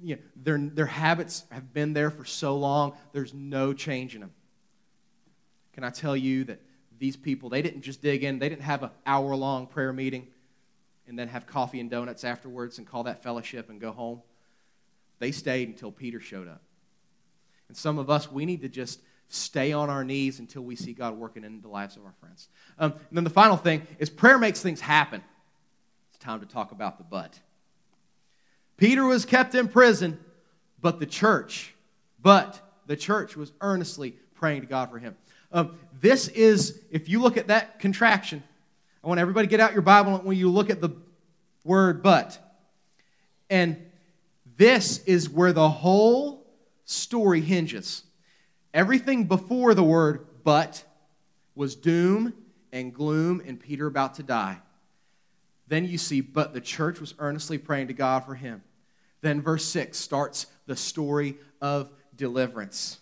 You 0.02 0.16
know, 0.16 0.22
their, 0.36 0.58
their 0.58 0.86
habits 0.86 1.46
have 1.50 1.74
been 1.74 1.94
there 1.94 2.12
for 2.12 2.26
so 2.26 2.58
long, 2.58 2.94
there's 3.14 3.34
no 3.34 3.74
change 3.74 4.16
in 4.16 4.22
them. 4.22 4.32
Can 5.74 5.84
I 5.84 5.90
tell 5.90 6.16
you 6.16 6.44
that 6.46 6.62
these 7.00 7.16
people, 7.16 7.50
they 7.50 7.62
didn't 7.62 7.82
just 7.82 8.02
dig 8.02 8.24
in, 8.24 8.40
they 8.40 8.50
didn't 8.50 8.62
have 8.62 8.84
an 8.84 8.92
hour 9.06 9.36
long 9.36 9.68
prayer 9.68 9.92
meeting 9.92 10.28
and 11.08 11.18
then 11.18 11.28
have 11.28 11.46
coffee 11.46 11.80
and 11.80 11.90
donuts 11.90 12.24
afterwards 12.24 12.78
and 12.78 12.88
call 12.88 13.04
that 13.04 13.24
fellowship 13.24 13.70
and 13.70 13.82
go 13.82 13.92
home. 13.92 14.22
They 15.20 15.32
stayed 15.32 15.68
until 15.68 15.92
Peter 15.92 16.20
showed 16.20 16.48
up. 16.48 16.62
And 17.68 17.78
some 17.78 17.98
of 17.98 18.10
us, 18.10 18.32
we 18.32 18.46
need 18.46 18.62
to 18.62 18.70
just 18.70 19.02
stay 19.30 19.74
on 19.74 19.90
our 19.90 20.04
knees 20.04 20.40
until 20.40 20.62
we 20.62 20.76
see 20.76 20.94
God 20.94 21.18
working 21.18 21.44
in 21.44 21.62
the 21.62 21.68
lives 21.68 21.98
of 21.98 22.06
our 22.06 22.14
friends. 22.20 22.50
Um, 22.78 22.92
and 22.92 23.18
then 23.18 23.24
the 23.24 23.30
final 23.30 23.58
thing 23.58 23.88
is 24.00 24.10
prayer 24.10 24.38
makes 24.38 24.62
things 24.62 24.80
happen. 24.80 25.24
It's 26.10 26.24
time 26.24 26.40
to 26.42 26.46
talk 26.46 26.72
about 26.72 26.98
the 26.98 27.04
but. 27.04 27.40
Peter 28.78 29.04
was 29.04 29.26
kept 29.26 29.56
in 29.56 29.68
prison, 29.68 30.20
but 30.82 31.00
the 31.00 31.06
church, 31.06 31.74
but 32.22 32.60
the 32.86 32.96
church 32.96 33.36
was 33.36 33.52
earnestly 33.62 34.16
praying 34.36 34.62
to 34.62 34.68
God 34.68 34.92
for 34.92 35.00
him. 35.00 35.16
Um, 35.54 35.78
this 36.02 36.28
is, 36.30 36.82
if 36.92 37.08
you 37.08 37.22
look 37.22 37.38
at 37.38 37.48
that 37.48 37.80
contraction, 37.80 38.44
I 39.04 39.08
want 39.08 39.20
everybody 39.20 39.48
to 39.48 39.52
get 39.52 39.60
out 39.60 39.74
your 39.74 39.84
Bible 39.84 40.16
and 40.16 40.26
when 40.26 40.38
you 40.38 40.50
look 40.50 40.70
at 40.70 40.82
the 40.82 40.90
word 41.64 42.02
but. 42.02 42.38
And 43.50 43.78
this 44.58 45.00
is 45.06 45.30
where 45.30 45.54
the 45.54 45.70
whole 45.70 46.46
story 46.86 47.40
hinges. 47.40 48.04
Everything 48.74 49.26
before 49.26 49.74
the 49.76 49.84
word 49.84 50.26
but 50.44 50.84
was 51.56 51.76
doom 51.76 52.34
and 52.72 52.94
gloom 52.94 53.42
and 53.46 53.60
Peter 53.60 53.86
about 53.86 54.16
to 54.16 54.24
die. 54.24 54.60
Then 55.68 55.86
you 55.86 55.98
see, 55.98 56.22
but 56.22 56.54
the 56.54 56.62
church 56.62 57.00
was 57.00 57.14
earnestly 57.20 57.58
praying 57.58 57.88
to 57.88 57.94
God 57.94 58.26
for 58.26 58.36
him. 58.36 58.64
Then 59.22 59.42
verse 59.42 59.64
6 59.66 59.98
starts 59.98 60.48
the 60.66 60.76
story 60.76 61.38
of 61.62 61.90
deliverance. 62.16 63.00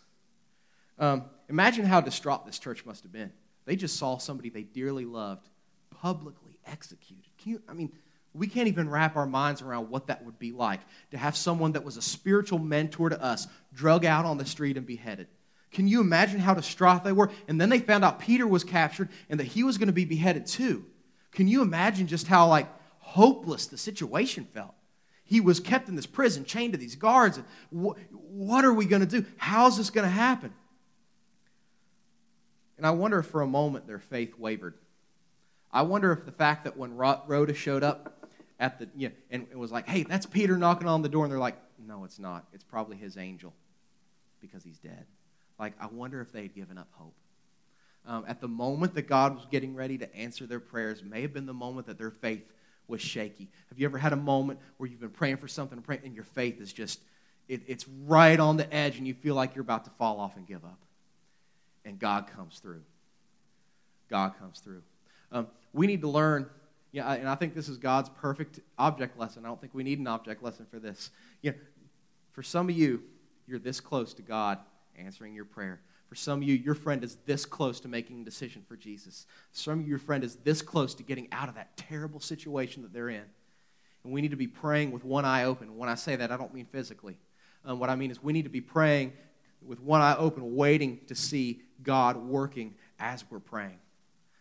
Um, 0.99 1.23
Imagine 1.51 1.83
how 1.83 1.99
distraught 1.99 2.45
this 2.45 2.57
church 2.57 2.85
must 2.85 3.03
have 3.03 3.11
been. 3.11 3.29
They 3.65 3.75
just 3.75 3.97
saw 3.97 4.17
somebody 4.17 4.49
they 4.49 4.63
dearly 4.63 5.03
loved 5.03 5.49
publicly 5.91 6.57
executed. 6.65 7.25
You, 7.43 7.61
I 7.67 7.73
mean, 7.73 7.91
we 8.33 8.47
can't 8.47 8.69
even 8.69 8.89
wrap 8.89 9.17
our 9.17 9.25
minds 9.25 9.61
around 9.61 9.89
what 9.89 10.07
that 10.07 10.23
would 10.23 10.39
be 10.39 10.53
like 10.53 10.79
to 11.11 11.17
have 11.17 11.35
someone 11.35 11.73
that 11.73 11.83
was 11.83 11.97
a 11.97 12.01
spiritual 12.01 12.57
mentor 12.57 13.09
to 13.09 13.21
us 13.21 13.47
drug 13.73 14.05
out 14.05 14.23
on 14.23 14.37
the 14.37 14.45
street 14.45 14.77
and 14.77 14.85
beheaded. 14.87 15.27
Can 15.71 15.89
you 15.89 15.99
imagine 15.99 16.39
how 16.39 16.53
distraught 16.53 17.03
they 17.03 17.11
were? 17.11 17.29
And 17.49 17.59
then 17.59 17.67
they 17.67 17.79
found 17.79 18.05
out 18.05 18.19
Peter 18.19 18.47
was 18.47 18.63
captured 18.63 19.09
and 19.29 19.37
that 19.39 19.47
he 19.47 19.63
was 19.63 19.77
going 19.77 19.87
to 19.87 19.93
be 19.93 20.05
beheaded 20.05 20.45
too. 20.45 20.85
Can 21.33 21.49
you 21.49 21.61
imagine 21.61 22.07
just 22.07 22.27
how 22.27 22.47
like 22.47 22.67
hopeless 22.99 23.67
the 23.67 23.77
situation 23.77 24.45
felt? 24.53 24.73
He 25.25 25.41
was 25.41 25.59
kept 25.59 25.89
in 25.89 25.95
this 25.95 26.05
prison, 26.05 26.45
chained 26.45 26.73
to 26.73 26.79
these 26.79 26.95
guards. 26.95 27.39
What 27.69 28.65
are 28.65 28.73
we 28.73 28.85
going 28.85 29.01
to 29.01 29.21
do? 29.21 29.25
How's 29.37 29.77
this 29.77 29.89
going 29.89 30.05
to 30.05 30.11
happen? 30.11 30.53
And 32.81 32.87
I 32.87 32.89
wonder 32.89 33.19
if 33.19 33.27
for 33.27 33.43
a 33.43 33.47
moment 33.47 33.85
their 33.85 33.99
faith 33.99 34.39
wavered. 34.39 34.73
I 35.71 35.83
wonder 35.83 36.11
if 36.13 36.25
the 36.25 36.31
fact 36.31 36.63
that 36.63 36.77
when 36.77 36.97
Rhoda 36.97 37.53
showed 37.53 37.83
up 37.83 38.27
at 38.59 38.79
the, 38.79 38.89
you 38.95 39.09
know, 39.09 39.15
and 39.29 39.45
it 39.51 39.55
was 39.55 39.71
like, 39.71 39.87
hey, 39.87 40.01
that's 40.01 40.25
Peter 40.25 40.57
knocking 40.57 40.87
on 40.87 41.03
the 41.03 41.07
door, 41.07 41.23
and 41.23 41.31
they're 41.31 41.37
like, 41.37 41.57
no, 41.77 42.05
it's 42.05 42.17
not. 42.17 42.47
It's 42.53 42.63
probably 42.63 42.97
his 42.97 43.17
angel 43.17 43.53
because 44.41 44.63
he's 44.63 44.79
dead. 44.79 45.05
Like, 45.59 45.73
I 45.79 45.85
wonder 45.85 46.21
if 46.21 46.31
they 46.31 46.41
had 46.41 46.55
given 46.55 46.79
up 46.79 46.87
hope. 46.93 47.13
Um, 48.07 48.25
at 48.27 48.41
the 48.41 48.47
moment 48.47 48.95
that 48.95 49.03
God 49.03 49.35
was 49.35 49.45
getting 49.51 49.75
ready 49.75 49.99
to 49.99 50.15
answer 50.15 50.47
their 50.47 50.59
prayers, 50.59 51.03
may 51.03 51.21
have 51.21 51.33
been 51.33 51.45
the 51.45 51.53
moment 51.53 51.85
that 51.85 51.99
their 51.99 52.09
faith 52.09 52.51
was 52.87 52.99
shaky. 52.99 53.47
Have 53.69 53.77
you 53.77 53.85
ever 53.85 53.99
had 53.99 54.11
a 54.11 54.15
moment 54.15 54.59
where 54.77 54.89
you've 54.89 55.01
been 55.01 55.11
praying 55.11 55.37
for 55.37 55.47
something 55.47 55.77
and, 55.77 55.85
praying, 55.85 56.01
and 56.03 56.15
your 56.15 56.23
faith 56.23 56.59
is 56.59 56.73
just, 56.73 56.99
it, 57.47 57.61
it's 57.67 57.87
right 58.07 58.39
on 58.39 58.57
the 58.57 58.73
edge 58.73 58.97
and 58.97 59.05
you 59.05 59.13
feel 59.13 59.35
like 59.35 59.53
you're 59.53 59.61
about 59.61 59.83
to 59.83 59.91
fall 59.99 60.19
off 60.19 60.35
and 60.35 60.47
give 60.47 60.65
up? 60.65 60.79
And 61.85 61.99
God 61.99 62.27
comes 62.27 62.59
through. 62.59 62.81
God 64.09 64.33
comes 64.39 64.59
through. 64.59 64.83
Um, 65.31 65.47
we 65.73 65.87
need 65.87 66.01
to 66.01 66.09
learn, 66.09 66.49
yeah, 66.91 67.11
and 67.13 67.27
I 67.27 67.35
think 67.35 67.55
this 67.55 67.69
is 67.69 67.77
God's 67.77 68.09
perfect 68.09 68.59
object 68.77 69.17
lesson. 69.17 69.45
I 69.45 69.47
don't 69.47 69.59
think 69.59 69.73
we 69.73 69.83
need 69.83 69.99
an 69.99 70.07
object 70.07 70.43
lesson 70.43 70.65
for 70.69 70.79
this. 70.79 71.09
Yeah, 71.41 71.53
for 72.33 72.43
some 72.43 72.69
of 72.69 72.75
you, 72.75 73.03
you're 73.47 73.59
this 73.59 73.79
close 73.79 74.13
to 74.15 74.21
God 74.21 74.59
answering 74.97 75.33
your 75.33 75.45
prayer. 75.45 75.81
For 76.09 76.15
some 76.15 76.41
of 76.41 76.47
you, 76.47 76.55
your 76.55 76.75
friend 76.75 77.05
is 77.05 77.15
this 77.25 77.45
close 77.45 77.79
to 77.79 77.87
making 77.87 78.21
a 78.21 78.25
decision 78.25 78.63
for 78.67 78.75
Jesus. 78.75 79.25
Some 79.53 79.79
of 79.79 79.85
you, 79.85 79.91
your 79.91 79.99
friend 79.99 80.25
is 80.25 80.35
this 80.37 80.61
close 80.61 80.93
to 80.95 81.03
getting 81.03 81.29
out 81.31 81.47
of 81.47 81.55
that 81.55 81.77
terrible 81.77 82.19
situation 82.19 82.83
that 82.83 82.91
they're 82.91 83.09
in. 83.09 83.23
And 84.03 84.11
we 84.11 84.21
need 84.21 84.31
to 84.31 84.37
be 84.37 84.47
praying 84.47 84.91
with 84.91 85.05
one 85.05 85.23
eye 85.23 85.45
open. 85.45 85.77
When 85.77 85.87
I 85.87 85.95
say 85.95 86.17
that, 86.17 86.31
I 86.31 86.35
don't 86.35 86.53
mean 86.53 86.65
physically. 86.65 87.17
Um, 87.63 87.79
what 87.79 87.89
I 87.89 87.95
mean 87.95 88.11
is 88.11 88.21
we 88.21 88.33
need 88.33 88.43
to 88.43 88.49
be 88.49 88.59
praying 88.59 89.13
with 89.65 89.79
one 89.79 90.01
eye 90.01 90.17
open, 90.17 90.55
waiting 90.55 90.99
to 91.07 91.15
see 91.15 91.61
God 91.83 92.17
working 92.17 92.75
as 92.99 93.23
we're 93.29 93.39
praying. 93.39 93.79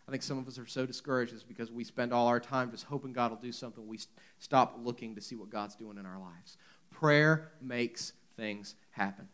I 0.06 0.10
think 0.10 0.22
some 0.24 0.38
of 0.38 0.48
us 0.48 0.58
are 0.58 0.66
so 0.66 0.86
discouraged 0.86 1.32
is 1.32 1.44
because 1.44 1.70
we 1.70 1.84
spend 1.84 2.12
all 2.12 2.26
our 2.26 2.40
time 2.40 2.72
just 2.72 2.84
hoping 2.84 3.12
God 3.12 3.30
will 3.30 3.38
do 3.38 3.52
something. 3.52 3.86
We 3.86 4.00
stop 4.40 4.76
looking 4.82 5.14
to 5.14 5.20
see 5.20 5.36
what 5.36 5.50
God's 5.50 5.76
doing 5.76 5.98
in 5.98 6.06
our 6.06 6.18
lives. 6.18 6.56
Prayer 6.90 7.52
makes 7.62 8.12
things 8.36 8.74
happen. 8.90 9.28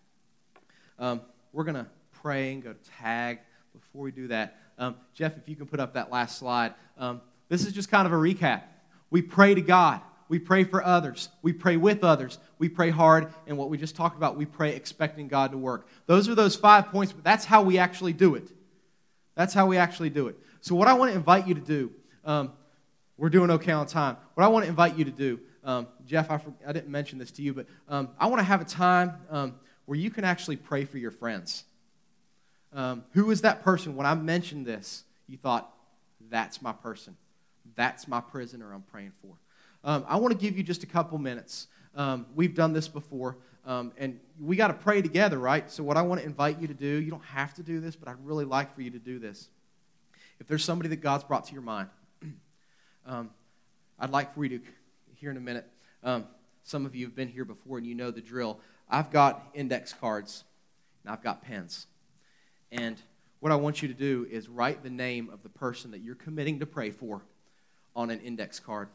Um, 0.99 1.23
we're 1.53 1.65
going 1.65 1.77
to 1.77 1.87
pray 2.21 2.53
and 2.53 2.63
go 2.63 2.75
to 2.75 2.91
tag. 3.01 3.39
Before 3.73 4.03
we 4.03 4.11
do 4.11 4.29
that, 4.29 4.59
um, 4.79 4.97
Jeff, 5.15 5.37
if 5.37 5.49
you 5.49 5.57
can 5.57 5.67
put 5.67 5.81
up 5.81 5.95
that 5.95 6.11
last 6.11 6.39
slide. 6.39 6.75
Um, 6.99 7.21
this 7.49 7.67
is 7.67 7.73
just 7.73 7.91
kind 7.91 8.07
of 8.07 8.13
a 8.13 8.17
recap. 8.17 8.63
We 9.11 9.23
pray 9.23 9.55
to 9.55 9.63
God. 9.63 10.01
We 10.29 10.39
pray 10.39 10.65
for 10.65 10.85
others. 10.85 11.29
We 11.43 11.53
pray 11.53 11.77
with 11.77 12.03
others. 12.03 12.39
We 12.59 12.69
pray 12.69 12.91
hard. 12.91 13.33
And 13.47 13.57
what 13.57 13.71
we 13.71 13.79
just 13.79 13.95
talked 13.95 14.17
about, 14.17 14.37
we 14.37 14.45
pray 14.45 14.75
expecting 14.75 15.29
God 15.29 15.53
to 15.53 15.59
work. 15.59 15.87
Those 16.07 16.29
are 16.29 16.35
those 16.35 16.57
five 16.57 16.89
points, 16.89 17.13
but 17.13 17.25
that's 17.25 17.45
how 17.45 17.63
we 17.63 17.79
actually 17.79 18.13
do 18.13 18.35
it. 18.35 18.49
That's 19.35 19.55
how 19.55 19.67
we 19.67 19.77
actually 19.77 20.11
do 20.11 20.29
it. 20.29 20.37
So, 20.61 20.75
what 20.75 20.89
I 20.89 20.95
want 20.95 21.13
to 21.13 21.17
invite 21.17 21.47
you 21.47 21.55
to 21.55 21.61
do, 21.61 21.93
um, 22.25 22.53
we're 23.17 23.29
doing 23.29 23.51
okay 23.53 23.73
on 23.73 23.87
time. 23.87 24.17
What 24.35 24.45
I 24.45 24.49
want 24.49 24.65
to 24.65 24.69
invite 24.69 24.97
you 24.97 25.05
to 25.05 25.11
do, 25.11 25.39
um, 25.63 25.87
Jeff, 26.07 26.31
I, 26.31 26.41
I, 26.67 26.73
didn't 26.73 26.89
mention 26.91 27.19
this 27.19 27.31
to 27.33 27.43
you, 27.43 27.55
but 27.55 27.67
um, 27.89 28.09
I 28.19 28.27
want 28.27 28.41
to 28.41 28.45
have 28.45 28.61
a 28.61 28.65
time 28.65 29.15
um, 29.31 29.55
where 29.85 29.99
you 29.99 30.11
can 30.11 30.25
actually 30.25 30.57
pray 30.57 30.85
for 30.85 30.99
your 30.99 31.11
friends. 31.11 31.65
Um, 32.73 33.05
who 33.13 33.31
is 33.31 33.43
that 33.43 33.63
person? 33.63 33.97
When 33.97 34.07
I 34.07 34.15
mentioned 34.15 34.67
this, 34.67 35.05
you 35.27 35.39
thought, 35.39 35.73
that's 36.31 36.61
my 36.61 36.73
person. 36.73 37.17
That's 37.75 38.07
my 38.09 38.21
prisoner 38.21 38.73
I'm 38.73 38.83
praying 38.83 39.13
for. 39.23 39.35
Um, 39.87 40.05
I 40.09 40.17
want 40.17 40.33
to 40.33 40.39
give 40.39 40.57
you 40.57 40.65
just 40.65 40.83
a 40.83 40.87
couple 40.87 41.17
minutes. 41.17 41.69
Um, 41.95 42.27
we've 42.35 42.57
done 42.57 42.73
this 42.73 42.89
before, 42.89 43.37
um, 43.65 43.93
and 43.97 44.19
we 44.41 44.57
got 44.57 44.67
to 44.67 44.75
pray 44.75 45.01
together, 45.01 45.39
right? 45.39 45.71
So, 45.71 45.85
what 45.85 45.97
I 45.97 46.03
want 46.03 46.21
to 46.21 46.27
invite 46.27 46.61
you 46.61 46.67
to 46.67 46.75
do, 46.75 46.89
you 46.89 47.09
don't 47.09 47.25
have 47.27 47.55
to 47.55 47.63
do 47.63 47.79
this, 47.79 47.95
but 47.95 48.09
I'd 48.09 48.19
really 48.25 48.45
like 48.45 48.75
for 48.75 48.83
you 48.83 48.91
to 48.91 48.99
do 48.99 49.21
this. 49.21 49.49
If 50.41 50.49
there's 50.49 50.65
somebody 50.65 50.89
that 50.89 50.97
God's 50.97 51.23
brought 51.23 51.47
to 51.47 51.53
your 51.53 51.63
mind, 51.63 51.89
um, 53.07 53.31
I'd 53.97 54.11
like 54.11 54.35
for 54.35 54.45
you 54.45 54.59
to, 54.59 54.65
here 55.15 55.31
in 55.31 55.37
a 55.37 55.41
minute, 55.41 55.69
um, 56.03 56.27
some 56.65 56.85
of 56.85 56.97
you 56.97 57.07
have 57.07 57.15
been 57.15 57.29
here 57.29 57.45
before 57.45 57.79
and 57.79 57.87
you 57.87 57.95
know 57.95 58.11
the 58.11 58.21
drill. 58.21 58.59
I've 58.91 59.13
got 59.13 59.47
index 59.55 59.93
cards 59.93 60.43
and 61.05 61.13
I've 61.13 61.23
got 61.23 61.43
pens. 61.43 61.87
And 62.73 63.01
what 63.39 63.53
I 63.53 63.55
want 63.55 63.83
you 63.83 63.89
to 63.89 63.95
do 63.95 64.27
is 64.29 64.49
write 64.49 64.83
the 64.83 64.91
name 64.91 65.31
of 65.33 65.45
the 65.45 65.49
person 65.49 65.93
that 65.93 66.01
you're 66.01 66.17
committing 66.17 66.59
to 66.59 66.67
pray 66.67 66.91
for 66.91 67.23
on 67.95 68.11
an 68.11 68.19
index 68.21 68.59
card. 68.59 68.89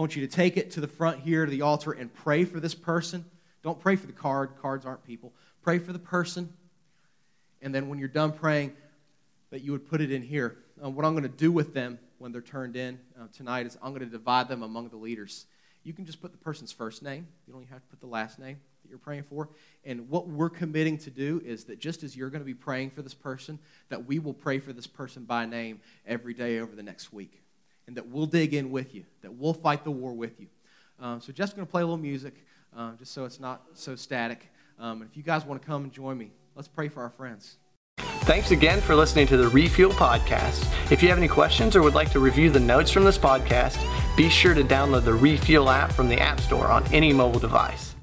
I 0.00 0.02
want 0.02 0.16
you 0.16 0.26
to 0.26 0.34
take 0.34 0.56
it 0.56 0.70
to 0.70 0.80
the 0.80 0.88
front 0.88 1.20
here 1.20 1.44
to 1.44 1.50
the 1.50 1.60
altar 1.60 1.92
and 1.92 2.10
pray 2.10 2.46
for 2.46 2.58
this 2.58 2.74
person. 2.74 3.22
Don't 3.62 3.78
pray 3.78 3.96
for 3.96 4.06
the 4.06 4.14
card, 4.14 4.52
cards 4.62 4.86
aren't 4.86 5.04
people. 5.04 5.30
Pray 5.60 5.78
for 5.78 5.92
the 5.92 5.98
person. 5.98 6.50
And 7.60 7.74
then 7.74 7.90
when 7.90 7.98
you're 7.98 8.08
done 8.08 8.32
praying, 8.32 8.72
that 9.50 9.60
you 9.60 9.72
would 9.72 9.86
put 9.86 10.00
it 10.00 10.10
in 10.10 10.22
here. 10.22 10.56
Uh, 10.82 10.88
what 10.88 11.04
I'm 11.04 11.12
going 11.12 11.24
to 11.24 11.28
do 11.28 11.52
with 11.52 11.74
them 11.74 11.98
when 12.16 12.32
they're 12.32 12.40
turned 12.40 12.76
in 12.76 12.98
uh, 13.20 13.26
tonight 13.34 13.66
is 13.66 13.76
I'm 13.82 13.90
going 13.90 14.00
to 14.00 14.06
divide 14.06 14.48
them 14.48 14.62
among 14.62 14.88
the 14.88 14.96
leaders. 14.96 15.44
You 15.84 15.92
can 15.92 16.06
just 16.06 16.22
put 16.22 16.32
the 16.32 16.38
person's 16.38 16.72
first 16.72 17.02
name, 17.02 17.26
you 17.46 17.52
don't 17.52 17.60
even 17.60 17.74
have 17.74 17.82
to 17.82 17.88
put 17.88 18.00
the 18.00 18.06
last 18.06 18.38
name 18.38 18.58
that 18.82 18.88
you're 18.88 18.98
praying 18.98 19.24
for. 19.24 19.50
And 19.84 20.08
what 20.08 20.28
we're 20.28 20.48
committing 20.48 20.96
to 20.96 21.10
do 21.10 21.42
is 21.44 21.64
that 21.64 21.78
just 21.78 22.04
as 22.04 22.16
you're 22.16 22.30
going 22.30 22.40
to 22.40 22.46
be 22.46 22.54
praying 22.54 22.92
for 22.92 23.02
this 23.02 23.12
person, 23.12 23.58
that 23.90 24.06
we 24.06 24.18
will 24.18 24.32
pray 24.32 24.60
for 24.60 24.72
this 24.72 24.86
person 24.86 25.24
by 25.24 25.44
name 25.44 25.78
every 26.06 26.32
day 26.32 26.58
over 26.58 26.74
the 26.74 26.82
next 26.82 27.12
week 27.12 27.42
and 27.90 27.96
that 27.96 28.06
we'll 28.06 28.26
dig 28.26 28.54
in 28.54 28.70
with 28.70 28.94
you, 28.94 29.02
that 29.22 29.34
we'll 29.34 29.52
fight 29.52 29.82
the 29.82 29.90
war 29.90 30.12
with 30.12 30.38
you. 30.38 30.46
Um, 31.00 31.20
so, 31.20 31.32
just 31.32 31.56
going 31.56 31.66
to 31.66 31.70
play 31.70 31.82
a 31.82 31.84
little 31.84 31.98
music, 31.98 32.34
um, 32.76 32.96
just 32.96 33.12
so 33.12 33.24
it's 33.24 33.40
not 33.40 33.62
so 33.74 33.96
static. 33.96 34.48
Um, 34.78 35.02
and 35.02 35.10
if 35.10 35.16
you 35.16 35.24
guys 35.24 35.44
want 35.44 35.60
to 35.60 35.66
come 35.66 35.82
and 35.82 35.92
join 35.92 36.16
me, 36.16 36.30
let's 36.54 36.68
pray 36.68 36.88
for 36.88 37.02
our 37.02 37.10
friends. 37.10 37.56
Thanks 37.98 38.52
again 38.52 38.80
for 38.80 38.94
listening 38.94 39.26
to 39.26 39.36
the 39.36 39.48
Refuel 39.48 39.90
Podcast. 39.90 40.64
If 40.92 41.02
you 41.02 41.08
have 41.08 41.18
any 41.18 41.26
questions 41.26 41.74
or 41.74 41.82
would 41.82 41.94
like 41.94 42.12
to 42.12 42.20
review 42.20 42.48
the 42.48 42.60
notes 42.60 42.92
from 42.92 43.02
this 43.02 43.18
podcast, 43.18 43.84
be 44.16 44.28
sure 44.28 44.54
to 44.54 44.62
download 44.62 45.04
the 45.04 45.14
Refuel 45.14 45.68
app 45.68 45.90
from 45.90 46.08
the 46.08 46.20
App 46.20 46.38
Store 46.38 46.68
on 46.68 46.86
any 46.92 47.12
mobile 47.12 47.40
device. 47.40 47.96